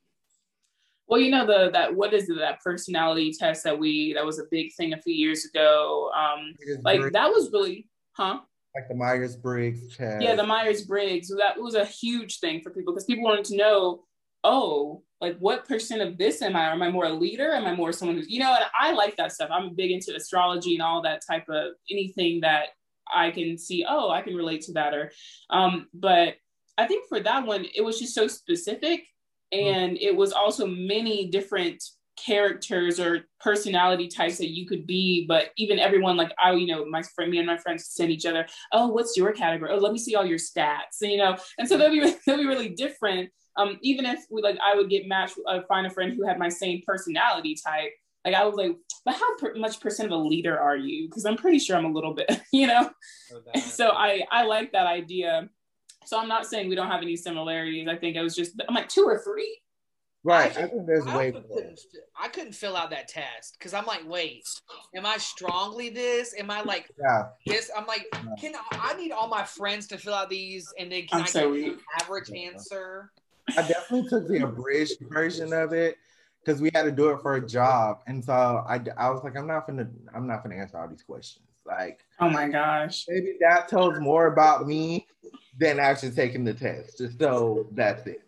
Well, 1.08 1.20
you 1.20 1.30
know 1.30 1.46
the 1.46 1.70
that 1.72 1.94
what 1.94 2.14
is 2.14 2.28
it 2.28 2.38
that 2.38 2.60
personality 2.62 3.32
test 3.32 3.64
that 3.64 3.78
we 3.78 4.12
that 4.14 4.24
was 4.24 4.38
a 4.38 4.44
big 4.50 4.72
thing 4.74 4.92
a 4.92 5.02
few 5.02 5.14
years 5.14 5.44
ago. 5.44 6.10
Um, 6.16 6.54
like 6.84 7.00
that 7.12 7.28
was 7.28 7.50
really, 7.52 7.88
huh? 8.12 8.40
like 8.74 8.88
the 8.88 8.94
Myers 8.94 9.36
Briggs 9.36 9.96
test. 9.96 10.22
Yeah, 10.22 10.34
the 10.34 10.46
Myers 10.46 10.82
Briggs. 10.82 11.28
That 11.28 11.60
was 11.60 11.74
a 11.74 11.84
huge 11.84 12.38
thing 12.38 12.60
for 12.60 12.70
people 12.70 12.92
because 12.92 13.04
people 13.04 13.24
wanted 13.24 13.44
to 13.46 13.56
know, 13.56 14.04
oh, 14.44 15.02
like 15.20 15.36
what 15.38 15.68
percent 15.68 16.00
of 16.00 16.16
this 16.16 16.40
am 16.42 16.56
I? 16.56 16.72
Am 16.72 16.82
I 16.82 16.90
more 16.90 17.06
a 17.06 17.12
leader? 17.12 17.52
Am 17.52 17.66
I 17.66 17.74
more 17.74 17.92
someone 17.92 18.16
who's, 18.16 18.30
you 18.30 18.40
know, 18.40 18.54
and 18.54 18.64
I 18.78 18.92
like 18.92 19.16
that 19.16 19.32
stuff. 19.32 19.50
I'm 19.52 19.74
big 19.74 19.90
into 19.90 20.14
astrology 20.14 20.74
and 20.74 20.82
all 20.82 21.02
that 21.02 21.22
type 21.28 21.48
of 21.48 21.72
anything 21.90 22.40
that 22.40 22.68
I 23.12 23.30
can 23.30 23.58
see, 23.58 23.84
oh, 23.88 24.10
I 24.10 24.22
can 24.22 24.34
relate 24.34 24.62
to 24.62 24.72
that. 24.72 24.94
Or, 24.94 25.12
um, 25.50 25.88
but 25.92 26.36
I 26.78 26.86
think 26.86 27.08
for 27.08 27.20
that 27.20 27.46
one, 27.46 27.66
it 27.74 27.82
was 27.82 27.98
just 27.98 28.14
so 28.14 28.26
specific. 28.26 29.06
And 29.52 29.92
mm-hmm. 29.96 30.06
it 30.06 30.16
was 30.16 30.32
also 30.32 30.66
many 30.66 31.28
different 31.28 31.82
characters 32.16 33.00
or 33.00 33.20
personality 33.40 34.08
types 34.08 34.38
that 34.38 34.50
you 34.50 34.66
could 34.66 34.86
be 34.86 35.24
but 35.26 35.50
even 35.56 35.78
everyone 35.78 36.16
like 36.16 36.32
i 36.42 36.52
you 36.52 36.66
know 36.66 36.84
my 36.84 37.02
friend 37.02 37.30
me 37.30 37.38
and 37.38 37.46
my 37.46 37.56
friends 37.56 37.86
send 37.86 38.10
each 38.10 38.26
other 38.26 38.46
oh 38.72 38.88
what's 38.88 39.16
your 39.16 39.32
category? 39.32 39.70
Oh 39.72 39.76
let 39.76 39.92
me 39.92 39.98
see 39.98 40.14
all 40.14 40.26
your 40.26 40.38
stats 40.38 41.00
and, 41.02 41.10
you 41.10 41.18
know? 41.18 41.36
And 41.58 41.68
so 41.68 41.76
they'll 41.76 41.90
be 41.90 42.00
they'll 42.26 42.36
be 42.36 42.46
really 42.46 42.70
different. 42.70 43.30
Um 43.56 43.78
even 43.82 44.06
if 44.06 44.20
we 44.30 44.42
like 44.42 44.58
i 44.62 44.74
would 44.74 44.90
get 44.90 45.08
matched 45.08 45.36
uh, 45.48 45.60
find 45.68 45.86
a 45.86 45.90
friend 45.90 46.12
who 46.12 46.26
had 46.26 46.38
my 46.38 46.48
same 46.48 46.82
personality 46.86 47.56
type 47.64 47.90
like 48.24 48.34
i 48.34 48.44
was 48.44 48.54
like 48.54 48.76
but 49.04 49.14
how 49.14 49.36
per- 49.38 49.54
much 49.54 49.80
percent 49.80 50.12
of 50.12 50.18
a 50.18 50.22
leader 50.22 50.58
are 50.58 50.76
you? 50.76 51.08
Because 51.08 51.24
i'm 51.24 51.36
pretty 51.36 51.58
sure 51.58 51.76
i'm 51.76 51.86
a 51.86 51.92
little 51.92 52.14
bit 52.14 52.40
you 52.52 52.66
know? 52.66 52.90
So 53.60 53.90
i 53.90 54.22
i 54.30 54.44
like 54.44 54.72
that 54.72 54.86
idea. 54.86 55.48
So 56.04 56.18
i'm 56.18 56.28
not 56.28 56.46
saying 56.46 56.68
we 56.68 56.74
don't 56.74 56.90
have 56.90 57.02
any 57.02 57.16
similarities. 57.16 57.88
I 57.88 57.96
think 57.96 58.16
it 58.16 58.22
was 58.22 58.34
just 58.34 58.60
i'm 58.68 58.74
like 58.74 58.88
two 58.88 59.04
or 59.04 59.18
three 59.18 59.58
Right. 60.22 60.56
I, 60.56 60.64
I 60.64 60.66
think 60.66 60.86
there's 60.86 61.06
I 61.06 61.16
way 61.16 61.30
more. 61.32 61.42
Couldn't, 61.42 61.80
I 62.18 62.28
couldn't 62.28 62.52
fill 62.52 62.76
out 62.76 62.90
that 62.90 63.08
test 63.08 63.56
because 63.58 63.72
I'm 63.72 63.86
like, 63.86 64.06
wait, 64.06 64.44
am 64.94 65.06
I 65.06 65.16
strongly 65.16 65.88
this? 65.88 66.34
Am 66.38 66.50
I 66.50 66.60
like 66.62 66.90
yeah. 67.00 67.28
this? 67.46 67.70
I'm 67.76 67.86
like, 67.86 68.06
can 68.38 68.54
I, 68.54 68.92
I 68.92 68.94
need 68.96 69.12
all 69.12 69.28
my 69.28 69.44
friends 69.44 69.86
to 69.88 69.98
fill 69.98 70.14
out 70.14 70.28
these 70.28 70.72
and 70.78 70.92
then 70.92 71.06
can 71.06 71.20
I'm 71.20 71.22
I 71.22 71.26
so 71.26 71.54
get 71.54 71.72
an 71.72 71.78
average 72.00 72.30
yeah. 72.30 72.50
answer? 72.50 73.12
I 73.56 73.62
definitely 73.62 74.08
took 74.10 74.28
the 74.28 74.44
abridged 74.44 74.98
version 75.08 75.52
of 75.52 75.72
it 75.72 75.96
because 76.44 76.60
we 76.60 76.70
had 76.74 76.82
to 76.82 76.92
do 76.92 77.10
it 77.10 77.20
for 77.20 77.36
a 77.36 77.46
job, 77.46 77.98
and 78.06 78.24
so 78.24 78.32
I, 78.32 78.80
I 78.96 79.10
was 79.10 79.22
like, 79.24 79.36
I'm 79.36 79.46
not 79.46 79.66
gonna 79.66 79.88
I'm 80.14 80.26
not 80.26 80.42
gonna 80.42 80.54
answer 80.54 80.78
all 80.78 80.88
these 80.88 81.02
questions. 81.02 81.44
Like, 81.66 82.00
oh 82.20 82.30
my 82.30 82.48
gosh, 82.48 83.06
maybe 83.08 83.36
that 83.40 83.66
tells 83.68 83.98
more 83.98 84.26
about 84.26 84.68
me 84.68 85.06
than 85.58 85.80
actually 85.80 86.12
taking 86.12 86.44
the 86.44 86.54
test. 86.54 86.98
Just 86.98 87.18
so 87.18 87.66
that's 87.72 88.06
it 88.06 88.22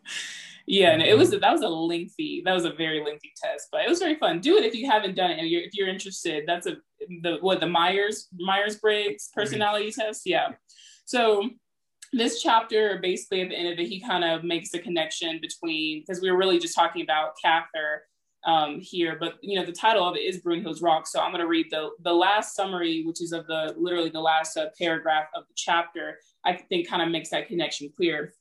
yeah, 0.73 0.93
and 0.93 1.03
it 1.03 1.19
was 1.19 1.31
that 1.31 1.53
was 1.53 1.61
a 1.61 1.69
lengthy, 1.69 2.41
that 2.47 2.55
was 2.55 2.65
a 2.65 2.73
very 2.73 3.05
lengthy 3.05 3.31
test, 3.37 3.69
but 3.71 3.83
it 3.83 3.91
was 3.91 3.99
very 3.99 4.15
fun. 4.15 4.41
Do 4.41 4.57
it 4.57 4.65
if 4.65 4.75
you 4.75 4.91
haven't 4.91 5.17
done 5.17 5.31
it. 5.31 5.39
If 5.39 5.51
you're, 5.51 5.63
if 5.63 5.75
you're 5.75 5.89
interested, 5.89 6.45
that's 6.47 6.67
a 6.67 6.77
the 7.21 7.37
what 7.43 7.61
the 7.61 7.67
Myers 7.67 8.29
Myers 8.39 8.77
Briggs 8.79 9.29
personality 9.35 9.91
test. 9.93 10.23
Yeah. 10.25 10.53
So 11.05 11.51
this 12.15 12.43
chapter 12.43 12.99
basically 13.03 13.43
at 13.43 13.51
the 13.51 13.55
end 13.55 13.69
of 13.69 13.79
it, 13.79 13.87
he 13.87 14.01
kind 14.01 14.25
of 14.25 14.45
makes 14.45 14.73
a 14.73 14.79
connection 14.79 15.41
between 15.43 16.01
because 16.01 16.23
we 16.23 16.31
were 16.31 16.39
really 16.39 16.59
just 16.59 16.75
talking 16.75 17.03
about 17.03 17.33
Cather 17.43 18.05
um, 18.45 18.81
here, 18.81 19.19
but 19.21 19.35
you 19.43 19.59
know 19.59 19.67
the 19.67 19.73
title 19.73 20.09
of 20.09 20.17
it 20.17 20.21
is 20.21 20.39
Brunhild's 20.39 20.81
Rock. 20.81 21.07
So 21.07 21.21
I'm 21.21 21.33
going 21.33 21.43
to 21.43 21.49
read 21.49 21.67
the 21.71 21.91
the 22.03 22.15
last 22.15 22.57
summary, 22.57 23.05
which 23.05 23.21
is 23.21 23.33
of 23.33 23.47
the 23.47 23.75
literally 23.77 24.09
the 24.09 24.21
last 24.21 24.57
uh, 24.57 24.67
paragraph 24.79 25.27
of 25.35 25.47
the 25.49 25.55
chapter. 25.55 26.19
I 26.47 26.55
think 26.55 26.89
kind 26.89 27.03
of 27.03 27.11
makes 27.11 27.29
that 27.29 27.49
connection 27.49 27.91
clear. 27.95 28.33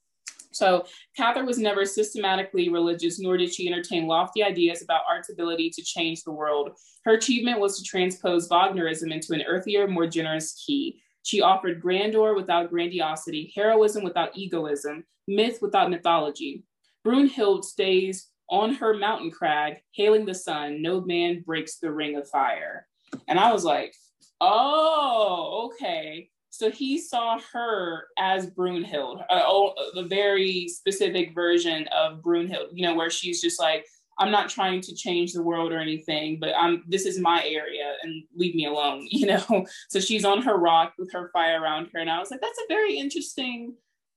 So 0.52 0.86
Cather 1.16 1.46
was 1.46 1.58
never 1.58 1.86
systematically 1.86 2.70
religious, 2.70 3.20
nor 3.20 3.38
did 3.38 3.54
she 3.54 3.68
entertain 3.68 4.08
lofty 4.08 4.44
ideas 4.44 4.82
about 4.82 5.04
art's 5.10 5.30
ability 5.30 5.70
to 5.72 5.82
change 5.82 6.24
the 6.24 6.32
world. 6.32 6.72
Her 7.06 7.14
achievement 7.14 7.60
was 7.60 7.78
to 7.78 7.84
transpose 7.84 8.50
Wagnerism 8.50 9.12
into 9.12 9.34
an 9.34 9.44
earthier, 9.48 9.88
more 9.88 10.08
generous 10.08 10.62
key. 10.66 11.02
She 11.24 11.42
offered 11.42 11.82
grandeur 11.82 12.36
without 12.36 12.70
grandiosity, 12.70 13.52
heroism 13.56 14.04
without 14.04 14.36
egoism, 14.36 15.04
myth 15.28 15.60
without 15.62 15.90
mythology. 15.90 16.64
Brunhild 17.06 17.64
stays 17.64 18.28
on 18.50 18.76
her 18.76 18.94
mountain 18.94 19.32
crag, 19.32 19.78
hailing 19.94 20.26
the 20.26 20.36
sun. 20.36 20.82
No 20.82 21.02
man 21.02 21.44
breaks 21.46 21.78
the 21.78 21.92
ring 21.92 22.18
of 22.18 22.28
fire. 22.28 22.88
And 23.28 23.40
I 23.40 23.52
was 23.54 23.64
like, 23.64 23.96
oh, 24.40 25.72
okay. 25.74 26.30
So 26.62 26.70
he 26.70 27.00
saw 27.00 27.40
her 27.54 28.10
as 28.20 28.52
Brunhild, 28.52 29.22
uh, 29.32 29.42
oh, 29.48 29.74
the 29.96 30.04
very 30.04 30.68
specific 30.68 31.34
version 31.34 31.88
of 31.88 32.22
Brunhild, 32.22 32.68
you 32.74 32.86
know, 32.86 32.94
where 32.94 33.10
she's 33.10 33.42
just 33.42 33.60
like, 33.60 33.88
I'm 34.20 34.30
not 34.30 34.48
trying 34.48 34.80
to 34.82 34.94
change 34.94 35.34
the 35.34 35.42
world 35.42 35.72
or 35.72 35.80
anything, 35.80 36.38
but 36.40 36.54
I'm 36.56 36.84
this 36.88 37.08
is 37.08 37.20
my 37.20 37.44
area 37.44 37.96
and 38.04 38.24
leave 38.36 38.54
me 38.54 38.68
alone, 38.68 39.08
you 39.10 39.26
know. 39.26 39.66
So 39.90 40.00
she's 40.00 40.24
on 40.24 40.44
her 40.44 40.56
rock 40.56 40.94
with 41.00 41.12
her 41.14 41.32
fire 41.34 41.60
around 41.60 41.90
her. 41.96 42.00
And 42.00 42.12
I 42.12 42.20
was 42.20 42.30
like, 42.30 42.42
that's 42.42 42.60
a 42.60 42.70
very 42.70 42.96
interesting 42.96 43.74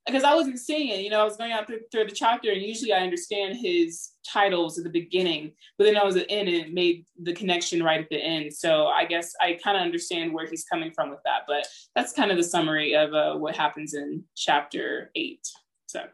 because 0.07 0.25
I 0.25 0.35
wasn't 0.35 0.59
seeing 0.59 0.89
it, 0.89 1.01
you 1.01 1.11
know, 1.11 1.21
I 1.21 1.25
was 1.25 1.37
going 1.37 1.53
out 1.53 1.67
through, 1.67 1.81
through, 1.91 2.05
the 2.05 2.13
chapter 2.13 2.51
and 2.51 2.61
usually 2.61 2.93
I 2.93 2.99
understand 2.99 3.57
his 3.57 4.11
titles 4.27 4.77
at 4.77 4.85
the 4.85 4.91
beginning, 4.91 5.53
but 5.79 5.85
then 5.85 5.97
I 5.97 6.05
was 6.05 6.17
at 6.17 6.29
the 6.29 6.35
end 6.35 6.49
and 6.49 6.57
it 6.57 6.75
made 6.75 7.07
the 7.23 7.33
connection 7.33 7.83
right 7.83 8.01
at 8.01 8.11
the 8.11 8.19
end. 8.19 8.53
So 8.53 8.87
I 8.87 9.07
guess 9.07 9.33
I 9.41 9.59
kind 9.63 9.77
of 9.77 9.83
understand 9.83 10.33
where 10.33 10.47
he's 10.47 10.65
coming 10.65 10.91
from 10.93 11.11
with 11.11 11.21
that, 11.25 11.43
but 11.47 11.67
that's 11.95 12.13
kind 12.13 12.31
of 12.31 12.37
the 12.37 12.45
summary 12.45 12.95
of 12.95 13.15
uh, 13.15 13.35
what 13.35 13.57
happens 13.57 13.95
in 13.95 14.25
chapter 14.37 15.11
eight. 15.15 15.49
So. 15.87 16.05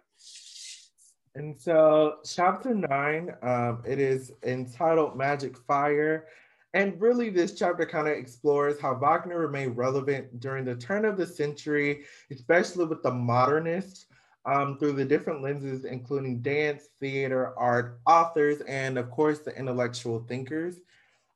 And 1.37 1.61
so, 1.61 2.17
chapter 2.25 2.75
nine, 2.75 3.33
um, 3.43 3.83
it 3.87 4.01
is 4.01 4.33
entitled 4.43 5.17
Magic 5.17 5.57
Fire. 5.57 6.27
And 6.73 7.01
really, 7.01 7.31
this 7.31 7.59
chapter 7.59 7.85
kind 7.85 8.07
of 8.07 8.15
explores 8.15 8.81
how 8.81 8.95
Wagner 8.95 9.39
remained 9.39 9.77
relevant 9.77 10.39
during 10.39 10.65
the 10.65 10.77
turn 10.77 11.05
of 11.05 11.17
the 11.17 11.27
century, 11.27 12.05
especially 12.31 12.85
with 12.85 13.03
the 13.03 13.11
modernists, 13.11 14.07
um, 14.47 14.79
through 14.79 14.93
the 14.93 15.05
different 15.05 15.43
lenses, 15.43 15.85
including 15.85 16.41
dance, 16.41 16.89
theater, 17.01 17.59
art, 17.59 18.01
authors, 18.07 18.61
and 18.63 18.99
of 18.99 19.11
course, 19.11 19.41
the 19.41 19.57
intellectual 19.57 20.21
thinkers. 20.29 20.77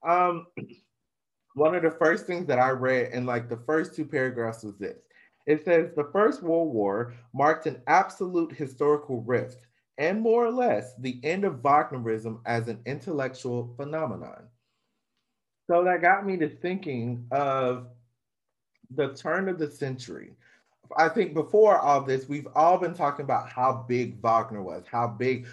Um, 0.03 0.47
one 1.55 1.74
of 1.74 1.82
the 1.82 1.91
first 1.91 2.26
things 2.26 2.47
that 2.47 2.59
I 2.59 2.70
read 2.70 3.12
in 3.12 3.26
like 3.26 3.49
the 3.49 3.62
first 3.66 3.95
two 3.95 4.05
paragraphs 4.05 4.62
was 4.62 4.76
this. 4.78 4.99
It 5.47 5.64
says 5.64 5.91
the 5.95 6.09
First 6.12 6.43
World 6.43 6.72
War 6.72 7.12
marked 7.35 7.66
an 7.66 7.82
absolute 7.87 8.53
historical 8.53 9.22
rift 9.22 9.66
and 9.99 10.20
more 10.20 10.47
or 10.47 10.51
less 10.51 10.95
the 10.99 11.20
end 11.22 11.45
of 11.45 11.62
Wagnerism 11.62 12.41
as 12.47 12.68
an 12.68 12.80
intellectual 12.87 13.74
phenomenon. 13.76 14.49
So 15.66 15.84
that 15.84 16.02
got 16.02 16.26
me 16.26 16.36
to 16.38 16.48
thinking 16.48 17.26
of 17.30 17.88
the 18.94 19.14
turn 19.14 19.48
of 19.48 19.58
the 19.58 19.70
century. 19.70 20.32
I 20.96 21.08
think 21.08 21.34
before 21.34 21.78
all 21.78 22.02
this, 22.02 22.28
we've 22.28 22.48
all 22.54 22.78
been 22.78 22.94
talking 22.94 23.24
about 23.24 23.48
how 23.48 23.84
big 23.88 24.20
Wagner 24.20 24.62
was, 24.62 24.84
how 24.90 25.08
big 25.08 25.46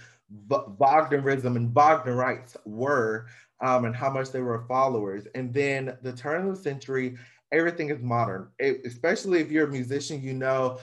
Wagnerism 0.49 1.55
and 1.55 1.73
Wagnerites 1.73 2.57
were, 2.65 3.27
um, 3.61 3.85
and 3.85 3.95
how 3.95 4.09
much 4.09 4.31
they 4.31 4.41
were 4.41 4.65
followers. 4.67 5.27
And 5.35 5.53
then 5.53 5.97
the 6.01 6.13
turn 6.13 6.47
of 6.47 6.55
the 6.55 6.61
century, 6.61 7.17
everything 7.51 7.89
is 7.89 8.01
modern. 8.01 8.49
It, 8.59 8.81
especially 8.85 9.39
if 9.39 9.49
you're 9.49 9.67
a 9.67 9.71
musician, 9.71 10.21
you 10.21 10.33
know 10.33 10.79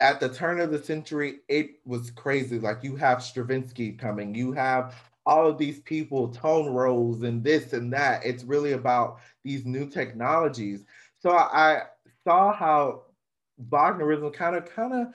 at 0.00 0.20
the 0.20 0.28
turn 0.28 0.60
of 0.60 0.70
the 0.70 0.82
century, 0.82 1.40
it 1.48 1.80
was 1.84 2.10
crazy. 2.10 2.58
Like 2.58 2.84
you 2.84 2.96
have 2.96 3.22
Stravinsky 3.22 3.92
coming, 3.92 4.34
you 4.34 4.52
have 4.52 4.94
all 5.28 5.46
of 5.46 5.58
these 5.58 5.78
people, 5.80 6.28
tone 6.28 6.68
rolls 6.72 7.22
and 7.22 7.44
this 7.44 7.74
and 7.74 7.92
that. 7.92 8.24
It's 8.24 8.44
really 8.44 8.72
about 8.72 9.18
these 9.44 9.66
new 9.66 9.86
technologies. 9.86 10.86
So 11.20 11.30
I 11.30 11.82
saw 12.24 12.50
how 12.50 13.02
Wagnerism 13.68 14.32
kind 14.32 14.56
of 14.56 14.64
kind 14.74 14.94
of 14.94 15.08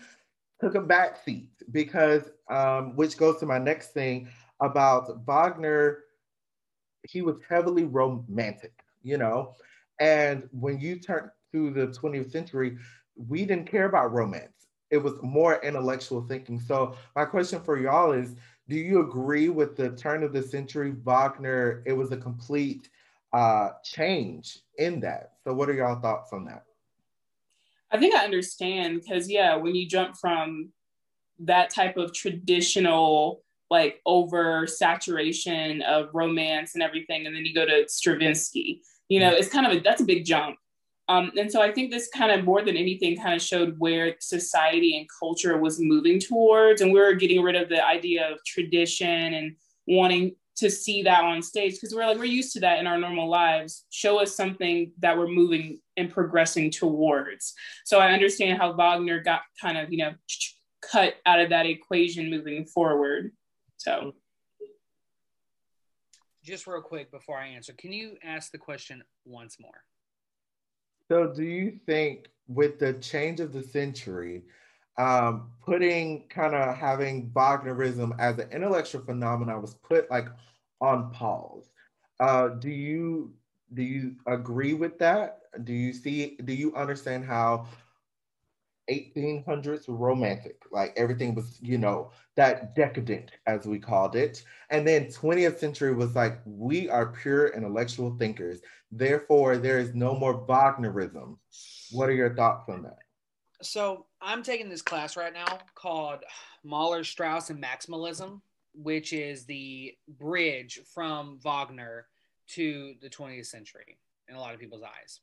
took 0.62 0.76
a 0.76 0.82
back 0.82 1.18
seat 1.26 1.50
because 1.72 2.30
um, 2.48 2.96
which 2.96 3.18
goes 3.18 3.40
to 3.40 3.48
my 3.48 3.58
next 3.58 3.94
thing 3.94 4.30
about 4.62 5.26
Wagner. 5.26 6.04
He 7.10 7.22
was 7.22 7.38
heavily 7.50 7.84
romantic, 7.84 8.74
you 9.02 9.18
know, 9.18 9.56
and 10.00 10.48
when 10.52 10.80
you 10.80 11.00
turn 11.00 11.32
to 11.52 11.72
the 11.72 11.88
20th 11.88 12.32
century, 12.32 12.78
we 13.16 13.46
didn't 13.46 13.70
care 13.70 13.86
about 13.86 14.14
romance 14.14 14.64
it 14.94 15.02
was 15.02 15.16
more 15.24 15.60
intellectual 15.64 16.22
thinking. 16.22 16.60
So 16.60 16.96
my 17.16 17.26
question 17.26 17.60
for 17.64 17.80
y'all 17.80 18.12
is, 18.12 18.36
do 18.70 18.76
you 18.76 19.02
agree 19.02 19.50
with 19.50 19.76
the 19.76 19.90
turn 19.92 20.24
of 20.24 20.34
the 20.34 20.42
century 20.42 20.94
Wagner? 21.04 21.84
It 21.86 21.94
was 21.94 22.12
a 22.12 22.18
complete 22.18 22.90
uh, 23.34 23.72
change 23.84 24.60
in 24.78 25.00
that. 25.02 25.34
So 25.44 25.54
what 25.54 25.70
are 25.70 25.74
y'all 25.74 26.00
thoughts 26.00 26.32
on 26.32 26.46
that? 26.46 26.64
I 27.92 28.00
think 28.00 28.16
I 28.16 28.24
understand 28.24 29.02
because 29.02 29.30
yeah, 29.30 29.56
when 29.56 29.76
you 29.76 29.88
jump 29.88 30.16
from 30.18 30.70
that 31.40 31.70
type 31.70 31.98
of 31.98 32.14
traditional 32.14 33.44
like 33.70 34.02
over 34.06 34.68
saturation 34.68 35.82
of 35.82 36.10
romance 36.14 36.76
and 36.76 36.84
everything, 36.84 37.26
and 37.26 37.36
then 37.36 37.44
you 37.46 37.54
go 37.54 37.66
to 37.66 37.86
Stravinsky, 37.88 38.82
you 39.10 39.20
know, 39.20 39.32
it's 39.32 39.50
kind 39.50 39.66
of 39.66 39.74
a, 39.74 39.80
that's 39.80 40.02
a 40.02 40.06
big 40.06 40.26
jump. 40.26 40.58
Um, 41.10 41.32
and 41.38 41.52
so 41.52 41.62
I 41.62 41.72
think 41.72 41.92
this 41.92 42.08
kind 42.08 42.32
of 42.32 42.46
more 42.46 42.64
than 42.64 42.78
anything 42.78 43.18
kind 43.18 43.36
of 43.36 43.42
showed 43.42 43.76
where 43.78 44.16
society 44.20 44.98
and 44.98 45.08
culture 45.20 45.58
was 45.58 45.80
moving 45.80 46.20
towards. 46.20 46.82
And 46.82 46.94
we 46.94 47.00
were 47.00 47.14
getting 47.14 47.42
rid 47.42 47.56
of 47.56 47.70
the 47.70 47.86
idea 47.86 48.32
of 48.32 48.44
tradition 48.46 49.34
and 49.34 49.56
wanting 49.86 50.36
to 50.56 50.70
see 50.70 51.02
that 51.04 51.24
on 51.24 51.42
stage 51.42 51.74
because 51.74 51.94
we're 51.94 52.06
like, 52.06 52.18
we're 52.18 52.26
used 52.26 52.54
to 52.54 52.60
that 52.62 52.80
in 52.80 52.88
our 52.88 52.98
normal 52.98 53.28
lives. 53.28 53.86
Show 53.90 54.22
us 54.22 54.36
something 54.36 54.92
that 55.00 55.18
we're 55.18 55.28
moving 55.28 55.80
and 55.98 56.10
progressing 56.10 56.72
towards. 56.72 57.54
So 57.86 58.00
I 58.00 58.12
understand 58.12 58.58
how 58.58 58.74
Wagner 58.74 59.22
got 59.22 59.42
kind 59.62 59.78
of, 59.78 59.92
you 59.92 59.98
know, 59.98 60.14
cut 60.82 61.16
out 61.26 61.40
of 61.40 61.50
that 61.50 61.66
equation 61.66 62.30
moving 62.30 62.66
forward. 62.66 63.32
So 63.78 64.14
just 66.44 66.68
real 66.68 66.82
quick 66.82 67.12
before 67.12 67.38
I 67.38 67.48
answer, 67.48 67.74
can 67.74 67.92
you 67.92 68.18
ask 68.24 68.52
the 68.52 68.58
question 68.58 69.04
once 69.26 69.58
more? 69.60 69.84
So, 71.14 71.28
do 71.28 71.44
you 71.44 71.80
think 71.86 72.32
with 72.48 72.80
the 72.80 72.94
change 72.94 73.40
of 73.40 73.54
the 73.54 73.62
century, 73.62 74.46
um, 74.98 75.52
putting 75.64 76.28
kind 76.28 76.56
of 76.56 76.76
having 76.76 77.30
Wagnerism 77.36 78.16
as 78.18 78.40
an 78.40 78.50
intellectual 78.52 79.04
phenomenon 79.06 79.62
was 79.62 79.76
put 79.76 80.10
like 80.10 80.26
on 80.82 81.12
pause? 81.12 81.70
Uh, 82.20 82.48
do 82.48 82.72
you 82.72 83.32
do 83.76 83.84
you 83.84 84.16
agree 84.26 84.74
with 84.74 84.98
that? 84.98 85.42
Do 85.64 85.72
you 85.72 85.94
see? 85.94 86.36
Do 86.44 86.52
you 86.52 86.76
understand 86.76 87.26
how 87.26 87.68
1800s 88.90 89.86
romantic 89.88 90.62
like 90.72 90.94
everything 90.98 91.34
was 91.34 91.58
you 91.62 91.78
know 91.78 92.12
that 92.36 92.76
decadent 92.76 93.32
as 93.48 93.66
we 93.66 93.80
called 93.80 94.16
it. 94.16 94.44
And 94.70 94.88
then 94.88 95.06
20th 95.06 95.60
century 95.60 95.94
was 95.94 96.16
like 96.16 96.40
we 96.46 96.90
are 96.90 97.14
pure 97.14 97.48
intellectual 97.48 98.16
thinkers. 98.18 98.62
Therefore 98.92 99.58
there 99.58 99.80
is 99.80 99.94
no 99.94 100.16
more 100.16 100.46
wagnerism. 100.46 101.38
What 101.92 102.10
are 102.10 102.14
your 102.14 102.36
thoughts 102.36 102.70
on 102.70 102.84
that? 102.84 103.00
So 103.62 104.06
i'm 104.24 104.42
taking 104.42 104.70
this 104.70 104.82
class 104.82 105.18
right 105.18 105.34
now 105.34 105.60
called 105.76 106.24
mahler 106.64 107.04
strauss 107.04 107.50
and 107.50 107.64
maximalism 107.64 108.42
which 108.74 109.14
is 109.14 109.46
the 109.46 109.94
bridge 110.08 110.80
from 110.94 111.40
wagner 111.44 112.08
to 112.48 112.96
the 113.02 113.10
20th 113.10 113.46
century 113.46 113.98
in 114.28 114.36
a 114.36 114.40
lot 114.40 114.54
of 114.54 114.60
people's 114.60 114.84
eyes 114.84 115.20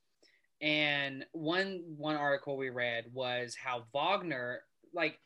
and 0.61 1.25
one 1.33 1.83
one 1.97 2.17
article 2.17 2.57
we 2.57 2.71
read 2.71 3.05
was 3.13 3.55
how 3.55 3.85
Wagner, 3.93 4.63
like 4.95 5.19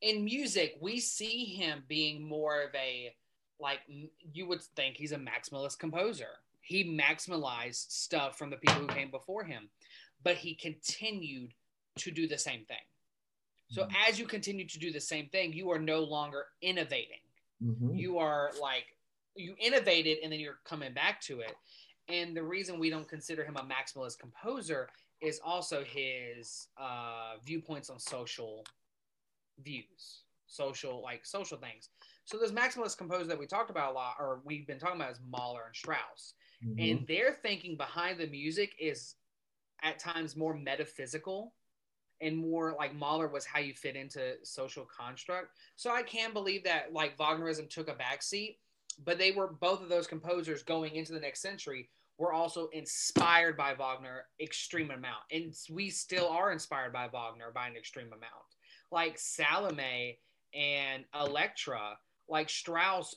in 0.00 0.24
music, 0.24 0.76
we 0.80 0.98
see 0.98 1.44
him 1.44 1.84
being 1.88 2.26
more 2.26 2.62
of 2.62 2.74
a 2.74 3.14
like 3.60 3.80
you 4.32 4.46
would 4.46 4.62
think 4.62 4.96
he's 4.96 5.12
a 5.12 5.18
maximalist 5.18 5.78
composer. 5.78 6.28
He 6.60 6.84
maximalized 6.84 7.90
stuff 7.90 8.38
from 8.38 8.50
the 8.50 8.56
people 8.56 8.80
who 8.80 8.86
came 8.86 9.10
before 9.10 9.44
him, 9.44 9.68
but 10.22 10.36
he 10.36 10.54
continued 10.54 11.52
to 11.96 12.10
do 12.10 12.26
the 12.26 12.38
same 12.38 12.64
thing. 12.64 12.78
So 13.70 13.82
mm-hmm. 13.82 13.92
as 14.08 14.18
you 14.18 14.26
continue 14.26 14.66
to 14.66 14.78
do 14.78 14.90
the 14.92 15.00
same 15.00 15.28
thing, 15.28 15.52
you 15.52 15.70
are 15.70 15.78
no 15.78 16.00
longer 16.00 16.46
innovating. 16.62 17.20
Mm-hmm. 17.62 17.94
You 17.94 18.18
are 18.18 18.50
like 18.60 18.96
you 19.36 19.54
innovated 19.58 20.18
and 20.22 20.32
then 20.32 20.40
you're 20.40 20.58
coming 20.64 20.92
back 20.92 21.20
to 21.22 21.40
it. 21.40 21.52
And 22.10 22.36
the 22.36 22.42
reason 22.42 22.78
we 22.78 22.90
don't 22.90 23.08
consider 23.08 23.44
him 23.44 23.56
a 23.56 23.62
maximalist 23.62 24.18
composer 24.18 24.88
is 25.20 25.40
also 25.44 25.84
his 25.84 26.68
uh, 26.78 27.34
viewpoints 27.44 27.90
on 27.90 27.98
social 27.98 28.64
views, 29.62 30.24
social 30.46 31.02
like 31.02 31.24
social 31.24 31.58
things. 31.58 31.90
So 32.24 32.38
those 32.38 32.52
maximalist 32.52 32.98
composers 32.98 33.28
that 33.28 33.38
we 33.38 33.46
talked 33.46 33.70
about 33.70 33.92
a 33.92 33.94
lot, 33.94 34.14
or 34.18 34.40
we've 34.44 34.66
been 34.66 34.78
talking 34.78 35.00
about, 35.00 35.12
is 35.12 35.20
Mahler 35.28 35.62
and 35.66 35.76
Strauss, 35.76 36.34
mm-hmm. 36.64 36.78
and 36.78 37.06
their 37.06 37.32
thinking 37.32 37.76
behind 37.76 38.18
the 38.18 38.26
music 38.26 38.74
is 38.80 39.16
at 39.82 39.98
times 39.98 40.36
more 40.36 40.54
metaphysical 40.54 41.54
and 42.20 42.36
more 42.36 42.74
like 42.78 42.94
Mahler 42.94 43.28
was 43.28 43.46
how 43.46 43.60
you 43.60 43.72
fit 43.72 43.96
into 43.96 44.34
social 44.42 44.84
construct. 44.84 45.56
So 45.76 45.90
I 45.90 46.02
can 46.02 46.32
believe 46.32 46.64
that 46.64 46.92
like 46.92 47.16
Wagnerism 47.16 47.68
took 47.70 47.88
a 47.88 47.94
backseat, 47.94 48.56
but 49.04 49.18
they 49.18 49.32
were 49.32 49.46
both 49.46 49.82
of 49.82 49.88
those 49.88 50.06
composers 50.06 50.62
going 50.62 50.96
into 50.96 51.12
the 51.12 51.20
next 51.20 51.40
century 51.40 51.88
were 52.20 52.34
also 52.34 52.68
inspired 52.74 53.56
by 53.56 53.72
Wagner 53.72 54.24
extreme 54.38 54.90
amount, 54.90 55.22
and 55.32 55.54
we 55.70 55.88
still 55.88 56.28
are 56.28 56.52
inspired 56.52 56.92
by 56.92 57.08
Wagner 57.08 57.50
by 57.52 57.66
an 57.66 57.76
extreme 57.76 58.08
amount. 58.08 58.44
Like 58.92 59.18
Salome 59.18 60.18
and 60.54 61.04
Elektra, 61.18 61.96
like 62.28 62.50
Strauss 62.50 63.16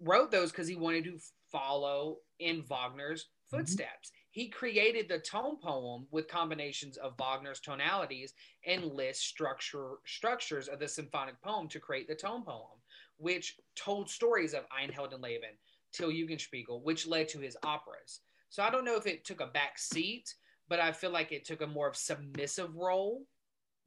wrote 0.00 0.30
those 0.30 0.52
because 0.52 0.68
he 0.68 0.76
wanted 0.76 1.02
to 1.04 1.18
follow 1.50 2.18
in 2.38 2.62
Wagner's 2.70 3.24
mm-hmm. 3.24 3.56
footsteps. 3.56 4.10
Mm-hmm. 4.10 4.30
He 4.30 4.48
created 4.50 5.08
the 5.08 5.18
tone 5.18 5.56
poem 5.60 6.06
with 6.12 6.28
combinations 6.28 6.98
of 6.98 7.18
Wagner's 7.18 7.58
tonalities 7.58 8.34
and 8.64 8.84
Liszt 8.84 9.26
structure 9.26 9.94
structures 10.06 10.68
of 10.68 10.78
the 10.78 10.86
symphonic 10.86 11.42
poem 11.42 11.66
to 11.68 11.80
create 11.80 12.06
the 12.06 12.14
tone 12.14 12.44
poem, 12.44 12.78
which 13.16 13.56
told 13.74 14.08
stories 14.08 14.54
of 14.54 14.64
Ein 14.70 14.90
Heldenleben, 14.90 15.56
Till 15.92 16.10
Eulenspiegel, 16.10 16.82
which 16.82 17.06
led 17.06 17.28
to 17.30 17.38
his 17.38 17.56
operas. 17.64 18.20
So 18.50 18.62
I 18.62 18.70
don't 18.70 18.84
know 18.84 18.96
if 18.96 19.06
it 19.06 19.24
took 19.24 19.40
a 19.40 19.46
back 19.46 19.78
seat, 19.78 20.34
but 20.68 20.80
I 20.80 20.92
feel 20.92 21.10
like 21.10 21.32
it 21.32 21.44
took 21.44 21.62
a 21.62 21.66
more 21.66 21.88
of 21.88 21.96
submissive 21.96 22.74
role 22.74 23.26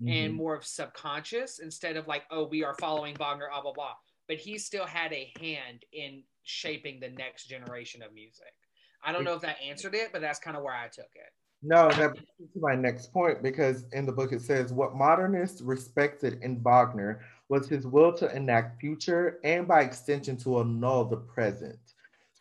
mm-hmm. 0.02 0.12
and 0.12 0.34
more 0.34 0.56
of 0.56 0.66
subconscious 0.66 1.60
instead 1.60 1.98
of 1.98 2.08
like, 2.08 2.24
oh, 2.32 2.48
we 2.48 2.64
are 2.64 2.76
following 2.80 3.16
Wagner, 3.16 3.50
blah 3.52 3.62
blah 3.62 3.74
blah. 3.74 3.94
But 4.28 4.38
he 4.38 4.58
still 4.58 4.86
had 4.86 5.12
a 5.14 5.32
hand 5.40 5.86
in 5.92 6.24
shaping 6.44 7.00
the 7.00 7.10
next 7.10 7.46
generation 7.46 8.02
of 8.02 8.14
music. 8.14 8.54
I 9.04 9.12
don't 9.12 9.24
know 9.24 9.34
if 9.34 9.42
that 9.42 9.58
answered 9.66 9.96
it, 9.96 10.10
but 10.12 10.22
that's 10.22 10.40
kind 10.40 10.58
of 10.58 10.64
where 10.64 10.76
I 10.76 10.88
took 10.88 11.10
it. 11.16 11.32
No, 11.62 11.90
that 11.90 12.14
brings 12.14 12.28
me 12.40 12.48
to 12.54 12.60
my 12.60 12.76
next 12.76 13.12
point 13.12 13.44
because 13.44 13.86
in 13.92 14.06
the 14.06 14.12
book 14.12 14.32
it 14.32 14.42
says 14.42 14.72
what 14.72 14.96
modernists 14.96 15.62
respected 15.62 16.40
in 16.42 16.62
Wagner 16.64 17.22
was 17.50 17.68
his 17.68 17.86
will 17.86 18.14
to 18.14 18.34
enact 18.34 18.80
future 18.80 19.40
and 19.44 19.68
by 19.68 19.82
extension 19.82 20.38
to 20.38 20.60
annul 20.60 21.04
the 21.06 21.18
present. 21.18 21.89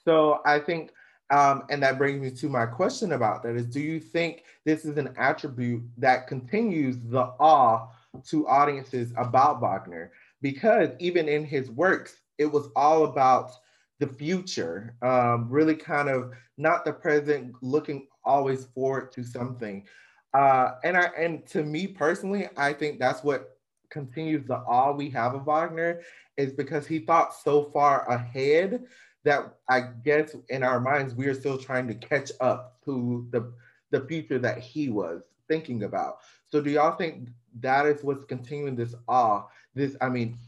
So 0.09 0.40
I 0.46 0.59
think, 0.59 0.92
um, 1.28 1.64
and 1.68 1.82
that 1.82 1.98
brings 1.98 2.18
me 2.18 2.30
to 2.30 2.48
my 2.48 2.64
question 2.64 3.12
about 3.12 3.42
that 3.42 3.56
is 3.56 3.66
do 3.66 3.78
you 3.78 4.00
think 4.00 4.44
this 4.64 4.86
is 4.86 4.96
an 4.96 5.14
attribute 5.18 5.82
that 5.98 6.26
continues 6.26 6.96
the 6.98 7.24
awe 7.38 7.88
to 8.28 8.48
audiences 8.48 9.12
about 9.18 9.61
Wagner? 9.61 10.12
Because 10.40 10.88
even 10.98 11.28
in 11.28 11.44
his 11.44 11.70
works, 11.70 12.22
it 12.38 12.46
was 12.46 12.70
all 12.74 13.04
about 13.04 13.50
the 13.98 14.06
future, 14.06 14.94
um, 15.02 15.50
really 15.50 15.74
kind 15.74 16.09
of 16.09 16.32
not 16.56 16.86
the 16.86 16.92
present, 16.94 17.54
looking 17.61 18.06
always 18.24 18.64
forward 18.64 19.12
to 19.12 19.22
something. 19.22 19.86
Uh, 20.32 20.70
and 20.84 20.96
I 20.96 21.11
and 21.18 21.46
to 21.48 21.62
me 21.62 21.86
personally, 21.86 22.48
I 22.56 22.72
think 22.72 22.98
that's 22.98 23.22
what 23.22 23.59
continues 23.90 24.46
the 24.46 24.56
awe 24.56 24.92
we 24.92 25.11
have 25.11 25.34
of 25.34 25.44
Wagner 25.44 26.00
is 26.38 26.52
because 26.52 26.86
he 26.86 27.00
thought 27.00 27.34
so 27.34 27.64
far 27.74 28.09
ahead 28.11 28.84
that 29.28 29.56
I 29.68 29.80
guess 30.04 30.34
in 30.48 30.62
our 30.62 30.80
minds 30.80 31.14
we 31.14 31.26
are 31.26 31.34
still 31.34 31.58
trying 31.58 31.86
to 31.88 31.94
catch 31.94 32.32
up 32.40 32.82
to 32.86 33.26
the 33.30 33.52
the 33.90 34.00
future 34.06 34.38
that 34.38 34.58
he 34.58 34.88
was 34.88 35.22
thinking 35.48 35.82
about. 35.82 36.18
So 36.46 36.62
do 36.62 36.70
y'all 36.70 36.96
think 36.96 37.28
that 37.60 37.84
is 37.84 38.02
what's 38.02 38.24
continuing 38.24 38.74
this 38.74 38.94
awe? 39.06 39.44
This, 39.74 39.96
I 40.00 40.08
mean, 40.08 40.38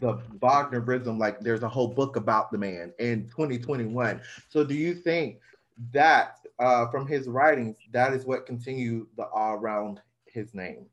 the 0.00 0.14
Wagnerism, 0.40 1.18
like 1.18 1.40
there's 1.40 1.62
a 1.62 1.68
whole 1.68 1.88
book 1.88 2.16
about 2.16 2.50
the 2.50 2.58
man 2.58 2.92
in 2.98 3.28
2021. 3.28 4.20
So 4.48 4.64
do 4.64 4.74
you 4.74 4.94
think 4.94 5.40
that 5.92 6.38
uh, 6.58 6.88
from 6.88 7.06
his 7.06 7.26
writings, 7.28 7.76
that 7.92 8.14
is 8.14 8.24
what 8.24 8.46
continued 8.46 9.06
the 9.16 9.24
awe 9.24 9.54
around 9.54 10.00
his 10.26 10.54
name? 10.54 10.86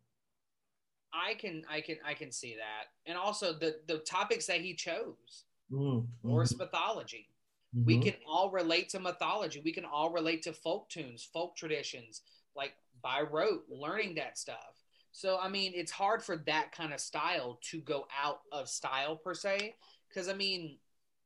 I 1.13 1.35
can, 1.35 1.63
I 1.69 1.79
can, 1.79 1.97
I 2.05 2.13
can 2.13 2.31
see 2.31 2.55
that, 2.55 2.87
and 3.05 3.17
also 3.17 3.51
the 3.51 3.77
the 3.87 3.97
topics 3.99 4.45
that 4.47 4.61
he 4.61 4.73
chose, 4.73 5.43
mm-hmm. 5.71 6.27
Norse 6.27 6.57
mythology. 6.57 7.27
Mm-hmm. 7.75 7.85
We 7.85 7.99
can 7.99 8.13
all 8.27 8.49
relate 8.49 8.89
to 8.89 8.99
mythology. 8.99 9.61
We 9.63 9.71
can 9.71 9.85
all 9.85 10.11
relate 10.11 10.43
to 10.43 10.53
folk 10.53 10.89
tunes, 10.89 11.23
folk 11.23 11.55
traditions, 11.55 12.21
like 12.55 12.73
by 13.01 13.21
rote, 13.21 13.63
learning 13.69 14.15
that 14.15 14.37
stuff. 14.37 14.75
So 15.11 15.37
I 15.41 15.49
mean, 15.49 15.71
it's 15.75 15.91
hard 15.91 16.23
for 16.23 16.37
that 16.45 16.71
kind 16.71 16.93
of 16.93 16.99
style 16.99 17.59
to 17.69 17.79
go 17.79 18.07
out 18.21 18.41
of 18.51 18.69
style 18.69 19.15
per 19.15 19.33
se, 19.33 19.75
because 20.09 20.29
I 20.29 20.33
mean, 20.33 20.77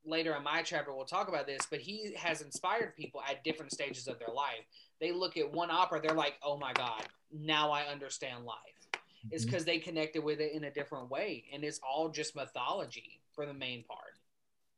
later 0.06 0.36
in 0.36 0.44
my 0.44 0.62
chapter 0.62 0.94
we'll 0.94 1.06
talk 1.06 1.28
about 1.28 1.48
this, 1.48 1.68
but 1.70 1.80
he 1.80 2.14
has 2.16 2.42
inspired 2.42 2.96
people 2.96 3.22
at 3.28 3.44
different 3.44 3.72
stages 3.72 4.08
of 4.08 4.20
their 4.20 4.34
life. 4.34 4.66
They 5.00 5.12
look 5.12 5.38
at 5.38 5.52
one 5.52 5.72
opera, 5.72 6.02
they're 6.02 6.16
like, 6.16 6.36
"Oh 6.44 6.58
my 6.58 6.74
god, 6.74 7.04
now 7.32 7.72
I 7.72 7.84
understand 7.84 8.46
life." 8.46 8.58
Mm-hmm. 8.94 9.30
It's 9.32 9.46
because 9.46 9.66
they 9.66 9.80
connected 9.80 10.24
with 10.24 10.40
it 10.40 10.54
in 10.54 10.66
a 10.66 10.72
different 10.72 11.10
way, 11.10 11.46
and 11.52 11.64
it's 11.64 11.80
all 11.80 12.10
just 12.10 12.36
mythology 12.36 13.22
for 13.34 13.46
the 13.46 13.54
main 13.54 13.84
part. 13.84 14.05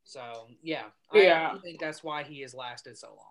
So 0.07 0.47
yeah, 0.63 0.83
yeah, 1.13 1.51
I 1.53 1.59
think 1.59 1.81
that's 1.81 2.01
why 2.01 2.23
he 2.23 2.39
has 2.39 2.53
lasted 2.53 2.97
so 2.97 3.09
long. 3.09 3.27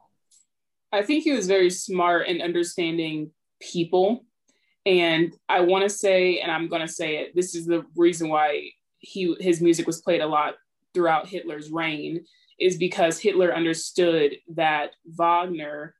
I 0.93 1.03
think 1.03 1.25
he 1.25 1.33
was 1.33 1.47
very 1.47 1.71
smart 1.71 2.29
in 2.29 2.43
understanding 2.43 3.31
people. 3.63 4.27
And 4.85 5.35
I 5.49 5.63
want 5.63 5.85
to 5.85 5.89
say, 5.89 6.39
and 6.41 6.53
I'm 6.53 6.69
going 6.69 6.83
to 6.83 6.93
say 6.93 7.17
it, 7.17 7.35
this 7.35 7.55
is 7.55 7.65
the 7.65 7.87
reason 7.97 8.29
why 8.29 8.71
he 8.99 9.35
his 9.41 9.63
music 9.63 9.87
was 9.87 10.03
played 10.03 10.21
a 10.21 10.27
lot 10.27 10.57
throughout 10.93 11.27
Hitler's 11.27 11.71
reign, 11.71 12.27
is 12.61 12.77
because 12.77 13.19
Hitler 13.19 13.55
understood 13.55 14.37
that 14.55 14.91
Wagner, 15.07 15.95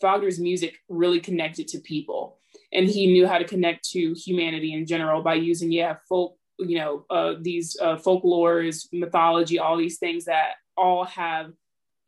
Wagner's 0.00 0.40
music 0.40 0.78
really 0.88 1.20
connected 1.20 1.68
to 1.68 1.78
people, 1.80 2.38
and 2.72 2.88
he 2.88 3.06
knew 3.06 3.26
how 3.26 3.36
to 3.36 3.44
connect 3.44 3.86
to 3.90 4.14
humanity 4.14 4.72
in 4.72 4.86
general 4.86 5.22
by 5.22 5.34
using 5.34 5.70
yeah 5.70 5.96
folk, 6.08 6.35
you 6.58 6.78
know, 6.78 7.04
uh, 7.10 7.34
these 7.40 7.76
uh, 7.80 7.96
folklores, 7.96 8.86
mythology, 8.92 9.58
all 9.58 9.76
these 9.76 9.98
things 9.98 10.24
that 10.24 10.52
all 10.76 11.04
have 11.04 11.52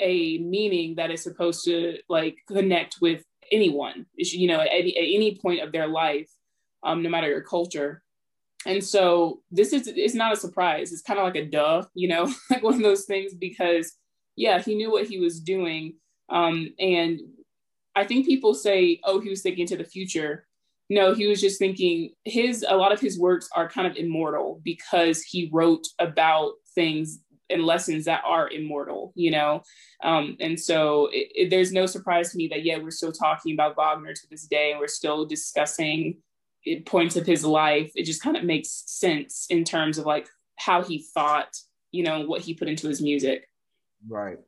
a 0.01 0.38
meaning 0.38 0.94
that 0.96 1.11
is 1.11 1.22
supposed 1.22 1.64
to 1.64 1.99
like 2.09 2.36
connect 2.46 2.96
with 3.01 3.22
anyone, 3.51 4.07
you 4.16 4.49
know, 4.49 4.61
at, 4.61 4.68
at 4.68 4.84
any 4.84 5.38
point 5.40 5.61
of 5.61 5.72
their 5.72 5.86
life, 5.86 6.30
um, 6.82 7.03
no 7.03 7.09
matter 7.09 7.28
your 7.28 7.42
culture. 7.42 8.03
And 8.66 8.82
so 8.82 9.40
this 9.51 9.72
is 9.72 9.86
it's 9.86 10.14
not 10.14 10.32
a 10.32 10.36
surprise. 10.36 10.92
It's 10.92 11.03
kind 11.03 11.18
of 11.18 11.24
like 11.24 11.36
a 11.36 11.46
duh, 11.46 11.84
you 11.94 12.09
know, 12.09 12.32
like 12.51 12.62
one 12.62 12.74
of 12.74 12.82
those 12.82 13.05
things 13.05 13.34
because 13.34 13.92
yeah, 14.36 14.61
he 14.61 14.74
knew 14.74 14.90
what 14.90 15.07
he 15.07 15.18
was 15.18 15.40
doing. 15.40 15.94
Um, 16.28 16.70
and 16.78 17.20
I 17.96 18.05
think 18.05 18.26
people 18.26 18.55
say, 18.55 19.01
oh, 19.05 19.20
he 19.20 19.30
was 19.30 19.42
thinking 19.42 19.66
to 19.66 19.76
the 19.76 19.84
future. 19.84 20.46
No, 20.91 21.14
he 21.14 21.26
was 21.26 21.41
just 21.41 21.59
thinking 21.59 22.14
his 22.24 22.64
a 22.66 22.76
lot 22.76 22.93
of 22.93 23.01
his 23.01 23.18
works 23.18 23.49
are 23.55 23.68
kind 23.68 23.86
of 23.86 23.97
immortal 23.97 24.61
because 24.64 25.22
he 25.22 25.51
wrote 25.53 25.86
about 25.99 26.53
things 26.74 27.20
and 27.51 27.64
lessons 27.64 28.05
that 28.05 28.22
are 28.26 28.51
immortal, 28.51 29.12
you 29.14 29.30
know? 29.30 29.62
Um, 30.03 30.36
and 30.41 30.59
so 30.59 31.09
it, 31.12 31.28
it, 31.34 31.51
there's 31.51 31.72
no 31.72 31.86
surprise 31.86 32.30
to 32.30 32.36
me 32.36 32.49
that, 32.49 32.64
yeah, 32.64 32.78
we're 32.78 32.91
still 32.91 33.12
talking 33.12 33.55
about 33.55 33.76
Wagner 33.76 34.12
to 34.12 34.30
this 34.30 34.47
day 34.47 34.70
and 34.70 34.80
we're 34.80 34.86
still 34.86 35.24
discussing 35.24 36.18
points 36.86 37.16
of 37.16 37.26
his 37.26 37.45
life. 37.45 37.91
It 37.95 38.05
just 38.05 38.22
kind 38.22 38.36
of 38.36 38.45
makes 38.45 38.82
sense 38.86 39.47
in 39.49 39.64
terms 39.64 39.99
of 39.99 40.07
like 40.07 40.28
how 40.57 40.82
he 40.82 41.07
thought, 41.14 41.57
you 41.91 42.03
know, 42.03 42.26
what 42.26 42.43
he 42.43 42.55
put 42.55 42.68
into 42.68 42.89
his 42.89 43.01
music. 43.01 43.49
Right. 44.07 44.39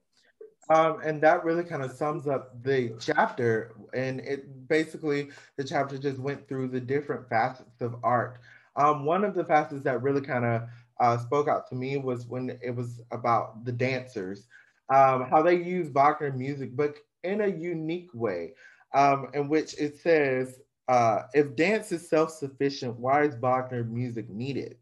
Um, 0.71 1.01
and 1.05 1.21
that 1.23 1.45
really 1.45 1.65
kind 1.65 1.83
of 1.83 1.91
sums 1.91 2.29
up 2.29 2.63
the 2.63 2.95
chapter. 3.01 3.73
And 3.93 4.21
it 4.21 4.69
basically, 4.69 5.31
the 5.57 5.65
chapter 5.65 5.99
just 5.99 6.19
went 6.21 6.49
through 6.49 6.69
the 6.69 6.81
different 6.81 7.29
facets 7.29 7.81
of 7.81 7.97
art. 8.05 8.41
Um, 8.77 9.05
one 9.05 9.25
of 9.25 9.35
the 9.35 9.45
facets 9.45 9.83
that 9.83 10.01
really 10.01 10.21
kind 10.21 10.45
of 10.45 10.63
uh, 11.01 11.19
spoke 11.19 11.49
out 11.49 11.69
to 11.69 11.75
me 11.75 11.97
was 11.97 12.27
when 12.27 12.57
it 12.63 12.71
was 12.75 13.03
about 13.11 13.65
the 13.65 13.73
dancers, 13.73 14.47
um, 14.91 15.29
how 15.29 15.43
they 15.43 15.57
use 15.57 15.89
Wagner 15.89 16.33
music, 16.33 16.77
but 16.77 16.95
in 17.25 17.41
a 17.41 17.49
unique 17.49 18.11
way, 18.15 18.53
um, 18.95 19.29
in 19.35 19.49
which 19.49 19.75
it 19.75 19.99
says, 19.99 20.61
uh, 20.89 21.23
if 21.35 21.57
dance 21.57 21.91
is 21.91 22.09
self 22.09 22.31
sufficient, 22.31 22.99
why 22.99 23.25
is 23.25 23.35
Wagner 23.37 23.85
music 23.85 24.29
needed? 24.29 24.77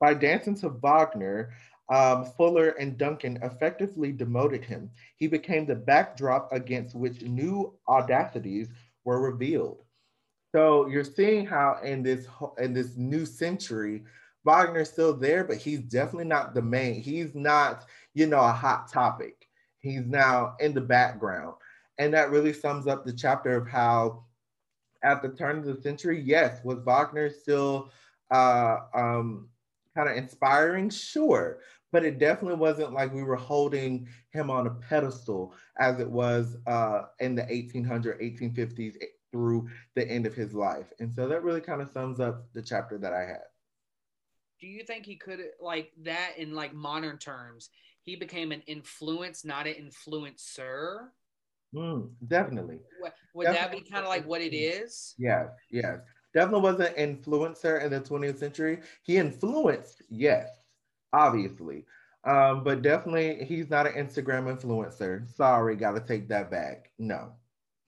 By 0.00 0.14
dancing 0.14 0.56
to 0.56 0.68
Wagner, 0.68 1.52
um, 1.88 2.24
Fuller 2.24 2.70
and 2.70 2.96
Duncan 2.96 3.38
effectively 3.42 4.12
demoted 4.12 4.64
him. 4.64 4.90
He 5.16 5.26
became 5.26 5.66
the 5.66 5.74
backdrop 5.74 6.52
against 6.52 6.94
which 6.94 7.22
new 7.22 7.74
audacities 7.88 8.68
were 9.04 9.20
revealed. 9.20 9.84
So 10.54 10.86
you're 10.86 11.04
seeing 11.04 11.46
how 11.46 11.78
in 11.82 12.02
this 12.02 12.26
in 12.58 12.74
this 12.74 12.96
new 12.96 13.24
century, 13.24 14.04
Wagner's 14.44 14.90
still 14.90 15.14
there, 15.14 15.44
but 15.44 15.56
he's 15.56 15.80
definitely 15.80 16.26
not 16.26 16.54
the 16.54 16.62
main. 16.62 17.00
He's 17.00 17.34
not, 17.34 17.86
you 18.14 18.26
know, 18.26 18.40
a 18.40 18.52
hot 18.52 18.90
topic. 18.90 19.48
He's 19.78 20.06
now 20.06 20.56
in 20.60 20.74
the 20.74 20.80
background. 20.80 21.54
And 21.98 22.12
that 22.14 22.30
really 22.30 22.52
sums 22.52 22.86
up 22.86 23.04
the 23.04 23.12
chapter 23.12 23.56
of 23.56 23.68
how, 23.68 24.24
at 25.02 25.22
the 25.22 25.28
turn 25.28 25.58
of 25.58 25.64
the 25.64 25.80
century, 25.80 26.20
yes, 26.20 26.60
was 26.64 26.78
Wagner 26.80 27.30
still 27.30 27.90
uh, 28.30 28.78
um, 28.94 29.48
kind 29.94 30.08
of 30.08 30.16
inspiring? 30.16 30.90
Sure. 30.90 31.58
But 31.90 32.04
it 32.04 32.18
definitely 32.18 32.58
wasn't 32.58 32.94
like 32.94 33.12
we 33.12 33.22
were 33.22 33.36
holding 33.36 34.08
him 34.30 34.50
on 34.50 34.66
a 34.66 34.70
pedestal 34.70 35.54
as 35.78 36.00
it 36.00 36.10
was 36.10 36.56
uh, 36.66 37.02
in 37.20 37.34
the 37.34 37.42
1800s, 37.42 38.20
1850s 38.20 38.96
through 39.30 39.68
the 39.94 40.08
end 40.08 40.26
of 40.26 40.34
his 40.34 40.54
life. 40.54 40.92
And 41.00 41.12
so 41.12 41.28
that 41.28 41.42
really 41.42 41.60
kind 41.60 41.82
of 41.82 41.90
sums 41.90 42.20
up 42.20 42.46
the 42.54 42.62
chapter 42.62 42.98
that 42.98 43.12
I 43.12 43.20
had. 43.20 43.44
Do 44.60 44.66
you 44.68 44.84
think 44.84 45.04
he 45.04 45.16
could, 45.16 45.40
like 45.60 45.92
that 46.02 46.34
in 46.38 46.54
like 46.54 46.72
modern 46.72 47.18
terms, 47.18 47.68
he 48.02 48.16
became 48.16 48.52
an 48.52 48.62
influence, 48.66 49.44
not 49.44 49.66
an 49.66 49.74
influencer? 49.74 51.08
Mm, 51.74 52.10
definitely. 52.26 52.80
Would 53.34 53.44
definitely. 53.44 53.78
that 53.80 53.84
be 53.84 53.90
kind 53.90 54.04
of 54.04 54.08
like 54.08 54.26
what 54.26 54.40
it 54.40 54.54
is? 54.54 55.14
Yes, 55.18 55.48
yes 55.70 55.98
definitely 56.34 56.62
was 56.62 56.80
an 56.80 56.94
influencer 56.94 57.82
in 57.82 57.90
the 57.90 58.00
20th 58.00 58.38
century. 58.38 58.80
He 59.02 59.16
influenced, 59.16 60.02
yes, 60.08 60.48
obviously. 61.12 61.84
Um, 62.24 62.62
but 62.62 62.82
definitely 62.82 63.44
he's 63.44 63.68
not 63.68 63.86
an 63.86 63.94
Instagram 63.94 64.54
influencer. 64.54 65.28
Sorry, 65.34 65.74
gotta 65.76 66.00
take 66.00 66.28
that 66.28 66.50
back. 66.50 66.90
No. 66.98 67.32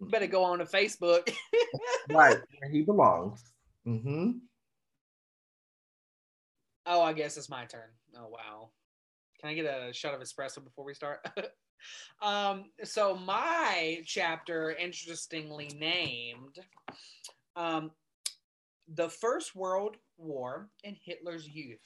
Better 0.00 0.26
go 0.26 0.42
on 0.42 0.58
to 0.58 0.64
Facebook. 0.64 1.32
right, 2.10 2.38
where 2.58 2.70
he 2.70 2.82
belongs. 2.82 3.52
Mm-hmm. 3.86 4.32
Oh, 6.86 7.02
I 7.02 7.12
guess 7.12 7.36
it's 7.36 7.48
my 7.48 7.64
turn. 7.64 7.88
Oh 8.16 8.28
wow. 8.28 8.70
Can 9.40 9.50
I 9.50 9.54
get 9.54 9.66
a 9.66 9.92
shot 9.92 10.14
of 10.14 10.20
espresso 10.20 10.64
before 10.64 10.84
we 10.84 10.94
start? 10.94 11.26
um, 12.22 12.64
so 12.82 13.14
my 13.14 14.02
chapter, 14.04 14.72
interestingly 14.72 15.70
named, 15.78 16.58
um, 17.54 17.90
the 18.92 19.08
First 19.08 19.54
World 19.54 19.96
War 20.18 20.68
in 20.82 20.96
Hitler's 21.02 21.48
youth. 21.48 21.78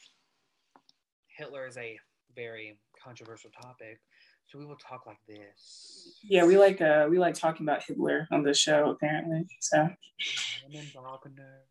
Hitler 1.29 1.67
is 1.67 1.77
a 1.77 1.99
very 2.35 2.79
controversial 3.03 3.51
topic, 3.51 4.01
so 4.47 4.59
we 4.59 4.65
will 4.65 4.77
talk 4.77 5.07
like 5.07 5.19
this. 5.29 6.19
Yeah, 6.23 6.45
we 6.45 6.59
like 6.59 6.81
uh 6.81 7.07
we 7.09 7.19
like 7.19 7.35
talking 7.35 7.65
about 7.67 7.83
Hitler 7.83 8.27
on 8.33 8.43
the 8.43 8.55
show 8.55 8.91
apparently. 8.91 9.47
So 9.61 9.89
and 10.65 10.75
Wagner 10.95 11.63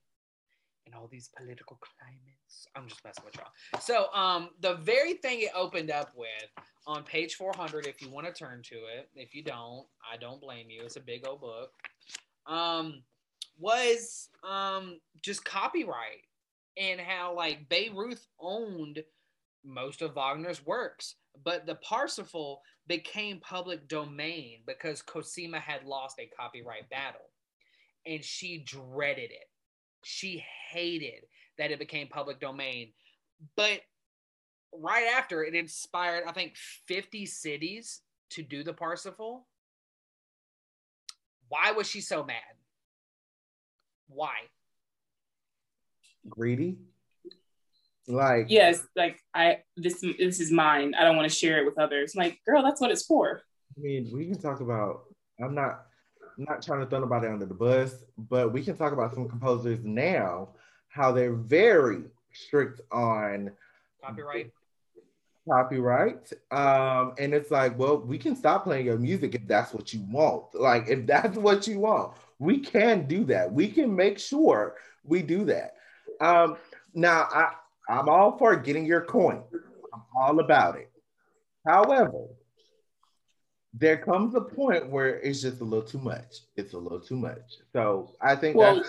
and 0.86 0.96
all 0.96 1.08
these 1.12 1.30
political 1.38 1.78
climates. 1.82 2.68
I'm 2.76 2.88
just 2.88 3.04
messing 3.04 3.26
with 3.26 3.36
y'all. 3.36 3.82
So 3.82 4.12
um 4.14 4.50
the 4.62 4.76
very 4.76 5.16
thing 5.16 5.42
it 5.42 5.52
opened 5.56 5.92
up 5.92 6.12
with 6.16 6.66
on 6.86 7.04
page 7.04 7.36
400 7.36 7.86
if 7.86 8.02
you 8.02 8.10
want 8.10 8.28
to 8.28 8.34
turn 8.34 8.62
to 8.64 8.76
it. 8.76 9.10
If 9.16 9.36
you 9.36 9.44
don't, 9.44 9.86
I 10.10 10.16
don't 10.18 10.40
blame 10.40 10.70
you. 10.70 10.84
It's 10.84 10.96
a 10.96 11.02
big 11.02 11.28
old 11.28 11.42
book. 11.42 11.72
Um 12.46 13.04
was 13.60 14.30
um 14.48 15.00
just 15.22 15.44
copyright 15.44 16.26
and 16.78 17.00
how 17.00 17.36
like 17.36 17.68
Bayreuth 17.70 18.28
owned 18.40 19.04
most 19.66 20.02
of 20.02 20.16
Wagner's 20.16 20.66
works, 20.66 21.16
but 21.44 21.66
the 21.66 21.76
Parsifal 21.76 22.62
became 22.88 23.40
public 23.40 23.88
domain 23.88 24.60
because 24.66 25.02
Cosima 25.02 25.60
had 25.60 25.84
lost 25.84 26.20
a 26.20 26.30
copyright 26.40 26.90
battle 26.90 27.30
and 28.06 28.24
she 28.24 28.60
dreaded 28.60 29.32
it. 29.32 29.50
She 30.04 30.44
hated 30.72 31.26
that 31.58 31.72
it 31.72 31.80
became 31.80 32.08
public 32.08 32.40
domain. 32.40 32.94
But 33.56 33.82
right 34.74 35.08
after 35.16 35.44
it 35.44 35.56
inspired, 35.56 36.24
I 36.28 36.32
think, 36.32 36.56
50 36.88 37.26
cities 37.26 38.02
to 38.32 38.42
do 38.42 38.64
the 38.64 38.74
Parsifal. 38.74 39.48
Why 41.50 41.72
was 41.72 41.88
she 41.90 42.02
so 42.02 42.24
mad? 42.24 42.57
Why? 44.08 44.34
Greedy. 46.30 46.78
Like 48.08 48.46
yes, 48.50 48.86
like 48.96 49.20
I 49.34 49.60
this 49.76 50.00
this 50.02 50.40
is 50.40 50.52
mine. 50.52 50.96
I 50.96 51.04
don't 51.04 51.18
want 51.18 51.30
to 51.30 51.36
share 51.36 51.60
it 51.60 51.66
with 51.66 51.78
others. 51.78 52.16
I'm 52.16 52.24
like, 52.24 52.40
girl, 52.46 52.64
that's 52.64 52.80
what 52.80 52.90
it's 52.90 53.06
for. 53.06 53.42
I 53.78 53.82
mean, 53.82 54.10
we 54.14 54.26
can 54.28 54.40
talk 54.40 54.62
about. 54.62 55.04
I'm 55.44 55.54
not 55.54 55.84
I'm 56.38 56.46
not 56.46 56.62
trying 56.62 56.80
to 56.80 56.86
throw 56.86 57.00
nobody 57.00 57.28
under 57.28 57.46
the 57.46 57.54
bus, 57.54 58.06
but 58.18 58.54
we 58.54 58.64
can 58.64 58.78
talk 58.78 58.94
about 58.94 59.14
some 59.14 59.28
composers 59.28 59.80
now 59.84 60.50
how 60.98 61.12
they're 61.12 61.36
very 61.36 62.04
strict 62.34 62.82
on 62.92 63.52
copyright 64.04 64.52
copyright 65.48 66.34
um 66.52 67.14
and 67.20 67.34
it's 67.34 67.52
like 67.52 67.78
well 67.78 68.00
we 68.00 68.18
can 68.18 68.36
stop 68.36 68.64
playing 68.64 68.86
your 68.86 68.98
music 68.98 69.34
if 69.34 69.48
that's 69.48 69.74
what 69.74 69.94
you 69.94 70.02
want 70.10 70.44
like 70.54 70.88
if 70.90 71.06
that's 71.06 71.38
what 71.38 71.68
you 71.68 71.80
want 71.80 72.14
we 72.40 72.60
can 72.60 73.08
do 73.08 73.24
that. 73.26 73.52
We 73.52 73.70
can 73.70 73.96
make 73.96 74.20
sure 74.20 74.76
we 75.04 75.22
do 75.22 75.46
that. 75.46 75.76
Um, 76.22 76.58
now, 76.94 77.28
I, 77.32 77.54
I'm 77.90 78.10
all 78.10 78.38
for 78.38 78.56
getting 78.56 78.86
your 78.86 79.02
coin. 79.02 79.44
I'm 79.94 80.02
all 80.16 80.40
about 80.40 80.78
it. 80.78 80.90
However, 81.66 82.28
there 83.74 83.98
comes 83.98 84.36
a 84.36 84.42
point 84.42 84.90
where 84.90 85.20
it's 85.20 85.42
just 85.42 85.62
a 85.62 85.64
little 85.64 85.88
too 85.88 86.00
much. 86.00 86.42
It's 86.56 86.74
a 86.74 86.78
little 86.78 87.00
too 87.00 87.18
much. 87.18 87.58
So 87.74 88.16
I 88.22 88.36
think 88.36 88.56
well, 88.56 88.82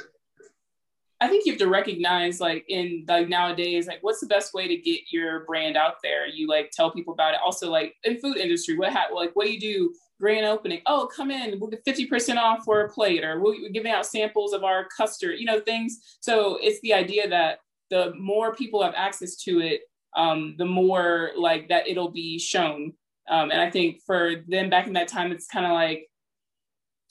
I 1.21 1.29
think 1.29 1.45
you 1.45 1.53
have 1.53 1.59
to 1.61 1.69
recognize 1.69 2.41
like 2.41 2.65
in 2.69 3.05
like 3.09 3.29
nowadays, 3.29 3.87
like 3.87 3.99
what's 4.03 4.21
the 4.21 4.27
best 4.27 4.55
way 4.55 4.69
to 4.69 4.77
get 4.77 5.01
your 5.11 5.45
brand 5.45 5.77
out 5.77 5.97
there? 6.03 6.29
You 6.29 6.47
like 6.47 6.71
tell 6.71 6.91
people 6.91 7.13
about 7.13 7.35
it. 7.35 7.41
Also, 7.45 7.71
like 7.71 7.97
in 8.05 8.19
food 8.19 8.37
industry, 8.37 8.79
what 8.79 8.93
ha- 8.93 9.09
like 9.13 9.35
what 9.35 9.47
do 9.47 9.53
you 9.53 9.61
do 9.61 9.95
grand 10.21 10.47
opening. 10.47 10.81
Oh, 10.87 11.09
come 11.15 11.31
in, 11.31 11.59
we'll 11.59 11.71
get 11.71 11.85
50% 11.85 12.37
off 12.37 12.65
for 12.65 12.81
a 12.83 12.89
plate, 12.89 13.25
or 13.25 13.41
we're 13.41 13.69
giving 13.71 13.93
out 13.93 14.07
samples 14.07 14.53
of 14.53 14.65
our 14.65 14.87
custard, 14.97 15.39
you 15.39 15.47
know, 15.47 15.61
things. 15.61 15.99
So 16.21 16.59
it's 16.61 16.81
the 16.81 16.95
idea 16.95 17.29
that 17.29 17.59
the 17.91 18.13
more 18.19 18.55
people 18.55 18.83
have 18.83 18.95
access 18.97 19.37
to 19.37 19.61
it, 19.61 19.83
um, 20.17 20.55
the 20.59 20.65
more 20.65 21.31
like 21.37 21.69
that 21.69 21.89
it'll 21.89 22.11
be 22.11 22.39
shown. 22.39 22.93
Um, 23.29 23.51
and 23.51 23.61
I 23.61 23.71
think 23.71 24.01
for 24.07 24.37
them 24.49 24.71
back 24.71 24.87
in 24.87 24.95
that 24.95 25.09
time, 25.09 25.33
it's 25.33 25.47
kind 25.47 25.67
of 25.67 25.73
like, 25.73 26.09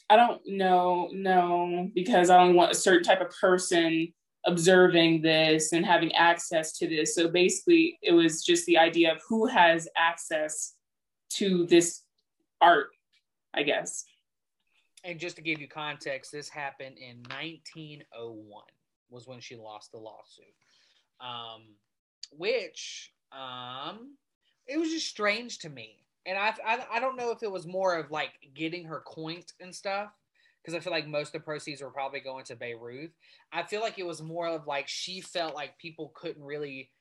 I 0.09 0.15
don't 0.15 0.41
know, 0.45 1.09
no, 1.11 1.89
because 1.93 2.29
I 2.29 2.37
don't 2.37 2.55
want 2.55 2.71
a 2.71 2.75
certain 2.75 3.03
type 3.03 3.21
of 3.21 3.35
person 3.39 4.13
observing 4.45 5.21
this 5.21 5.73
and 5.73 5.85
having 5.85 6.13
access 6.13 6.71
to 6.77 6.87
this. 6.87 7.13
So 7.13 7.27
basically, 7.27 7.99
it 8.01 8.13
was 8.13 8.43
just 8.43 8.65
the 8.65 8.77
idea 8.77 9.11
of 9.11 9.21
who 9.27 9.45
has 9.45 9.87
access 9.95 10.73
to 11.31 11.65
this 11.67 12.03
art 12.61 12.87
I 13.57 13.63
guess. 13.63 14.05
And 15.03 15.19
just 15.19 15.35
to 15.37 15.41
give 15.41 15.59
you 15.59 15.67
context, 15.67 16.31
this 16.31 16.49
happened 16.49 16.97
in 16.97 17.17
1901 17.29 18.63
was 19.09 19.27
when 19.27 19.39
she 19.39 19.55
lost 19.55 19.91
the 19.91 19.97
lawsuit, 19.97 20.45
um, 21.19 21.63
which 22.31 23.13
um, 23.31 24.15
it 24.67 24.77
was 24.79 24.89
just 24.89 25.07
strange 25.07 25.59
to 25.59 25.69
me. 25.69 26.03
And 26.25 26.37
I, 26.37 26.53
I, 26.65 26.85
I 26.93 26.99
don't 26.99 27.17
know 27.17 27.31
if 27.31 27.41
it 27.41 27.51
was 27.51 27.65
more 27.65 27.95
of 27.95 28.11
like 28.11 28.31
getting 28.53 28.85
her 28.85 29.01
coins 29.07 29.53
and 29.59 29.73
stuff 29.73 30.11
because 30.61 30.75
I 30.75 30.81
feel 30.81 30.91
like 30.91 31.07
most 31.07 31.27
of 31.27 31.33
the 31.33 31.45
proceeds 31.45 31.81
were 31.81 31.89
probably 31.89 32.19
going 32.19 32.43
to 32.45 32.55
Bayreuth. 32.55 33.13
I 33.53 33.63
feel 33.63 33.81
like 33.81 33.97
it 33.97 34.05
was 34.05 34.21
more 34.21 34.47
of 34.47 34.67
like 34.67 34.87
she 34.87 35.21
felt 35.21 35.55
like 35.55 35.77
people 35.77 36.11
couldn't 36.13 36.43
really 36.43 36.91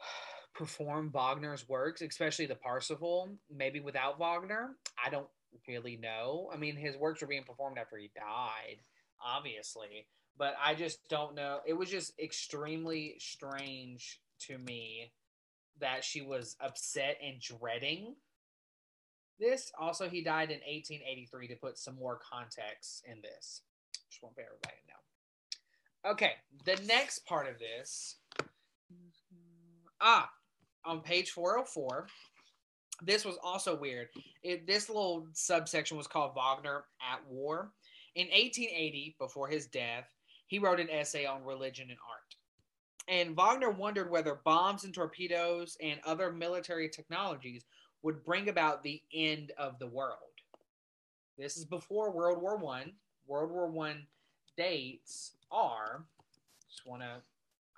perform 0.54 1.10
Wagner's 1.10 1.66
works, 1.68 2.02
especially 2.02 2.46
the 2.46 2.54
Parsifal, 2.54 3.30
maybe 3.50 3.80
without 3.80 4.18
Wagner. 4.18 4.76
I 5.04 5.10
don't 5.10 5.28
really 5.68 5.96
know. 5.96 6.50
I 6.52 6.56
mean, 6.56 6.76
his 6.76 6.96
works 6.96 7.20
were 7.20 7.26
being 7.26 7.44
performed 7.44 7.78
after 7.78 7.96
he 7.96 8.10
died, 8.14 8.78
obviously, 9.24 10.06
but 10.38 10.54
I 10.62 10.74
just 10.74 11.08
don't 11.08 11.34
know. 11.34 11.60
It 11.66 11.74
was 11.74 11.90
just 11.90 12.18
extremely 12.18 13.16
strange 13.18 14.20
to 14.40 14.58
me 14.58 15.12
that 15.80 16.04
she 16.04 16.22
was 16.22 16.56
upset 16.60 17.18
and 17.22 17.40
dreading 17.40 18.14
this. 19.38 19.70
Also, 19.78 20.08
he 20.08 20.22
died 20.22 20.50
in 20.50 20.60
1883 20.60 21.48
to 21.48 21.56
put 21.56 21.78
some 21.78 21.96
more 21.96 22.18
context 22.18 23.04
in 23.10 23.20
this. 23.20 23.62
Just 24.10 24.22
want 24.22 24.36
everybody 24.38 24.74
to 24.82 24.92
know. 24.92 26.12
Okay, 26.12 26.32
the 26.64 26.82
next 26.86 27.26
part 27.26 27.48
of 27.48 27.58
this. 27.58 28.16
Ah, 30.00 30.30
on 30.84 31.00
page 31.00 31.30
404 31.30 32.06
this 33.02 33.24
was 33.24 33.38
also 33.42 33.76
weird. 33.76 34.08
It, 34.42 34.66
this 34.66 34.88
little 34.88 35.26
subsection 35.32 35.96
was 35.96 36.06
called 36.06 36.34
wagner 36.34 36.84
at 37.00 37.26
war. 37.28 37.72
In 38.14 38.26
1880 38.28 39.16
before 39.18 39.48
his 39.48 39.66
death 39.66 40.06
he 40.46 40.58
wrote 40.58 40.80
an 40.80 40.90
essay 40.90 41.26
on 41.26 41.44
religion 41.44 41.90
and 41.90 41.98
art. 42.08 42.36
And 43.08 43.36
wagner 43.36 43.70
wondered 43.70 44.10
whether 44.10 44.40
bombs 44.44 44.84
and 44.84 44.94
torpedoes 44.94 45.76
and 45.82 46.00
other 46.04 46.32
military 46.32 46.88
technologies 46.88 47.64
would 48.02 48.24
bring 48.24 48.48
about 48.48 48.82
the 48.82 49.02
end 49.12 49.52
of 49.58 49.78
the 49.78 49.86
world. 49.86 50.18
This 51.36 51.56
is 51.56 51.64
before 51.64 52.10
world 52.10 52.40
war 52.40 52.56
one. 52.56 52.92
World 53.26 53.50
war 53.50 53.68
one 53.68 54.06
dates 54.56 55.32
are 55.50 56.04
just 56.68 56.86
want 56.86 57.02
to 57.02 57.20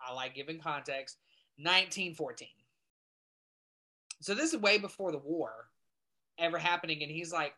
i 0.06 0.12
like 0.12 0.34
giving 0.34 0.58
context 0.58 1.18
1914 1.56 2.48
so 4.20 4.34
this 4.34 4.52
is 4.52 4.60
way 4.60 4.78
before 4.78 5.12
the 5.12 5.18
war 5.18 5.70
ever 6.38 6.58
happening, 6.58 7.02
and 7.02 7.10
he's 7.10 7.32
like, 7.32 7.54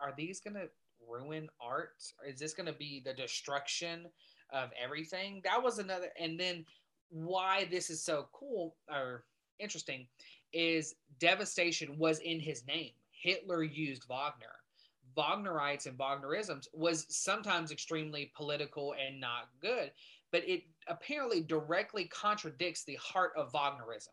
"Are 0.00 0.14
these 0.16 0.40
gonna 0.40 0.68
ruin 1.06 1.48
art? 1.60 2.02
Is 2.26 2.38
this 2.38 2.54
gonna 2.54 2.72
be 2.72 3.00
the 3.00 3.14
destruction 3.14 4.10
of 4.50 4.70
everything. 4.80 5.40
That 5.44 5.62
was 5.62 5.78
another, 5.78 6.12
and 6.18 6.38
then 6.38 6.64
why 7.08 7.64
this 7.70 7.90
is 7.90 8.02
so 8.02 8.28
cool 8.32 8.76
or 8.90 9.24
interesting 9.58 10.06
is 10.52 10.94
devastation 11.18 11.98
was 11.98 12.18
in 12.20 12.40
his 12.40 12.66
name. 12.66 12.92
Hitler 13.10 13.62
used 13.62 14.04
Wagner. 14.08 14.46
Wagnerites 15.16 15.86
and 15.86 15.98
Wagnerisms 15.98 16.68
was 16.74 17.06
sometimes 17.08 17.70
extremely 17.70 18.32
political 18.36 18.94
and 18.94 19.18
not 19.18 19.48
good, 19.60 19.90
but 20.30 20.46
it 20.46 20.64
apparently 20.88 21.40
directly 21.40 22.04
contradicts 22.04 22.84
the 22.84 22.96
heart 22.96 23.32
of 23.36 23.52
Wagnerism. 23.52 24.12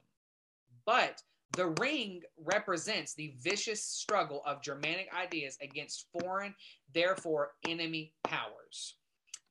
But 0.86 1.22
the 1.54 1.68
ring 1.80 2.22
represents 2.44 3.14
the 3.14 3.34
vicious 3.40 3.84
struggle 3.84 4.42
of 4.46 4.62
Germanic 4.62 5.08
ideas 5.18 5.58
against 5.62 6.08
foreign, 6.12 6.54
therefore 6.94 7.52
enemy 7.68 8.14
powers. 8.24 8.96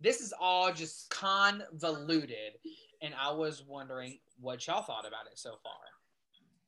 This 0.00 0.20
is 0.20 0.34
all 0.38 0.72
just 0.72 1.08
convoluted, 1.10 2.58
and 3.02 3.14
I 3.20 3.32
was 3.32 3.62
wondering 3.66 4.18
what 4.40 4.66
y'all 4.66 4.82
thought 4.82 5.06
about 5.06 5.26
it 5.30 5.38
so 5.38 5.50
far. 5.62 5.72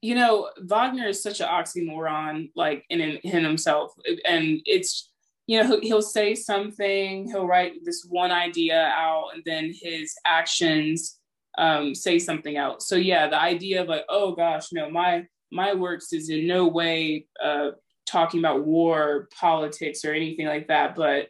You 0.02 0.14
know, 0.14 0.50
Wagner 0.58 1.08
is 1.08 1.22
such 1.22 1.40
an 1.40 1.48
oxymoron, 1.48 2.50
like 2.54 2.84
in, 2.90 3.00
in 3.00 3.44
himself, 3.44 3.92
and 4.24 4.60
it's 4.66 5.10
you 5.46 5.60
know 5.60 5.66
he'll, 5.66 5.80
he'll 5.80 6.02
say 6.02 6.36
something, 6.36 7.26
he'll 7.26 7.46
write 7.46 7.72
this 7.84 8.06
one 8.08 8.30
idea 8.30 8.92
out, 8.94 9.30
and 9.34 9.42
then 9.44 9.72
his 9.74 10.14
actions 10.24 11.18
um, 11.58 11.94
say 11.94 12.18
something 12.18 12.56
else. 12.56 12.88
So 12.88 12.96
yeah, 12.96 13.28
the 13.28 13.40
idea 13.40 13.82
of 13.82 13.88
like, 13.88 14.04
oh 14.08 14.34
gosh, 14.34 14.72
no, 14.72 14.90
my 14.90 15.26
my 15.52 15.74
works 15.74 16.12
is 16.12 16.30
in 16.30 16.46
no 16.46 16.66
way 16.66 17.26
uh, 17.42 17.70
talking 18.06 18.40
about 18.40 18.64
war, 18.64 19.28
politics, 19.38 20.04
or 20.04 20.12
anything 20.12 20.46
like 20.46 20.68
that. 20.68 20.94
But 20.96 21.28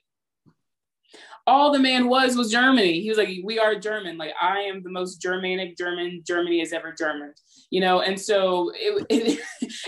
all 1.47 1.72
the 1.72 1.79
man 1.79 2.09
was 2.09 2.37
was 2.37 2.51
Germany. 2.51 3.01
He 3.01 3.09
was 3.11 3.18
like, 3.18 3.29
we 3.45 3.59
are 3.59 3.75
German. 3.75 4.16
Like 4.16 4.33
I 4.41 4.61
am 4.61 4.83
the 4.83 4.91
most 4.91 5.20
Germanic 5.20 5.77
German 5.77 6.22
Germany 6.27 6.61
has 6.61 6.72
ever 6.72 6.95
German. 6.97 7.35
You 7.70 7.81
know, 7.81 8.01
and 8.01 8.18
so 8.18 8.72
it, 8.75 9.07
it 9.11 9.41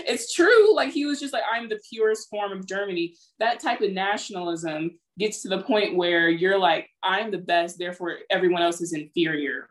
it's 0.05 0.33
true. 0.33 0.75
Like 0.75 0.91
he 0.91 1.05
was 1.05 1.19
just 1.19 1.33
like, 1.33 1.43
I'm 1.51 1.67
the 1.67 1.79
purest 1.89 2.29
form 2.29 2.51
of 2.51 2.67
Germany. 2.67 3.15
That 3.39 3.59
type 3.59 3.81
of 3.81 3.91
nationalism 3.91 4.99
gets 5.17 5.41
to 5.41 5.49
the 5.49 5.63
point 5.63 5.95
where 5.95 6.29
you're 6.29 6.59
like, 6.59 6.87
I'm 7.01 7.31
the 7.31 7.39
best, 7.39 7.79
therefore 7.79 8.17
everyone 8.29 8.61
else 8.61 8.81
is 8.81 8.93
inferior 8.93 9.67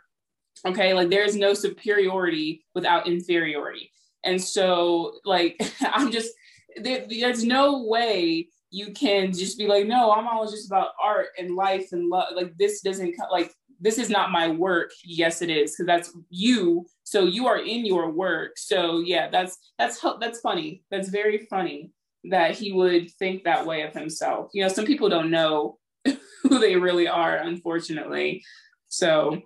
Okay, 0.65 0.95
like 0.95 1.11
there's 1.11 1.37
no 1.37 1.55
superiority 1.55 2.65
without 2.75 3.07
inferiority. 3.07 3.91
And 4.25 4.43
so, 4.43 5.13
like, 5.25 5.61
I'm 5.81 6.11
just, 6.11 6.33
there, 6.77 7.07
there's 7.09 7.45
no 7.45 7.85
way 7.85 8.49
you 8.71 8.93
can 8.93 9.33
just 9.33 9.57
be 9.59 9.67
like, 9.67 9.87
no, 9.87 10.13
I'm 10.13 10.27
always 10.27 10.51
just 10.51 10.67
about 10.67 10.91
art 11.03 11.29
and 11.39 11.55
life 11.55 11.89
and 11.93 12.09
love. 12.09 12.35
Like, 12.35 12.57
this 12.59 12.81
doesn't, 12.81 13.15
like, 13.31 13.53
this 13.81 13.99
is 13.99 14.11
not 14.11 14.33
my 14.33 14.49
work. 14.49 14.91
Yes, 15.05 15.43
it 15.43 15.51
is, 15.51 15.73
because 15.73 15.87
that's 15.87 16.17
you. 16.31 16.87
So 17.05 17.25
you 17.25 17.47
are 17.47 17.59
in 17.59 17.85
your 17.85 18.11
work. 18.11 18.59
So 18.59 19.01
yeah, 19.01 19.29
that's 19.29 19.59
that's 19.79 20.05
that's 20.21 20.41
funny. 20.41 20.83
That's 20.91 21.09
very 21.09 21.47
funny 21.51 21.91
that 22.25 22.57
he 22.57 22.73
would 22.73 23.11
think 23.13 23.45
that 23.45 23.67
way 23.67 23.83
of 23.83 23.93
himself. 23.93 24.51
You 24.55 24.63
know, 24.63 24.69
some 24.69 24.87
people 24.87 25.09
don't 25.09 25.31
know 25.31 25.79
who 26.43 26.59
they 26.59 26.77
really 26.77 27.07
are, 27.07 27.37
unfortunately. 27.37 28.43
So 28.89 29.43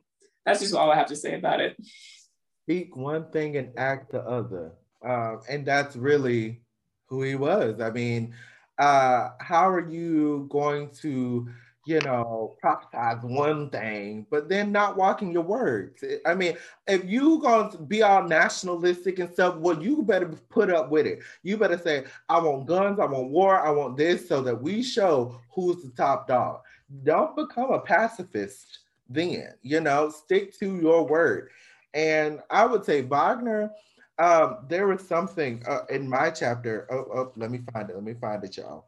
that's 0.50 0.62
just 0.62 0.74
all 0.74 0.90
I 0.90 0.96
have 0.96 1.06
to 1.06 1.16
say 1.16 1.34
about 1.34 1.60
it. 1.60 1.76
Speak 2.64 2.96
one 2.96 3.30
thing 3.30 3.56
and 3.56 3.70
act 3.76 4.10
the 4.10 4.20
other. 4.20 4.72
Um, 5.04 5.40
and 5.48 5.64
that's 5.64 5.94
really 5.94 6.62
who 7.06 7.22
he 7.22 7.36
was. 7.36 7.80
I 7.80 7.90
mean, 7.90 8.34
uh, 8.78 9.30
how 9.40 9.68
are 9.68 9.88
you 9.88 10.48
going 10.50 10.90
to, 11.02 11.48
you 11.86 12.00
know, 12.00 12.56
prophesize 12.62 13.22
one 13.22 13.70
thing, 13.70 14.26
but 14.28 14.48
then 14.48 14.72
not 14.72 14.96
walking 14.96 15.30
your 15.32 15.44
words? 15.44 16.02
I 16.26 16.34
mean, 16.34 16.56
if 16.88 17.04
you 17.04 17.40
going 17.40 17.70
to 17.70 17.78
be 17.78 18.02
all 18.02 18.24
nationalistic 18.24 19.20
and 19.20 19.32
stuff, 19.32 19.56
well, 19.56 19.80
you 19.80 20.02
better 20.02 20.30
put 20.48 20.68
up 20.70 20.90
with 20.90 21.06
it. 21.06 21.20
You 21.44 21.58
better 21.58 21.78
say, 21.78 22.04
I 22.28 22.40
want 22.40 22.66
guns, 22.66 22.98
I 22.98 23.06
want 23.06 23.30
war, 23.30 23.60
I 23.60 23.70
want 23.70 23.96
this, 23.96 24.28
so 24.28 24.42
that 24.42 24.60
we 24.60 24.82
show 24.82 25.40
who's 25.54 25.82
the 25.82 25.90
top 25.90 26.26
dog. 26.26 26.60
Don't 27.04 27.36
become 27.36 27.70
a 27.70 27.80
pacifist 27.80 28.80
then, 29.10 29.54
you 29.62 29.80
know, 29.80 30.08
stick 30.08 30.56
to 30.60 30.76
your 30.76 31.04
word. 31.06 31.50
And 31.92 32.40
I 32.48 32.64
would 32.64 32.84
say 32.84 33.02
Wagner, 33.02 33.72
um, 34.18 34.58
there 34.68 34.86
was 34.86 35.06
something 35.06 35.62
uh, 35.66 35.84
in 35.90 36.08
my 36.08 36.30
chapter. 36.30 36.86
Oh, 36.90 37.06
oh, 37.12 37.32
let 37.36 37.50
me 37.50 37.60
find 37.72 37.90
it. 37.90 37.94
Let 37.96 38.04
me 38.04 38.14
find 38.14 38.42
it, 38.44 38.56
y'all. 38.56 38.86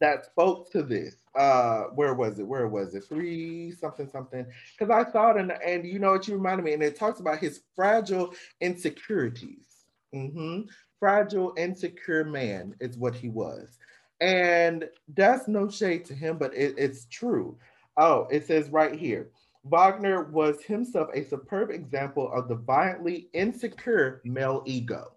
That 0.00 0.24
spoke 0.24 0.72
to 0.72 0.82
this. 0.82 1.14
Uh, 1.38 1.84
where 1.94 2.14
was 2.14 2.40
it? 2.40 2.46
Where 2.46 2.66
was 2.66 2.94
it? 2.94 3.04
Three 3.04 3.72
something 3.72 4.08
something. 4.10 4.44
Because 4.76 4.90
I 4.90 5.08
thought, 5.08 5.38
and 5.38 5.52
and 5.64 5.86
you 5.86 6.00
know 6.00 6.10
what 6.10 6.26
you 6.26 6.34
reminded 6.34 6.64
me, 6.64 6.72
and 6.72 6.82
it 6.82 6.96
talks 6.96 7.20
about 7.20 7.38
his 7.38 7.60
fragile 7.76 8.34
insecurities. 8.60 9.66
Mm-hmm. 10.14 10.62
Fragile, 10.98 11.54
insecure 11.56 12.24
man 12.24 12.74
is 12.80 12.96
what 12.96 13.14
he 13.14 13.28
was, 13.28 13.78
and 14.20 14.88
that's 15.14 15.46
no 15.46 15.68
shade 15.68 16.04
to 16.06 16.14
him, 16.14 16.36
but 16.38 16.54
it, 16.54 16.74
it's 16.78 17.06
true. 17.06 17.56
Oh, 17.96 18.26
it 18.30 18.46
says 18.46 18.70
right 18.70 18.94
here 18.94 19.30
Wagner 19.64 20.24
was 20.24 20.62
himself 20.62 21.08
a 21.14 21.24
superb 21.24 21.70
example 21.70 22.30
of 22.32 22.48
the 22.48 22.56
violently 22.56 23.28
insecure 23.32 24.20
male 24.24 24.62
ego. 24.66 25.12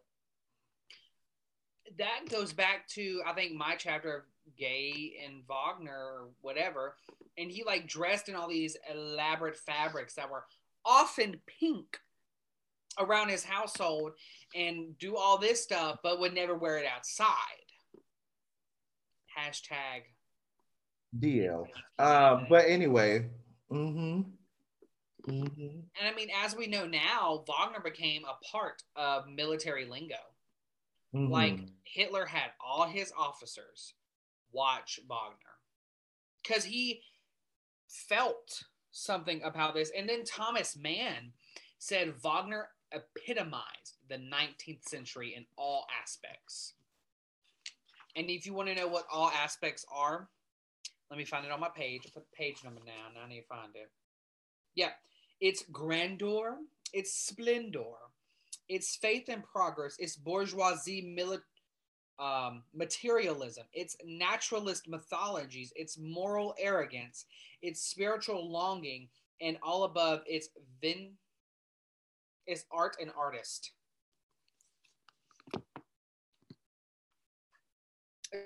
That 1.97 2.30
goes 2.30 2.53
back 2.53 2.88
to, 2.89 3.21
I 3.26 3.34
think, 3.34 3.53
my 3.53 3.76
chapter 3.76 4.17
of 4.17 4.23
Gay 4.57 5.15
and 5.26 5.43
Wagner 5.47 5.97
or 5.97 6.28
whatever. 6.41 6.95
And 7.38 7.49
he 7.49 7.63
like 7.63 7.88
dressed 7.88 8.30
in 8.30 8.36
all 8.36 8.47
these 8.47 8.78
elaborate 8.93 9.57
fabrics 9.57 10.13
that 10.15 10.30
were 10.30 10.45
often 10.86 11.39
pink 11.59 11.97
around 12.99 13.30
his 13.30 13.43
household 13.43 14.11
and 14.53 14.97
do 14.99 15.17
all 15.17 15.38
this 15.38 15.63
stuff, 15.63 15.99
but 16.03 16.19
would 16.19 16.34
never 16.34 16.55
wear 16.55 16.78
it 16.78 16.86
outside. 16.86 17.28
Hashtag 19.38 20.03
DL. 21.20 21.68
Uh, 21.97 22.41
but 22.49 22.66
anyway. 22.68 23.30
Mm-hmm. 23.72 24.22
Mm-hmm. 25.30 25.61
And 25.99 26.07
I 26.07 26.13
mean, 26.16 26.30
as 26.43 26.55
we 26.55 26.68
know 26.68 26.86
now, 26.86 27.43
Wagner 27.47 27.80
became 27.84 28.24
a 28.26 28.45
part 28.45 28.84
of 28.95 29.28
military 29.28 29.86
lingo. 29.86 30.16
Mm-hmm. 31.16 31.32
Like 31.32 31.59
Hitler 31.84 32.26
had 32.26 32.51
all 32.63 32.86
his 32.86 33.11
officers 33.18 33.93
watch 34.51 34.99
Wagner 35.09 35.38
because 36.43 36.63
he 36.63 37.01
felt 37.88 38.63
something 38.91 39.41
about 39.43 39.74
this. 39.74 39.91
And 39.97 40.07
then 40.07 40.24
Thomas 40.24 40.78
Mann 40.78 41.32
said 41.80 42.13
Wagner 42.22 42.70
epitomized 42.91 43.97
the 44.09 44.16
19th 44.16 44.88
century 44.88 45.34
in 45.36 45.45
all 45.57 45.86
aspects. 46.01 46.74
And 48.16 48.30
if 48.30 48.45
you 48.45 48.53
want 48.53 48.70
to 48.70 48.76
know 48.76 48.88
what 48.88 49.05
all 49.11 49.30
aspects 49.30 49.86
are, 49.93 50.30
let 51.10 51.18
me 51.18 51.26
find 51.26 51.45
it 51.45 51.51
on 51.51 51.60
my 51.60 51.70
page. 51.70 52.01
I 52.06 52.10
put 52.14 52.26
the 52.30 52.36
page 52.36 52.58
number 52.64 52.82
now. 52.86 53.14
Now 53.14 53.26
I 53.26 53.30
need 53.30 53.41
to 53.41 53.47
find 53.47 53.76
it. 53.76 53.91
Yeah. 54.76 54.89
It's 55.39 55.64
grandeur. 55.72 56.58
It's 56.93 57.14
splendor. 57.14 57.93
It's 58.68 58.95
faith 58.95 59.26
and 59.30 59.43
progress. 59.43 59.95
It's 59.99 60.16
bourgeoisie 60.16 61.16
mili- 61.18 61.41
um, 62.18 62.64
materialism. 62.74 63.66
It's 63.74 63.95
naturalist 64.06 64.88
mythologies. 64.88 65.72
It's 65.76 65.97
moral 65.99 66.56
arrogance. 66.58 67.26
It's 67.62 67.82
spiritual 67.82 68.51
longing. 68.51 69.10
And 69.41 69.58
all 69.62 69.84
above, 69.84 70.22
it's 70.26 70.49
vin. 70.82 71.12
It's 72.47 72.66
art 72.72 72.97
and 73.01 73.12
artist. 73.18 73.72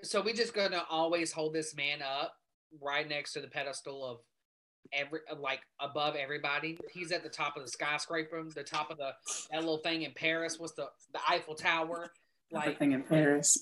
So 0.01 0.21
we're 0.21 0.33
just 0.33 0.53
gonna 0.53 0.83
always 0.89 1.31
hold 1.31 1.53
this 1.53 1.75
man 1.75 2.01
up 2.01 2.38
right 2.81 3.07
next 3.07 3.33
to 3.33 3.41
the 3.41 3.47
pedestal 3.47 4.05
of 4.05 4.17
every 4.93 5.19
like 5.39 5.61
above 5.79 6.15
everybody. 6.15 6.77
He's 6.91 7.11
at 7.11 7.23
the 7.23 7.29
top 7.29 7.57
of 7.57 7.63
the 7.63 7.69
skyscraper, 7.69 8.43
the 8.55 8.63
top 8.63 8.91
of 8.91 8.97
the 8.97 9.11
that 9.51 9.59
little 9.59 9.79
thing 9.79 10.03
in 10.03 10.13
Paris. 10.13 10.57
What's 10.57 10.73
the 10.73 10.87
the 11.13 11.19
Eiffel 11.27 11.55
Tower? 11.55 12.11
Like 12.51 12.79
thing 12.79 12.93
in 12.93 13.03
Paris. 13.03 13.57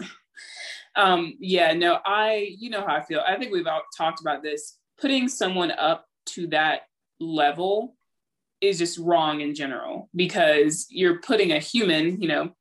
um, 0.95 1.33
yeah, 1.39 1.73
no, 1.73 1.99
I 2.05 2.55
you 2.57 2.69
know 2.69 2.81
how 2.81 2.95
I 2.95 3.03
feel. 3.03 3.21
I 3.27 3.37
think 3.37 3.51
we've 3.51 3.67
all 3.67 3.83
talked 3.97 4.21
about 4.21 4.43
this. 4.43 4.77
Putting 4.99 5.27
someone 5.27 5.71
up 5.71 6.05
to 6.27 6.47
that 6.47 6.81
level 7.19 7.95
is 8.61 8.79
just 8.79 8.97
wrong 8.97 9.41
in 9.41 9.53
general 9.53 10.09
because 10.15 10.87
you're 10.89 11.19
putting 11.19 11.51
a 11.51 11.59
human, 11.59 12.19
you 12.19 12.27
know, 12.27 12.51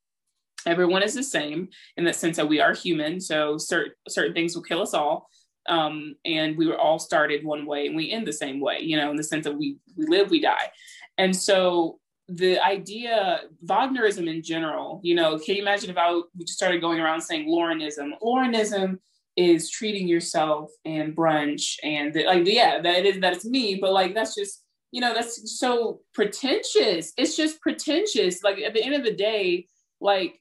everyone 0.66 1.02
is 1.02 1.14
the 1.14 1.22
same 1.22 1.68
in 1.96 2.04
the 2.04 2.12
sense 2.12 2.36
that 2.36 2.48
we 2.48 2.60
are 2.60 2.74
human. 2.74 3.20
So 3.20 3.56
certain 3.56 3.92
certain 4.08 4.34
things 4.34 4.54
will 4.54 4.62
kill 4.62 4.82
us 4.82 4.94
all 4.94 5.30
um, 5.68 6.16
and 6.24 6.56
we 6.56 6.66
were 6.66 6.78
all 6.78 6.98
started 6.98 7.44
one 7.44 7.66
way 7.66 7.86
and 7.86 7.96
we 7.96 8.10
end 8.10 8.26
the 8.26 8.32
same 8.32 8.60
way 8.60 8.78
you 8.80 8.96
know 8.96 9.10
in 9.10 9.16
the 9.16 9.22
sense 9.22 9.44
that 9.44 9.56
we 9.56 9.78
we 9.96 10.06
live 10.06 10.30
we 10.30 10.40
die. 10.40 10.70
And 11.18 11.34
so 11.34 11.98
the 12.28 12.58
idea 12.60 13.42
wagnerism 13.64 14.28
in 14.28 14.42
general 14.42 15.00
you 15.04 15.14
know 15.14 15.38
can 15.38 15.54
you 15.54 15.62
imagine 15.62 15.88
if 15.88 15.96
i 15.96 16.20
just 16.40 16.54
started 16.54 16.80
going 16.80 17.00
around 17.00 17.20
saying 17.20 17.48
laurenism? 17.48 18.10
Laurenism 18.22 18.98
is 19.36 19.70
treating 19.70 20.08
yourself 20.08 20.70
and 20.84 21.14
brunch 21.14 21.76
and 21.82 22.14
the, 22.14 22.24
like 22.24 22.46
yeah 22.46 22.80
that 22.80 23.04
is 23.04 23.20
that's 23.20 23.44
me 23.44 23.76
but 23.76 23.92
like 23.92 24.14
that's 24.14 24.34
just 24.34 24.64
you 24.96 25.00
know 25.02 25.12
that's 25.12 25.58
so 25.58 26.00
pretentious. 26.14 27.12
It's 27.18 27.36
just 27.36 27.60
pretentious. 27.60 28.42
Like 28.42 28.58
at 28.58 28.72
the 28.72 28.82
end 28.82 28.94
of 28.94 29.04
the 29.04 29.12
day 29.12 29.66
like 30.00 30.40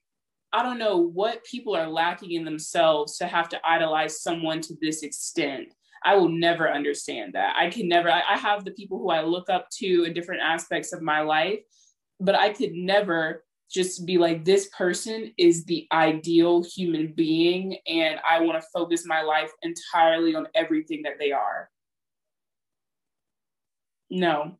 i 0.55 0.63
don't 0.63 0.79
know 0.79 0.97
what 0.97 1.43
people 1.43 1.75
are 1.75 1.87
lacking 1.87 2.31
in 2.31 2.45
themselves 2.45 3.17
to 3.17 3.27
have 3.27 3.49
to 3.49 3.59
idolize 3.67 4.21
someone 4.21 4.61
to 4.61 4.73
this 4.81 5.03
extent. 5.03 5.67
I 6.03 6.15
will 6.15 6.29
never 6.29 6.71
understand 6.71 7.33
that. 7.33 7.55
I 7.57 7.69
can 7.69 7.89
never 7.89 8.09
I, 8.09 8.21
I 8.29 8.37
have 8.37 8.63
the 8.63 8.71
people 8.71 8.97
who 8.99 9.09
i 9.09 9.21
look 9.21 9.49
up 9.49 9.67
to 9.79 10.03
in 10.05 10.13
different 10.13 10.41
aspects 10.41 10.93
of 10.93 11.01
my 11.01 11.21
life 11.21 11.59
but 12.19 12.35
i 12.35 12.49
could 12.53 12.71
never 12.73 13.43
just 13.69 14.05
be 14.05 14.17
like 14.17 14.45
this 14.45 14.69
person 14.69 15.33
is 15.37 15.65
the 15.65 15.87
ideal 15.91 16.63
human 16.63 17.11
being 17.13 17.77
and 17.87 18.19
i 18.29 18.39
want 18.39 18.61
to 18.61 18.67
focus 18.73 19.05
my 19.05 19.21
life 19.23 19.51
entirely 19.63 20.35
on 20.35 20.47
everything 20.55 21.01
that 21.03 21.19
they 21.19 21.31
are. 21.31 21.69
No. 24.09 24.57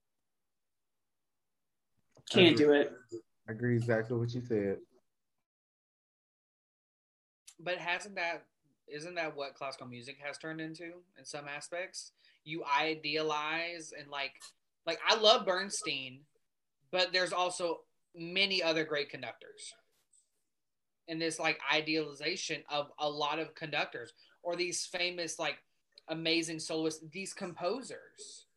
Can't 2.31 2.57
do 2.57 2.71
it. 2.73 2.91
I 3.47 3.51
agree 3.51 3.75
exactly 3.77 4.17
what 4.17 4.33
you 4.33 4.41
said 4.41 4.77
but 7.65 7.77
hasn't 7.77 8.15
that 8.15 8.45
isn't 8.87 9.15
that 9.15 9.35
what 9.35 9.55
classical 9.55 9.87
music 9.87 10.17
has 10.23 10.37
turned 10.37 10.61
into 10.61 10.93
in 11.17 11.25
some 11.25 11.47
aspects? 11.47 12.11
You 12.43 12.63
idealize 12.63 13.91
and 13.99 14.09
like 14.09 14.33
like 14.85 14.99
i 15.07 15.15
love 15.15 15.45
bernstein 15.45 16.19
but 16.91 17.11
there's 17.11 17.33
also 17.33 17.81
many 18.15 18.63
other 18.63 18.85
great 18.85 19.09
conductors. 19.09 19.73
And 21.07 21.21
this 21.21 21.39
like 21.39 21.59
idealization 21.71 22.63
of 22.69 22.89
a 22.97 23.09
lot 23.09 23.37
of 23.37 23.53
conductors 23.53 24.13
or 24.41 24.55
these 24.55 24.85
famous 24.85 25.37
like 25.37 25.57
amazing 26.07 26.59
soloists 26.59 27.03
these 27.11 27.33
composers. 27.33 28.47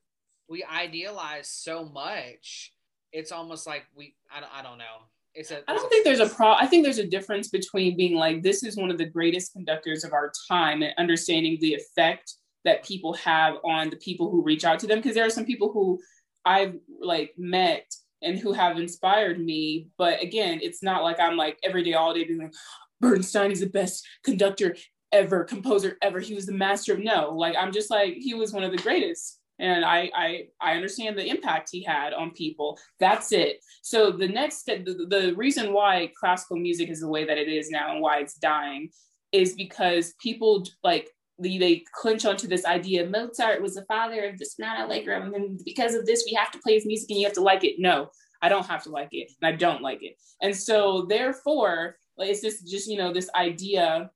We 0.49 0.65
idealize 0.65 1.49
so 1.49 1.85
much. 1.85 2.73
It's 3.13 3.33
almost 3.33 3.67
like 3.67 3.87
we 3.95 4.15
i, 4.31 4.43
I 4.61 4.63
don't 4.63 4.79
know 4.79 5.09
it's 5.39 5.53
a, 5.53 5.63
I 5.71 5.75
don't 5.75 5.89
think 5.89 6.05
there's 6.05 6.21
a 6.21 6.29
pro. 6.29 6.53
I 6.53 6.67
think 6.67 6.85
there's 6.85 6.99
a 6.99 7.07
difference 7.07 7.49
between 7.49 7.97
being 7.97 8.17
like 8.17 8.43
this 8.43 8.65
is 8.65 8.77
one 8.77 8.91
of 8.91 8.99
the 8.99 9.05
greatest 9.05 9.53
conductors 9.53 10.05
of 10.05 10.13
our 10.13 10.33
time 10.49 10.83
and 10.83 10.93
understanding 10.99 11.59
the 11.61 11.75
effect 11.75 12.35
that 12.65 12.85
people 12.85 13.15
have 13.15 13.55
on 13.65 13.89
the 13.89 13.97
people 13.97 14.31
who 14.31 14.43
reach 14.43 14.65
out 14.65 14.81
to 14.81 14.87
them. 14.87 14.99
Because 14.99 15.15
there 15.15 15.25
are 15.25 15.31
some 15.31 15.45
people 15.45 15.73
who 15.73 16.01
I've 16.45 16.75
like 17.01 17.35
met 17.39 17.87
and 18.21 18.39
who 18.39 18.53
have 18.53 18.79
inspired 18.79 19.39
me. 19.39 19.89
But 19.97 20.23
again, 20.23 20.59
it's 20.61 20.83
not 20.83 21.05
like 21.05 21.21
I'm 21.21 21.37
like 21.37 21.59
every 21.63 21.85
day, 21.85 21.95
all 21.95 22.13
day 22.13 22.25
being 22.25 22.41
like, 22.41 22.55
Bernstein 23.01 23.53
is 23.53 23.61
the 23.61 23.67
best 23.67 24.07
conductor 24.25 24.75
ever, 25.13 25.45
composer 25.45 25.97
ever. 26.03 26.19
He 26.19 26.35
was 26.35 26.47
the 26.47 26.53
master 26.53 26.93
of 26.93 26.99
no. 26.99 27.33
Like 27.33 27.55
I'm 27.57 27.73
just 27.73 27.91
like 27.91 28.15
he 28.15 28.35
was 28.35 28.53
one 28.53 28.65
of 28.65 28.73
the 28.73 28.79
greatest. 28.79 29.38
And 29.59 29.85
I 29.85 30.11
I 30.15 30.47
I 30.61 30.75
understand 30.75 31.19
the 31.19 31.27
impact 31.27 31.71
he 31.73 31.83
had 31.83 32.13
on 32.13 32.31
people. 32.31 32.79
That's 33.01 33.33
it. 33.33 33.61
So 33.83 34.11
the 34.11 34.29
next 34.29 34.65
the, 34.67 35.07
the 35.09 35.35
reason 35.37 35.73
why 35.73 36.13
classical 36.19 36.57
music 36.57 36.89
is 36.91 37.01
the 37.01 37.09
way 37.09 37.25
that 37.25 37.39
it 37.39 37.49
is 37.49 37.71
now 37.71 37.93
and 37.93 38.01
why 38.01 38.19
it's 38.19 38.35
dying 38.35 38.91
is 39.33 39.55
because 39.55 40.15
people 40.23 40.65
like 40.83 41.11
they 41.39 41.59
they 41.59 41.85
clinch 41.95 42.25
onto 42.25 42.47
this 42.47 42.65
idea 42.65 43.07
Mozart 43.07 43.63
was 43.63 43.75
the 43.75 43.85
father 43.85 44.25
of 44.25 44.39
the 44.39 44.45
sonata 44.45 44.87
allegro, 44.87 45.23
and 45.23 45.61
because 45.65 45.95
of 45.95 46.07
this, 46.07 46.25
we 46.27 46.35
have 46.35 46.51
to 46.53 46.59
play 46.59 46.75
his 46.75 46.87
music 46.87 47.11
and 47.11 47.19
you 47.21 47.27
have 47.27 47.35
to 47.35 47.43
like 47.43 47.65
it. 47.65 47.77
No, 47.79 48.11
I 48.43 48.49
don't 48.49 48.67
have 48.67 48.83
to 48.85 48.91
like 48.91 49.11
it, 49.13 49.31
and 49.41 49.55
I 49.55 49.57
don't 49.57 49.83
like 49.83 50.03
it. 50.03 50.17
And 50.43 50.57
so, 50.57 51.07
therefore, 51.09 51.97
it's 52.19 52.43
just 52.43 52.67
just 52.67 52.89
you 52.89 52.99
know 52.99 53.13
this 53.13 53.31
idea 53.35 54.11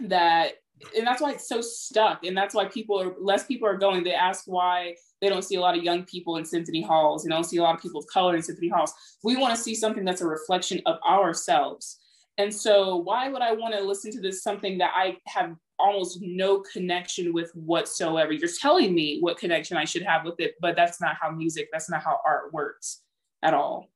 that, 0.00 0.52
and 0.96 1.06
that's 1.06 1.20
why 1.20 1.32
it's 1.32 1.48
so 1.48 1.60
stuck, 1.60 2.24
and 2.24 2.36
that's 2.36 2.54
why 2.54 2.66
people 2.66 3.00
are 3.00 3.14
less 3.20 3.44
people 3.44 3.68
are 3.68 3.76
going. 3.76 4.04
They 4.04 4.14
ask 4.14 4.44
why 4.46 4.94
they 5.20 5.28
don't 5.28 5.42
see 5.42 5.56
a 5.56 5.60
lot 5.60 5.76
of 5.76 5.84
young 5.84 6.04
people 6.04 6.36
in 6.36 6.44
symphony 6.44 6.82
halls, 6.82 7.24
and 7.24 7.32
don't 7.32 7.44
see 7.44 7.58
a 7.58 7.62
lot 7.62 7.74
of 7.74 7.82
people 7.82 8.00
of 8.00 8.06
color 8.06 8.36
in 8.36 8.42
symphony 8.42 8.68
halls. 8.68 8.92
We 9.22 9.36
want 9.36 9.54
to 9.54 9.60
see 9.60 9.74
something 9.74 10.04
that's 10.04 10.20
a 10.20 10.26
reflection 10.26 10.80
of 10.86 10.98
ourselves. 11.08 11.98
And 12.38 12.54
so, 12.54 12.96
why 12.96 13.28
would 13.28 13.42
I 13.42 13.52
want 13.52 13.74
to 13.74 13.82
listen 13.82 14.12
to 14.12 14.20
this 14.20 14.42
something 14.42 14.78
that 14.78 14.92
I 14.94 15.16
have 15.26 15.56
almost 15.78 16.18
no 16.20 16.60
connection 16.60 17.32
with 17.32 17.50
whatsoever. 17.54 18.32
You're 18.32 18.50
telling 18.60 18.94
me 18.94 19.18
what 19.20 19.38
connection 19.38 19.76
I 19.76 19.84
should 19.84 20.02
have 20.02 20.24
with 20.24 20.40
it, 20.40 20.54
but 20.60 20.76
that's 20.76 21.00
not 21.00 21.16
how 21.20 21.30
music, 21.30 21.68
that's 21.72 21.88
not 21.88 22.02
how 22.02 22.20
art 22.26 22.52
works 22.52 23.02
at 23.42 23.54
all. 23.54 23.88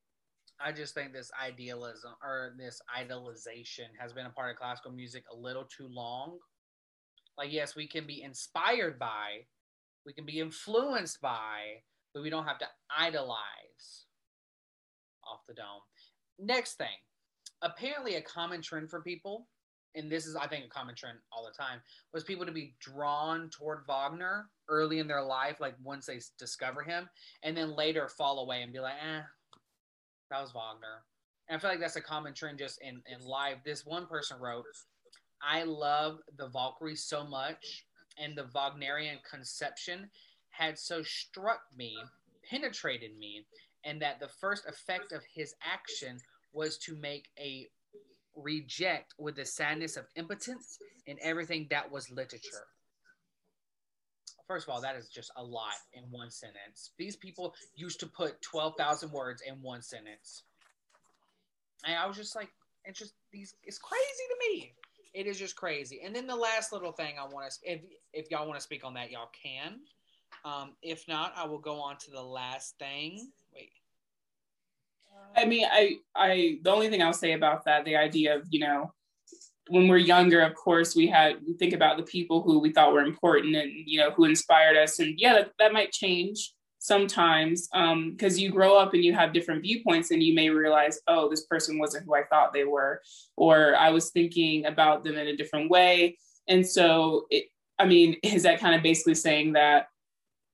I 0.64 0.70
just 0.70 0.94
think 0.94 1.12
this 1.12 1.32
idealism 1.44 2.12
or 2.22 2.54
this 2.56 2.80
idolization 2.96 3.88
has 3.98 4.12
been 4.12 4.26
a 4.26 4.30
part 4.30 4.52
of 4.52 4.58
classical 4.58 4.92
music 4.92 5.24
a 5.32 5.36
little 5.36 5.64
too 5.64 5.88
long. 5.88 6.38
Like, 7.38 7.52
yes, 7.52 7.74
we 7.74 7.86
can 7.86 8.06
be 8.06 8.22
inspired 8.22 8.98
by, 8.98 9.46
we 10.04 10.12
can 10.12 10.26
be 10.26 10.40
influenced 10.40 11.20
by, 11.20 11.82
but 12.12 12.22
we 12.22 12.30
don't 12.30 12.46
have 12.46 12.58
to 12.58 12.66
idolize 12.96 14.06
off 15.24 15.40
the 15.48 15.54
dome. 15.54 15.80
Next 16.38 16.74
thing, 16.74 16.86
apparently, 17.62 18.16
a 18.16 18.22
common 18.22 18.60
trend 18.62 18.90
for 18.90 19.00
people 19.00 19.46
and 19.94 20.10
this 20.10 20.26
is 20.26 20.36
I 20.36 20.46
think 20.46 20.64
a 20.64 20.68
common 20.68 20.94
trend 20.94 21.18
all 21.32 21.44
the 21.44 21.62
time, 21.62 21.80
was 22.12 22.24
people 22.24 22.46
to 22.46 22.52
be 22.52 22.74
drawn 22.80 23.50
toward 23.50 23.84
Wagner 23.86 24.48
early 24.68 24.98
in 24.98 25.06
their 25.06 25.22
life, 25.22 25.60
like 25.60 25.74
once 25.82 26.06
they 26.06 26.20
discover 26.38 26.82
him, 26.82 27.08
and 27.42 27.56
then 27.56 27.76
later 27.76 28.08
fall 28.08 28.40
away 28.40 28.62
and 28.62 28.72
be 28.72 28.80
like, 28.80 28.94
eh, 28.94 29.20
that 30.30 30.40
was 30.40 30.52
Wagner. 30.52 31.04
And 31.48 31.56
I 31.56 31.60
feel 31.60 31.70
like 31.70 31.80
that's 31.80 31.96
a 31.96 32.00
common 32.00 32.34
trend 32.34 32.58
just 32.58 32.80
in, 32.80 33.02
in 33.06 33.26
life. 33.26 33.58
This 33.64 33.84
one 33.84 34.06
person 34.06 34.38
wrote, 34.40 34.64
I 35.42 35.64
love 35.64 36.20
the 36.36 36.48
Valkyrie 36.48 36.96
so 36.96 37.26
much, 37.26 37.84
and 38.18 38.36
the 38.36 38.46
Wagnerian 38.54 39.18
conception 39.28 40.08
had 40.50 40.78
so 40.78 41.02
struck 41.02 41.62
me, 41.76 41.96
penetrated 42.48 43.18
me, 43.18 43.44
and 43.84 44.00
that 44.00 44.20
the 44.20 44.28
first 44.28 44.66
effect 44.66 45.12
of 45.12 45.22
his 45.34 45.54
action 45.62 46.18
was 46.52 46.78
to 46.78 46.94
make 46.96 47.28
a 47.38 47.66
reject 48.36 49.14
with 49.18 49.36
the 49.36 49.44
sadness 49.44 49.96
of 49.96 50.06
impotence 50.16 50.78
in 51.06 51.16
everything 51.22 51.66
that 51.70 51.90
was 51.90 52.10
literature. 52.10 52.66
First 54.46 54.66
of 54.66 54.74
all, 54.74 54.80
that 54.82 54.96
is 54.96 55.08
just 55.08 55.30
a 55.36 55.42
lot 55.42 55.74
in 55.94 56.04
one 56.10 56.30
sentence. 56.30 56.90
These 56.98 57.16
people 57.16 57.54
used 57.74 58.00
to 58.00 58.06
put 58.06 58.40
12,000 58.42 59.10
words 59.10 59.42
in 59.46 59.54
one 59.62 59.82
sentence. 59.82 60.42
And 61.84 61.96
I 61.96 62.06
was 62.06 62.16
just 62.16 62.36
like, 62.36 62.50
it's 62.84 62.98
just 62.98 63.14
these, 63.32 63.54
it's 63.64 63.78
crazy 63.78 64.02
to 64.02 64.36
me. 64.50 64.72
It 65.14 65.26
is 65.26 65.38
just 65.38 65.56
crazy. 65.56 66.00
And 66.04 66.14
then 66.14 66.26
the 66.26 66.36
last 66.36 66.72
little 66.72 66.92
thing 66.92 67.14
I 67.20 67.24
want 67.24 67.50
to, 67.50 67.70
if, 67.70 67.80
if 68.12 68.30
y'all 68.30 68.46
want 68.46 68.58
to 68.58 68.64
speak 68.64 68.84
on 68.84 68.94
that, 68.94 69.10
y'all 69.10 69.30
can. 69.42 69.80
Um, 70.44 70.72
if 70.82 71.06
not, 71.06 71.34
I 71.36 71.46
will 71.46 71.58
go 71.58 71.80
on 71.80 71.98
to 71.98 72.10
the 72.10 72.22
last 72.22 72.78
thing. 72.78 73.30
Wait, 73.54 73.70
I 75.36 75.44
mean, 75.44 75.66
I, 75.70 75.96
I, 76.14 76.58
the 76.62 76.70
only 76.70 76.88
thing 76.88 77.02
I'll 77.02 77.12
say 77.12 77.32
about 77.32 77.64
that, 77.66 77.84
the 77.84 77.96
idea 77.96 78.36
of, 78.36 78.46
you 78.50 78.60
know, 78.60 78.92
when 79.68 79.86
we're 79.86 79.98
younger, 79.98 80.40
of 80.40 80.54
course, 80.54 80.96
we 80.96 81.06
had, 81.06 81.36
we 81.46 81.54
think 81.54 81.72
about 81.72 81.96
the 81.96 82.02
people 82.02 82.42
who 82.42 82.58
we 82.58 82.72
thought 82.72 82.92
were 82.92 83.00
important 83.00 83.54
and, 83.54 83.70
you 83.70 83.98
know, 83.98 84.10
who 84.10 84.24
inspired 84.24 84.76
us. 84.76 84.98
And 84.98 85.14
yeah, 85.18 85.34
that, 85.34 85.52
that 85.58 85.72
might 85.72 85.92
change 85.92 86.52
sometimes 86.82 87.68
because 87.68 88.34
um, 88.34 88.38
you 88.38 88.50
grow 88.50 88.76
up 88.76 88.92
and 88.92 89.04
you 89.04 89.12
have 89.12 89.32
different 89.32 89.62
viewpoints 89.62 90.10
and 90.10 90.20
you 90.20 90.34
may 90.34 90.50
realize, 90.50 90.98
oh, 91.06 91.30
this 91.30 91.46
person 91.46 91.78
wasn't 91.78 92.04
who 92.04 92.16
I 92.16 92.24
thought 92.24 92.52
they 92.52 92.64
were, 92.64 93.00
or 93.36 93.76
I 93.76 93.90
was 93.90 94.10
thinking 94.10 94.66
about 94.66 95.04
them 95.04 95.16
in 95.16 95.28
a 95.28 95.36
different 95.36 95.70
way. 95.70 96.18
And 96.48 96.66
so, 96.66 97.26
it, 97.30 97.44
I 97.78 97.86
mean, 97.86 98.16
is 98.24 98.42
that 98.42 98.58
kind 98.58 98.74
of 98.74 98.82
basically 98.82 99.14
saying 99.14 99.52
that 99.52 99.86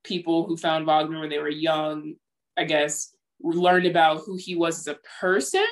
people 0.04 0.44
who 0.44 0.58
found 0.58 0.84
Wagner 0.84 1.20
when 1.20 1.30
they 1.30 1.38
were 1.38 1.48
young, 1.48 2.14
I 2.58 2.64
guess, 2.64 3.16
learned 3.40 3.86
about 3.86 4.20
who 4.26 4.36
he 4.36 4.54
was 4.54 4.80
as 4.80 4.86
a 4.86 4.98
person. 5.20 5.66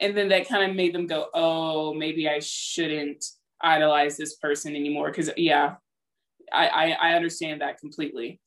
And 0.00 0.14
then 0.14 0.28
that 0.28 0.48
kind 0.48 0.70
of 0.70 0.76
made 0.76 0.94
them 0.94 1.06
go, 1.06 1.28
oh, 1.32 1.94
maybe 1.94 2.28
I 2.28 2.40
shouldn't 2.40 3.24
idolize 3.62 4.18
this 4.18 4.36
person 4.36 4.76
anymore. 4.76 5.10
Cause 5.12 5.30
yeah, 5.38 5.76
I, 6.52 6.66
I, 6.68 6.90
I 6.90 7.14
understand 7.14 7.62
that 7.62 7.78
completely. 7.78 8.40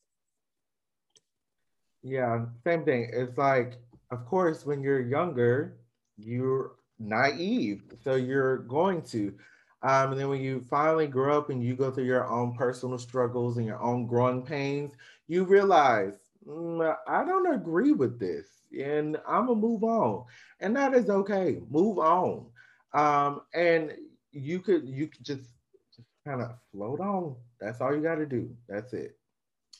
Yeah, 2.08 2.46
same 2.64 2.84
thing. 2.84 3.10
It's 3.12 3.38
like, 3.38 3.74
of 4.10 4.26
course, 4.26 4.64
when 4.66 4.82
you're 4.82 5.00
younger, 5.00 5.78
you're 6.16 6.72
naive. 6.98 7.82
So 8.02 8.16
you're 8.16 8.58
going 8.58 9.02
to. 9.12 9.34
Um, 9.82 10.12
and 10.12 10.20
then 10.20 10.28
when 10.28 10.42
you 10.42 10.60
finally 10.60 11.06
grow 11.06 11.38
up 11.38 11.50
and 11.50 11.62
you 11.62 11.76
go 11.76 11.90
through 11.90 12.04
your 12.06 12.28
own 12.28 12.54
personal 12.54 12.98
struggles 12.98 13.58
and 13.58 13.66
your 13.66 13.80
own 13.82 14.06
growing 14.06 14.42
pains, 14.42 14.94
you 15.28 15.44
realize, 15.44 16.18
mm, 16.46 16.96
I 17.08 17.24
don't 17.24 17.54
agree 17.54 17.92
with 17.92 18.18
this 18.18 18.46
and 18.76 19.16
I'm 19.26 19.46
gonna 19.46 19.60
move 19.60 19.84
on, 19.84 20.24
and 20.60 20.76
that 20.76 20.94
is 20.94 21.08
okay. 21.10 21.60
Move 21.70 21.98
on, 21.98 22.46
um, 22.94 23.42
and 23.54 23.92
you 24.32 24.60
could 24.60 24.86
you 24.88 25.08
could 25.08 25.24
just 25.24 25.50
just 25.94 26.08
kind 26.26 26.42
of 26.42 26.50
float 26.72 27.00
on. 27.00 27.36
That's 27.60 27.80
all 27.80 27.94
you 27.94 28.02
got 28.02 28.16
to 28.16 28.26
do. 28.26 28.54
That's 28.68 28.92
it. 28.92 29.18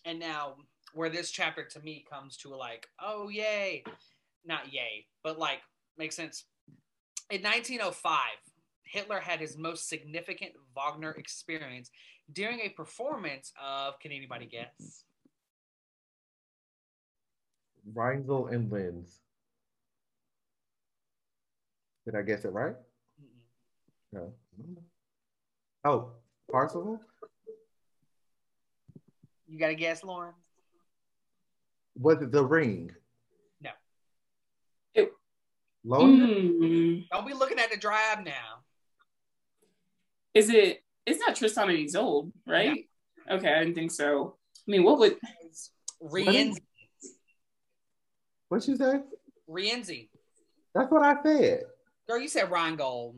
And 0.05 0.19
now, 0.19 0.57
where 0.95 1.11
this 1.11 1.31
chapter 1.31 1.65
to 1.65 1.81
me 1.81 2.05
comes 2.11 2.37
to 2.39 2.55
like, 2.55 2.89
oh 3.01 3.29
yay, 3.29 3.85
not 4.45 4.73
yay, 4.73 5.07
but 5.23 5.39
like 5.39 5.61
makes 5.97 6.17
sense. 6.17 6.45
In 7.31 7.43
1905, 7.43 8.19
Hitler 8.85 9.21
had 9.21 9.41
his 9.41 9.59
most 9.59 9.89
significant 9.89 10.53
Wagner 10.75 11.13
experience 11.13 11.91
during 12.33 12.61
a 12.61 12.71
performance 12.71 13.53
of, 13.63 13.99
can 14.01 14.13
anybody 14.13 14.47
guess? 14.47 15.05
Rienzi 17.95 18.53
and 18.53 18.73
Linz. 18.73 19.21
Did 22.07 22.17
I 22.17 22.23
guess 22.23 22.45
it 22.45 22.53
right? 22.53 22.75
Mm-mm. 23.21 24.13
No. 24.13 24.33
Oh, 25.85 26.13
Parsifal? 26.51 27.01
You 29.47 29.59
got 29.59 29.69
to 29.69 29.75
guess, 29.75 30.03
Lauren? 30.03 30.35
Was 32.01 32.23
it 32.23 32.31
the 32.31 32.45
ring? 32.45 32.93
No. 33.61 33.71
It- 34.95 35.13
Lohengrin? 35.85 36.59
Mm. 36.61 37.09
Don't 37.11 37.27
be 37.27 37.35
looking 37.35 37.59
at 37.59 37.71
the 37.71 37.77
drive 37.77 38.25
now. 38.25 38.63
Is 40.35 40.51
it? 40.51 40.83
It's 41.07 41.19
not 41.19 41.37
Tristan 41.37 41.71
and 41.71 41.79
Isolde, 41.79 42.33
right? 42.47 42.87
Okay, 43.31 43.53
I 43.53 43.61
didn't 43.61 43.75
think 43.75 43.91
so. 43.91 44.37
I 44.67 44.71
mean, 44.71 44.85
what 44.85 44.99
would? 44.99 45.17
Rienzi. 46.03 46.61
What'd 48.49 48.69
you 48.69 48.77
say? 48.77 49.01
Rienzi. 49.49 50.09
That's 50.75 50.91
what 50.91 51.03
I 51.03 51.21
said. 51.23 51.65
Girl, 52.07 52.21
you 52.21 52.29
said 52.29 52.51
Rheingold. 52.51 53.17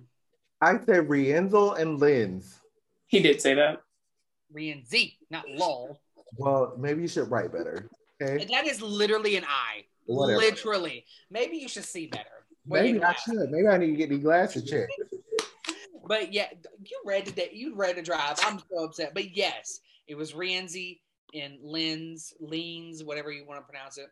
I 0.60 0.72
said 0.78 1.08
Rienzel 1.08 1.78
and 1.78 1.98
Linz. 1.98 2.60
He 3.06 3.20
did 3.20 3.40
say 3.40 3.54
that. 3.54 3.82
Rienzi, 4.54 5.16
not 5.30 5.48
lol. 5.48 6.00
Well, 6.36 6.74
maybe 6.78 7.02
you 7.02 7.08
should 7.08 7.30
write 7.30 7.52
better. 7.52 7.88
Okay. 8.20 8.44
That 8.50 8.66
is 8.66 8.82
literally 8.82 9.36
an 9.36 9.44
eye. 9.44 9.84
Whatever. 10.06 10.38
Literally. 10.40 11.04
Maybe 11.30 11.56
you 11.56 11.68
should 11.68 11.84
see 11.84 12.06
better. 12.06 12.24
You 12.66 12.72
Maybe 12.72 13.02
I 13.02 13.14
should. 13.14 13.50
Maybe 13.50 13.68
I 13.68 13.78
need 13.78 13.86
to 13.92 13.96
get 13.96 14.10
these 14.10 14.22
glasses 14.22 14.68
checked. 14.68 14.92
But 16.06 16.32
yeah, 16.32 16.48
you 16.82 17.00
read 17.04 17.26
the 17.26 17.48
you 17.52 17.76
read 17.76 17.94
the 17.94 18.02
drive. 18.02 18.36
I'm 18.42 18.58
so 18.58 18.82
upset. 18.82 19.14
But 19.14 19.36
yes, 19.36 19.78
it 20.08 20.16
was 20.16 20.32
Rienzi 20.32 20.98
and 21.34 21.56
Linz, 21.62 22.34
Leans, 22.40 23.04
whatever 23.04 23.30
you 23.30 23.46
want 23.46 23.60
to 23.60 23.64
pronounce 23.70 23.96
it. 23.96 24.08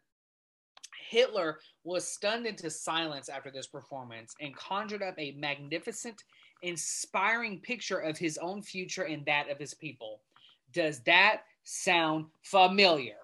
Hitler 1.10 1.58
was 1.82 2.06
stunned 2.06 2.46
into 2.46 2.70
silence 2.70 3.28
after 3.28 3.50
this 3.50 3.66
performance 3.66 4.32
and 4.40 4.54
conjured 4.54 5.02
up 5.02 5.14
a 5.18 5.32
magnificent, 5.32 6.22
inspiring 6.62 7.58
picture 7.58 7.98
of 7.98 8.16
his 8.16 8.38
own 8.38 8.62
future 8.62 9.02
and 9.02 9.26
that 9.26 9.50
of 9.50 9.58
his 9.58 9.74
people. 9.74 10.20
Does 10.72 11.00
that 11.00 11.42
sound 11.64 12.26
familiar? 12.42 13.16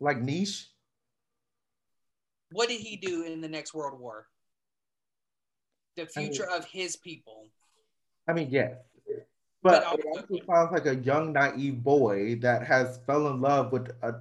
Like 0.00 0.20
niche. 0.20 0.66
What 2.52 2.68
did 2.68 2.80
he 2.80 2.96
do 2.96 3.22
in 3.24 3.40
the 3.40 3.48
next 3.48 3.74
World 3.74 4.00
War? 4.00 4.26
The 5.96 6.02
I 6.02 6.06
mean- 6.20 6.28
future 6.32 6.48
of 6.50 6.64
his 6.64 6.96
people. 6.96 7.46
I 8.26 8.32
mean, 8.32 8.48
yes. 8.50 8.76
But 9.62 9.82
But 9.82 9.82
it 9.82 10.06
also- 10.06 10.20
also 10.22 10.46
sounds 10.46 10.72
like 10.72 10.86
a 10.86 10.94
young, 10.96 11.32
naive 11.34 11.82
boy 11.82 12.36
that 12.36 12.66
has 12.66 12.98
fell 13.06 13.28
in 13.28 13.40
love 13.42 13.72
with 13.72 13.90
a 14.02 14.14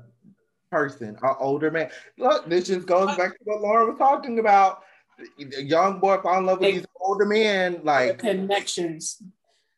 person, 0.69 1.17
an 1.21 1.36
older 1.39 1.71
man. 1.71 1.89
Look, 2.17 2.47
this 2.49 2.67
just 2.67 2.86
goes 2.86 3.15
back 3.15 3.32
to 3.38 3.43
what 3.45 3.61
Lauren 3.61 3.88
was 3.89 3.97
talking 3.97 4.39
about. 4.39 4.84
The 5.38 5.63
young 5.63 5.99
boy 5.99 6.17
fall 6.21 6.39
in 6.39 6.45
love 6.45 6.59
with 6.59 6.69
Hey. 6.69 6.77
these 6.80 6.88
older 6.99 7.25
men, 7.25 7.73
The 7.73 7.84
like 7.84 8.19
connections. 8.19 9.21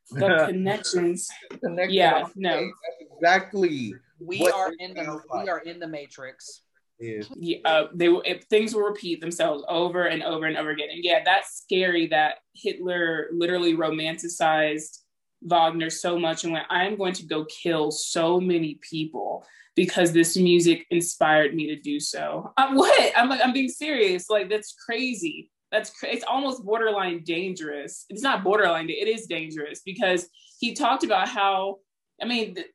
The 0.10 0.46
connections. 0.50 1.30
connected. 1.62 1.94
Yeah, 1.94 2.28
no. 2.36 2.72
exactly 3.00 3.94
We 4.22 4.40
What 4.40 4.54
are 4.54 4.72
in 4.80 4.94
the 4.94 5.04
sounds 5.04 5.24
we 5.34 5.50
are 5.50 5.60
in 5.60 5.80
the 5.80 5.88
matrix. 5.88 6.62
is. 7.00 7.28
Yeah, 7.36 7.58
uh, 7.66 7.88
they 7.96 8.10
will. 8.10 8.22
If 8.26 8.44
things 8.44 8.76
will 8.76 8.84
repeat 8.84 9.20
themselves 9.22 9.64
over 9.68 10.06
and 10.06 10.22
over 10.22 10.46
and 10.46 10.58
over 10.58 10.70
again. 10.70 10.90
And 10.92 11.04
yeah, 11.04 11.22
that's 11.26 11.62
scary 11.64 12.08
that 12.08 12.36
Hitler 12.54 13.30
literally 13.34 13.76
romanticized 13.76 15.00
Wagner 15.42 15.90
so 15.90 16.20
much 16.20 16.44
and 16.44 16.54
went, 16.54 16.68
"I'm 16.70 16.98
going 16.98 17.14
to 17.14 17.26
go 17.26 17.46
kill 17.46 17.90
so 17.90 18.40
many 18.40 18.80
people 18.88 19.44
because 19.76 20.12
this 20.12 20.38
music 20.38 20.86
inspired 20.92 21.56
me 21.56 21.68
to 21.68 21.76
do 21.82 22.00
so." 22.00 22.54
Uh, 22.58 22.74
what? 22.74 23.12
I'm 23.18 23.30
like, 23.30 23.42
I'm 23.44 23.54
being 23.54 23.70
serious. 23.70 24.30
Like 24.30 24.50
that's 24.50 24.74
crazy. 24.86 25.50
That's 25.72 25.90
cra- 25.90 26.10
it's 26.10 26.26
almost 26.26 26.64
borderline 26.64 27.24
dangerous. 27.24 28.06
It's 28.10 28.22
not 28.22 28.44
borderline. 28.44 28.90
It 28.90 29.08
is 29.08 29.26
dangerous 29.26 29.82
because 29.84 30.30
he 30.60 30.74
talked 30.76 31.04
about 31.04 31.28
how. 31.28 31.78
I 32.22 32.26
mean, 32.26 32.54
th- 32.54 32.68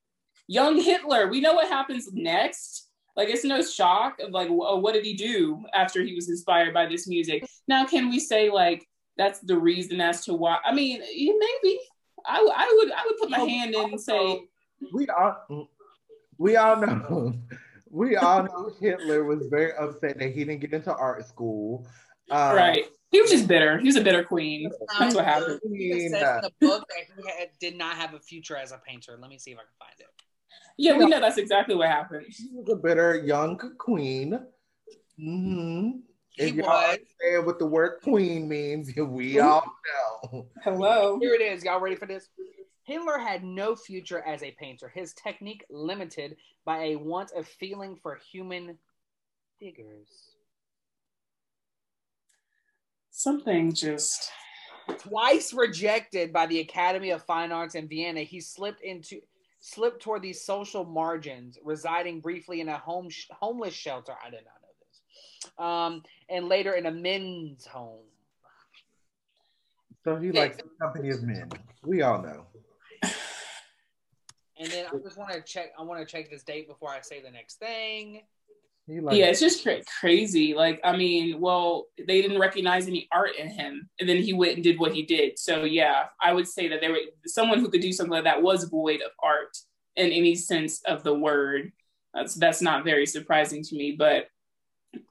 young 0.47 0.81
Hitler. 0.81 1.29
We 1.29 1.41
know 1.41 1.55
what 1.55 1.69
happens 1.69 2.09
next 2.13 2.87
like 3.17 3.29
it's 3.29 3.45
no 3.45 3.63
shock 3.63 4.21
of 4.21 4.31
like 4.31 4.49
oh, 4.51 4.79
what 4.79 4.95
did 4.95 5.05
he 5.05 5.15
do 5.15 5.65
after 5.75 6.03
he 6.03 6.15
was 6.15 6.29
inspired 6.29 6.73
by 6.73 6.87
this 6.87 7.09
music 7.09 7.45
now 7.67 7.85
can 7.85 8.09
we 8.09 8.21
say 8.21 8.51
like 8.51 8.87
that's 9.17 9.41
the 9.41 9.57
reason 9.57 10.01
as 10.01 10.25
to 10.25 10.35
why 10.35 10.59
i 10.65 10.73
mean 10.73 11.01
maybe 11.01 11.81
I, 12.25 12.39
I 12.39 12.75
would 12.77 12.93
i 12.93 13.03
would 13.07 13.17
put 13.19 13.31
my 13.31 13.39
hand 13.39 13.75
in 13.75 13.91
and 13.91 14.01
say 14.01 14.43
we 14.93 15.09
all 15.09 15.69
we 16.39 16.57
all 16.57 16.77
know 16.77 17.35
we 17.91 18.17
all 18.17 18.43
know 18.43 18.71
Hitler 18.79 19.25
was 19.25 19.47
very 19.49 19.73
upset 19.75 20.19
that 20.19 20.33
he 20.33 20.45
didn't 20.45 20.61
get 20.61 20.73
into 20.75 20.95
art 20.95 21.27
school. 21.27 21.87
Um, 22.31 22.57
right 22.57 22.85
he 23.11 23.21
was 23.21 23.31
just 23.31 23.47
bitter 23.47 23.79
he 23.79 23.87
was 23.87 23.97
a 23.97 24.01
bitter 24.01 24.25
queen 24.25 24.69
that's 24.99 25.15
what 25.15 25.25
happened 25.25 25.61
I 25.65 25.69
It 25.71 26.11
says 26.11 26.13
in 26.13 26.43
the 26.43 26.53
book 26.61 26.85
that 26.89 27.05
he 27.17 27.31
had, 27.39 27.49
did 27.61 27.79
not 27.79 27.97
have 27.97 28.13
a 28.13 28.19
future 28.19 28.57
as 28.57 28.73
a 28.73 28.79
painter. 28.79 29.17
Let 29.19 29.31
me 29.31 29.39
see 29.39 29.53
if 29.53 29.59
I 29.59 29.63
can 29.63 29.69
find 29.79 29.93
it. 30.01 30.07
Yeah 30.77 30.97
we 30.97 31.07
know 31.07 31.21
that's 31.21 31.39
exactly 31.39 31.75
what 31.75 31.89
happened 31.89 32.27
She 32.31 32.49
was 32.53 32.69
a 32.69 32.77
bitter 32.77 33.17
young 33.17 33.59
queen. 33.79 34.39
hmm 35.19 35.91
He 36.31 36.43
If 36.45 36.55
y'all 36.55 36.67
was. 36.69 36.99
understand 36.99 37.47
what 37.47 37.59
the 37.59 37.67
word 37.67 38.01
queen 38.03 38.49
means, 38.49 38.93
we 38.97 39.39
all 39.41 39.65
know. 40.33 40.47
hello 40.63 41.19
Here 41.21 41.35
it 41.35 41.41
is. 41.41 41.65
Y'all 41.65 41.81
ready 41.81 41.97
for 41.97 42.07
this? 42.07 42.29
Hitler 42.85 43.19
had 43.19 43.43
no 43.43 43.75
future 43.75 44.23
as 44.25 44.43
a 44.45 44.53
painter. 44.53 44.89
His 44.89 45.13
technique 45.15 45.65
limited 45.71 46.37
by 46.65 46.85
a 46.85 46.97
want 46.97 47.33
of 47.33 47.47
feeling 47.49 47.97
for 47.97 48.15
human 48.31 48.79
figures. 49.59 50.09
something 53.11 53.73
just 53.73 54.31
Twice 54.99 55.53
rejected 55.53 56.33
by 56.33 56.47
the 56.47 56.61
Academy 56.61 57.11
of 57.11 57.25
Fine 57.25 57.51
Arts 57.51 57.75
in 57.75 57.89
Vienna, 57.89 58.21
he 58.21 58.41
slipped 58.41 58.83
into 58.83 59.21
slipped 59.67 60.01
toward 60.01 60.23
these 60.23 60.41
social 60.41 60.85
margins, 60.85 61.59
residing 61.65 62.21
briefly 62.21 62.61
in 62.61 62.69
a 62.69 62.79
home 62.79 63.09
homeless 63.33 63.75
shelter. 63.75 64.13
I 64.25 64.31
did 64.31 64.45
not 64.45 64.63
know 64.63 64.69
this. 64.81 65.53
Um, 65.59 66.03
and 66.29 66.49
later 66.49 66.75
in 66.75 66.87
a 66.87 66.91
men's 66.93 67.67
home. 67.67 68.05
So 70.05 70.15
he 70.17 70.31
likes 70.31 70.59
the 70.59 70.69
company 70.81 71.11
of 71.11 71.25
men. 71.25 71.51
We 71.85 72.03
all 72.03 72.23
know. 72.23 72.47
And 74.59 74.71
then 74.71 74.87
I 74.87 74.97
just 75.03 75.19
want 75.19 75.33
to 75.33 75.43
check. 75.43 75.73
I 75.79 75.83
want 75.83 76.01
to 76.01 76.07
check 76.07 76.31
this 76.31 76.45
date 76.45 76.69
before 76.69 76.91
I 76.91 77.01
say 77.01 77.21
the 77.21 77.31
next 77.31 77.59
thing. 77.59 78.23
He 78.87 79.01
likes 79.01 79.17
yeah 79.17 79.27
it's 79.27 79.41
just 79.41 79.63
cra- 79.63 79.83
crazy. 80.01 80.55
Like 80.55 80.81
i 80.85 80.97
mean 80.97 81.41
well 81.41 81.87
they 81.99 82.23
didn't 82.23 82.39
recognize 82.39 82.87
any 82.87 83.09
art 83.13 83.37
in 83.37 83.49
him 83.49 83.89
and 83.99 84.09
then 84.09 84.19
he 84.19 84.33
went 84.33 84.55
and 84.55 84.63
did 84.63 84.79
what 84.79 84.95
he 84.95 85.03
did. 85.03 85.39
So 85.39 85.65
yeah 85.65 86.05
i 86.23 86.33
would 86.33 86.47
say 86.47 86.69
that 86.69 86.81
there 86.81 86.93
was 86.93 87.01
someone 87.27 87.59
who 87.59 87.69
could 87.69 87.81
do 87.81 87.93
something 87.93 88.13
like 88.13 88.25
that 88.25 88.43
was 88.43 88.65
void 88.65 89.01
of 89.03 89.11
art 89.23 89.57
in 89.97 90.13
any 90.13 90.35
sense 90.35 90.83
of 90.87 91.03
the 91.03 91.15
word. 91.15 91.73
That's 92.15 92.35
that's 92.35 92.63
not 92.63 92.85
very 92.85 93.07
surprising 93.07 93.63
to 93.65 93.77
me 93.77 93.97
but 93.99 94.29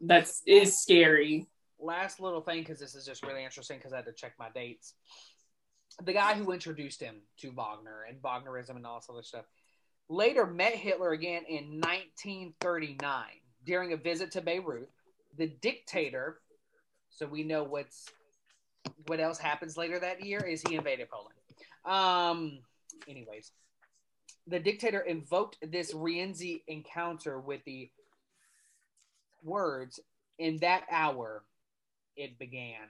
that's 0.02 0.42
is 0.46 0.80
scary. 0.82 1.48
Last 1.80 2.20
little 2.20 2.42
thing 2.42 2.60
because 2.60 2.80
this 2.80 2.96
is 2.96 3.06
just 3.06 3.26
really 3.26 3.44
interesting 3.44 3.78
because 3.78 3.94
I 3.94 3.98
had 3.98 4.06
to 4.06 4.14
check 4.14 4.34
my 4.40 4.50
dates. 4.50 4.94
The 6.04 6.14
guy 6.14 6.34
who 6.34 6.52
introduced 6.52 7.02
him 7.02 7.22
to 7.40 7.52
Wagner 7.52 8.06
and 8.08 8.22
Wagnerism 8.22 8.76
and 8.76 8.86
all 8.86 9.00
this 9.00 9.08
other 9.10 9.24
stuff 9.24 9.46
later 10.10 10.46
met 10.46 10.76
Hitler 10.76 11.12
again 11.12 11.44
in 11.48 11.80
1939 11.82 13.24
during 13.66 13.94
a 13.94 13.98
visit 13.98 14.32
to 14.32 14.42
Bayreuth. 14.42 14.88
The 15.38 15.48
dictator, 15.48 16.40
so 17.10 17.26
we 17.26 17.44
know 17.44 17.64
what's 17.64 18.10
what 19.08 19.20
else 19.20 19.38
happens 19.38 19.78
later 19.78 20.00
that 20.00 20.24
year 20.24 20.40
is 20.40 20.62
he 20.62 20.76
invaded 20.76 21.10
Poland. 21.10 21.36
Um, 21.86 22.60
anyways, 23.08 23.52
the 24.48 24.60
dictator 24.60 25.02
invoked 25.02 25.58
this 25.72 25.94
Rienzi 25.94 26.62
encounter 26.68 27.40
with 27.40 27.64
the 27.66 27.90
words 29.44 30.00
in 30.38 30.58
that 30.58 30.84
hour 30.92 31.44
it 32.16 32.38
began. 32.40 32.88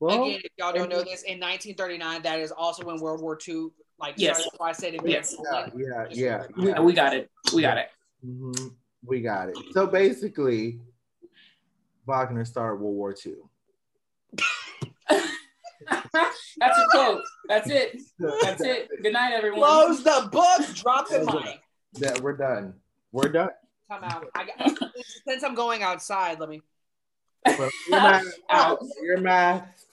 well, 0.00 0.24
Again, 0.24 0.40
if 0.44 0.52
y'all 0.58 0.72
don't 0.72 0.88
know 0.88 0.98
this, 0.98 1.22
in 1.22 1.40
1939, 1.40 2.22
that 2.22 2.38
is 2.38 2.52
also 2.52 2.84
when 2.84 3.00
World 3.00 3.20
War 3.20 3.38
II, 3.46 3.68
like, 4.04 4.14
Yes. 4.18 4.36
started. 4.36 4.50
That's 4.52 4.60
why 4.60 4.68
I 4.68 4.72
said 4.72 4.94
it. 4.94 5.00
Yes. 5.04 5.36
yeah, 5.52 5.66
yeah, 5.76 6.06
yeah. 6.10 6.42
we, 6.56 6.68
yeah. 6.68 6.80
we 6.80 6.92
got 6.92 7.14
it 7.14 7.30
we 7.54 7.62
got 7.62 7.78
it 7.78 7.88
Mhm. 8.26 8.74
We 9.06 9.20
got 9.20 9.50
it. 9.50 9.56
So 9.72 9.86
basically, 9.86 10.80
Wagner 12.06 12.44
started 12.46 12.80
World 12.80 12.96
War 12.96 13.14
II. 13.24 13.34
that's 15.90 16.78
a 16.78 16.86
quote 16.90 17.20
that's 17.48 17.68
it 17.68 18.00
that's 18.42 18.62
it 18.62 18.88
good 19.02 19.12
night 19.12 19.32
everyone 19.34 19.60
Close 19.60 20.02
the 20.02 20.28
book, 20.32 20.74
drop 20.74 21.08
the 21.08 21.20
mic. 21.44 21.60
That 22.00 22.20
we're 22.22 22.36
done. 22.36 22.74
We're 23.12 23.28
done. 23.28 23.50
Time 23.90 24.02
out. 24.04 24.26
I 24.34 24.46
got, 24.46 24.78
since 25.28 25.44
I'm 25.44 25.54
going 25.54 25.82
outside, 25.82 26.40
let 26.40 26.48
me. 26.48 26.62
Well, 27.46 27.70
Your 27.88 28.00
math. 28.00 28.24
out. 28.50 28.78
Your 29.02 29.18
math. 29.20 29.83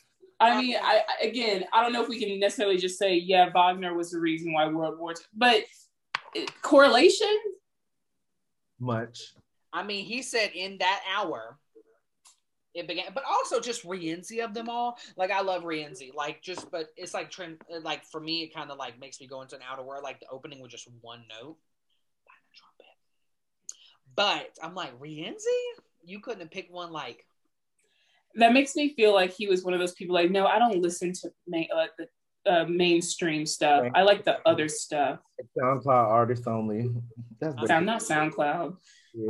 I 0.42 0.62
mean, 0.62 0.76
I 0.82 1.02
I- 1.08 1.26
again, 1.26 1.66
I 1.74 1.82
don't 1.82 1.94
know 1.94 2.02
if 2.02 2.10
we 2.10 2.20
can 2.20 2.39
necessarily 2.39 2.78
just 2.78 2.98
say, 2.98 3.16
yeah, 3.16 3.50
Wagner 3.52 3.94
was 3.94 4.12
the 4.12 4.20
reason 4.20 4.54
why 4.54 4.68
World 4.68 5.00
War 5.00 5.12
II, 5.12 5.26
but 5.34 5.64
correlation. 6.62 7.38
Much. 8.80 9.34
I 9.74 9.84
mean, 9.84 10.06
he 10.06 10.22
said 10.22 10.52
in 10.54 10.80
that 10.80 11.02
hour 11.16 11.58
it 12.74 12.88
began, 12.88 13.06
but 13.14 13.24
also 13.30 13.60
just 13.60 13.86
Rienzi 13.86 14.44
of 14.44 14.54
them 14.54 14.70
all. 14.70 14.98
Like 15.18 15.32
I 15.32 15.42
love 15.42 15.64
Rienzi, 15.64 16.14
like 16.14 16.42
just, 16.42 16.72
but 16.72 16.88
it's 16.96 17.14
like 17.14 17.30
trend. 17.30 17.62
Like 17.84 18.06
for 18.06 18.22
me, 18.22 18.44
it 18.44 18.54
kind 18.54 18.72
of 18.72 18.78
like 18.78 19.00
makes 19.00 19.20
me 19.20 19.28
go 19.28 19.42
into 19.42 19.56
an 19.56 19.62
outer 19.70 19.84
world. 19.84 20.04
Like 20.04 20.20
the 20.20 20.28
opening 20.32 20.62
with 20.62 20.72
just 20.72 20.88
one 21.02 21.24
note, 21.30 21.58
trumpet. 22.56 22.96
But 24.16 24.50
I'm 24.64 24.74
like 24.74 24.98
Rienzi, 25.00 25.36
you 26.04 26.20
couldn't 26.22 26.42
have 26.42 26.52
picked 26.52 26.72
one 26.72 26.92
like 26.92 27.26
That 28.36 28.53
makes 28.53 28.75
me 28.75 28.93
feel 28.95 29.13
like 29.13 29.32
he 29.32 29.47
was 29.47 29.63
one 29.63 29.73
of 29.73 29.79
those 29.79 29.93
people. 29.93 30.15
Like, 30.15 30.32
no, 30.32 30.45
I 30.45 30.59
don't 30.59 30.82
listen 30.82 31.13
to 31.13 31.32
main, 31.47 31.67
like 31.73 31.91
the 31.97 32.07
uh, 32.45 32.65
mainstream 32.65 33.45
stuff. 33.45 33.86
I 33.93 34.03
like 34.03 34.25
the 34.25 34.38
other 34.45 34.67
stuff. 34.67 35.19
SoundCloud 35.57 35.88
artists 35.88 36.47
only. 36.47 36.89
That's 37.39 37.55
Sound 37.67 37.86
not 37.86 38.01
SoundCloud. 38.01 38.77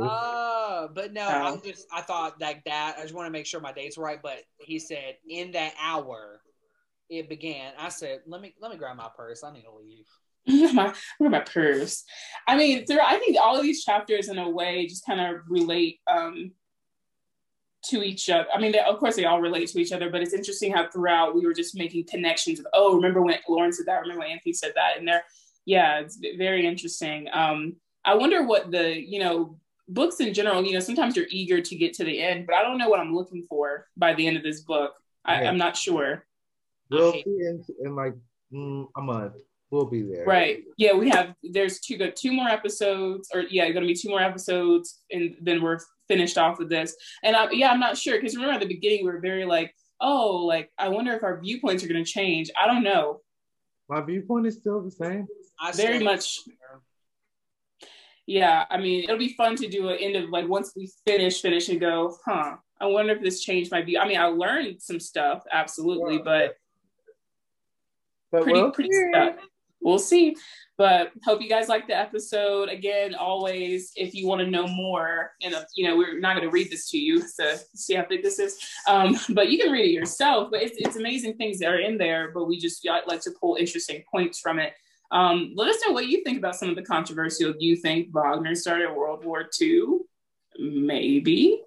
Uh, 0.00 0.88
but 0.94 1.12
no. 1.12 1.26
I'm 1.26 1.60
just 1.62 1.86
I 1.92 2.02
thought 2.02 2.40
like 2.40 2.64
that. 2.64 2.96
I 2.98 3.02
just 3.02 3.14
want 3.14 3.26
to 3.26 3.30
make 3.30 3.46
sure 3.46 3.60
my 3.60 3.72
dates 3.72 3.98
right. 3.98 4.20
But 4.22 4.38
he 4.58 4.78
said 4.78 5.16
in 5.28 5.52
that 5.52 5.74
hour 5.80 6.40
it 7.10 7.28
began. 7.28 7.72
I 7.78 7.88
said, 7.88 8.20
let 8.26 8.40
me 8.40 8.54
let 8.60 8.70
me 8.70 8.76
grab 8.76 8.96
my 8.96 9.08
purse. 9.14 9.44
I 9.44 9.52
need 9.52 9.64
to 9.64 9.72
leave. 9.72 10.06
my 10.74 10.94
where 11.18 11.30
my 11.30 11.40
purse. 11.40 12.04
I 12.48 12.56
mean, 12.56 12.86
through 12.86 13.00
I 13.00 13.18
think 13.18 13.36
all 13.40 13.56
of 13.56 13.62
these 13.62 13.84
chapters 13.84 14.28
in 14.28 14.38
a 14.38 14.48
way 14.48 14.86
just 14.86 15.06
kind 15.06 15.20
of 15.20 15.42
relate 15.48 16.00
um 16.10 16.52
to 17.90 18.02
each 18.02 18.30
other. 18.30 18.46
I 18.54 18.60
mean, 18.60 18.72
they, 18.72 18.80
of 18.80 18.98
course 18.98 19.16
they 19.16 19.24
all 19.24 19.40
relate 19.40 19.68
to 19.68 19.80
each 19.80 19.92
other, 19.92 20.10
but 20.10 20.22
it's 20.22 20.32
interesting 20.32 20.72
how 20.72 20.88
throughout 20.88 21.34
we 21.34 21.44
were 21.44 21.54
just 21.54 21.76
making 21.76 22.06
connections 22.06 22.60
of 22.60 22.66
oh, 22.72 22.94
remember 22.94 23.22
when 23.22 23.38
Lauren 23.48 23.72
said 23.72 23.86
that, 23.86 24.00
remember 24.00 24.20
when 24.20 24.30
Anthony 24.30 24.52
said 24.52 24.72
that, 24.76 24.98
and 24.98 25.06
there, 25.06 25.22
yeah, 25.64 26.00
it's 26.00 26.18
very 26.38 26.66
interesting. 26.66 27.28
Um, 27.32 27.76
I 28.04 28.14
wonder 28.14 28.44
what 28.44 28.70
the 28.70 29.00
you 29.00 29.18
know 29.18 29.58
books 29.88 30.20
in 30.20 30.32
general. 30.32 30.64
You 30.64 30.74
know, 30.74 30.80
sometimes 30.80 31.16
you're 31.16 31.26
eager 31.30 31.60
to 31.60 31.74
get 31.76 31.94
to 31.94 32.04
the 32.04 32.20
end, 32.22 32.46
but 32.46 32.54
I 32.54 32.62
don't 32.62 32.78
know 32.78 32.88
what 32.88 33.00
I'm 33.00 33.14
looking 33.14 33.46
for 33.48 33.88
by 33.96 34.14
the 34.14 34.26
end 34.26 34.36
of 34.36 34.42
this 34.42 34.60
book. 34.60 34.94
I, 35.24 35.34
Right. 35.34 35.46
I'm 35.46 35.58
not 35.58 35.76
sure. 35.76 36.26
We'll 36.90 37.12
see 37.12 37.24
in, 37.26 37.64
in 37.84 37.96
like 37.96 38.14
mm, 38.52 38.86
a 38.96 39.00
month. 39.00 39.34
We'll 39.70 39.86
be 39.86 40.02
there. 40.02 40.26
Right. 40.26 40.64
Yeah, 40.76 40.92
we 40.92 41.08
have 41.08 41.34
there's 41.42 41.80
two 41.80 41.96
two 42.10 42.32
more 42.32 42.48
episodes, 42.48 43.30
or 43.32 43.40
yeah, 43.50 43.70
gonna 43.70 43.86
be 43.86 43.94
two 43.94 44.10
more 44.10 44.20
episodes, 44.20 45.00
and 45.10 45.34
then 45.40 45.62
we're 45.62 45.78
finished 46.12 46.36
off 46.38 46.58
with 46.58 46.68
this. 46.68 46.94
And 47.22 47.34
I, 47.34 47.50
yeah, 47.52 47.70
I'm 47.70 47.80
not 47.80 47.96
sure 47.96 48.16
because 48.16 48.34
remember 48.36 48.54
at 48.54 48.60
the 48.60 48.66
beginning 48.76 49.04
we 49.04 49.10
were 49.12 49.20
very 49.20 49.44
like, 49.44 49.74
oh, 50.00 50.36
like 50.52 50.70
I 50.78 50.88
wonder 50.88 51.12
if 51.14 51.22
our 51.22 51.40
viewpoints 51.40 51.82
are 51.82 51.88
gonna 51.88 52.04
change. 52.04 52.50
I 52.60 52.66
don't 52.66 52.82
know. 52.82 53.20
My 53.88 54.00
viewpoint 54.02 54.46
is 54.46 54.56
still 54.56 54.80
the 54.82 54.90
same. 54.90 55.26
I 55.60 55.72
Very 55.72 55.96
still- 55.96 56.04
much. 56.04 56.38
Yeah, 58.26 58.64
I 58.70 58.76
mean 58.78 59.04
it'll 59.04 59.18
be 59.18 59.34
fun 59.34 59.56
to 59.56 59.68
do 59.68 59.88
an 59.88 59.98
end 59.98 60.16
of 60.16 60.30
like 60.30 60.48
once 60.48 60.72
we 60.76 60.90
finish, 61.06 61.40
finish 61.40 61.68
and 61.68 61.80
go, 61.80 62.16
huh? 62.24 62.56
I 62.80 62.86
wonder 62.86 63.12
if 63.14 63.22
this 63.22 63.42
changed 63.42 63.70
my 63.70 63.82
view. 63.82 63.98
I 63.98 64.06
mean, 64.08 64.18
I 64.18 64.26
learned 64.26 64.82
some 64.82 65.00
stuff, 65.00 65.42
absolutely, 65.52 66.18
but 66.18 66.56
But 68.30 68.42
pretty 68.42 68.60
we'll 68.60 68.72
pretty 68.72 68.90
see. 68.92 69.08
stuck. 69.12 69.38
We'll 69.80 69.98
see. 69.98 70.36
But 70.82 71.12
hope 71.24 71.40
you 71.40 71.48
guys 71.48 71.68
like 71.68 71.86
the 71.86 71.96
episode. 71.96 72.68
Again, 72.68 73.14
always, 73.14 73.92
if 73.94 74.16
you 74.16 74.26
want 74.26 74.40
to 74.40 74.50
know 74.50 74.66
more, 74.66 75.30
and 75.40 75.54
you 75.76 75.86
know, 75.86 75.96
we're 75.96 76.18
not 76.18 76.34
going 76.34 76.42
to 76.44 76.50
read 76.50 76.72
this 76.72 76.90
to 76.90 76.98
you 76.98 77.22
to 77.36 77.60
see 77.76 77.94
how 77.94 78.04
big 78.04 78.24
this 78.24 78.40
is, 78.40 78.58
um, 78.88 79.16
but 79.28 79.48
you 79.48 79.58
can 79.60 79.70
read 79.70 79.84
it 79.84 79.92
yourself. 79.92 80.48
But 80.50 80.62
it's, 80.64 80.76
it's 80.78 80.96
amazing 80.96 81.34
things 81.34 81.60
that 81.60 81.68
are 81.68 81.78
in 81.78 81.98
there. 81.98 82.32
But 82.34 82.46
we 82.46 82.58
just 82.58 82.84
like 83.06 83.20
to 83.20 83.30
pull 83.40 83.54
interesting 83.54 84.02
points 84.10 84.40
from 84.40 84.58
it. 84.58 84.72
Um, 85.12 85.52
let 85.54 85.68
us 85.68 85.76
know 85.86 85.92
what 85.92 86.08
you 86.08 86.24
think 86.24 86.38
about 86.38 86.56
some 86.56 86.68
of 86.68 86.74
the 86.74 86.82
controversial. 86.82 87.52
Do 87.52 87.64
you 87.64 87.76
think 87.76 88.08
Wagner 88.12 88.56
started 88.56 88.92
World 88.92 89.24
War 89.24 89.48
II? 89.60 89.98
Maybe. 90.58 91.62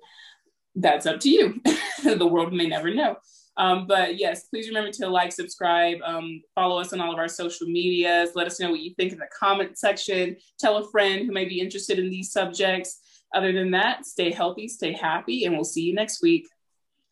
That's 0.76 1.06
up 1.06 1.22
to 1.22 1.30
you. 1.30 1.62
the 2.04 2.28
world 2.28 2.52
may 2.52 2.68
never 2.68 2.94
know. 2.94 3.16
Um, 3.58 3.88
but 3.88 4.18
yes, 4.18 4.48
please 4.48 4.68
remember 4.68 4.92
to 4.92 5.08
like, 5.08 5.32
subscribe, 5.32 5.98
um, 6.04 6.42
follow 6.56 6.80
us 6.80 6.92
on 6.92 7.00
all 7.00 7.14
of 7.14 7.20
our 7.20 7.28
social 7.28 7.68
medias. 7.68 8.32
Let 8.36 8.48
us 8.48 8.60
know 8.60 8.72
what 8.72 8.82
you 8.82 8.94
think 8.96 9.14
in 9.14 9.20
the 9.20 9.30
comment 9.38 9.78
section. 9.78 10.36
Tell 10.60 10.78
a 10.78 10.90
friend 10.90 11.26
who 11.26 11.32
may 11.32 11.46
be 11.46 11.60
interested 11.60 11.98
in 11.98 12.10
these 12.10 12.32
subjects. 12.32 13.00
Other 13.34 13.52
than 13.52 13.72
that, 13.72 14.06
stay 14.06 14.32
healthy, 14.32 14.68
stay 14.68 14.94
happy, 14.94 15.46
and 15.46 15.56
we'll 15.56 15.64
see 15.64 15.84
you 15.84 15.94
next 15.94 16.22
week. 16.22 16.48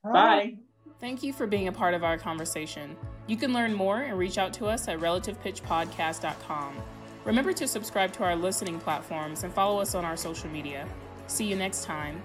Bye. 0.04 0.56
Thank 1.00 1.24
you 1.24 1.34
for 1.34 1.48
being 1.48 1.68
a 1.68 1.72
part 1.72 1.94
of 1.94 2.04
our 2.04 2.18
conversation. 2.18 2.96
You 3.28 3.38
can 3.38 3.54
learn 3.54 3.74
more 3.74 4.02
and 4.02 4.18
reach 4.18 4.38
out 4.38 4.54
to 4.54 4.66
us 4.68 4.88
at 4.88 5.00
relativepitchpodcast.com. 5.00 6.76
Remember 7.26 7.54
to 7.54 7.68
subscribe 7.68 8.12
to 8.14 8.24
our 8.24 8.36
listening 8.36 8.80
platforms 8.80 9.44
and 9.44 9.54
follow 9.54 9.80
us 9.80 9.96
on 9.96 10.04
our 10.04 10.18
social 10.18 10.50
media. 10.50 10.88
See 11.28 11.46
you 11.46 11.56
next 11.56 11.86
time. 11.86 12.22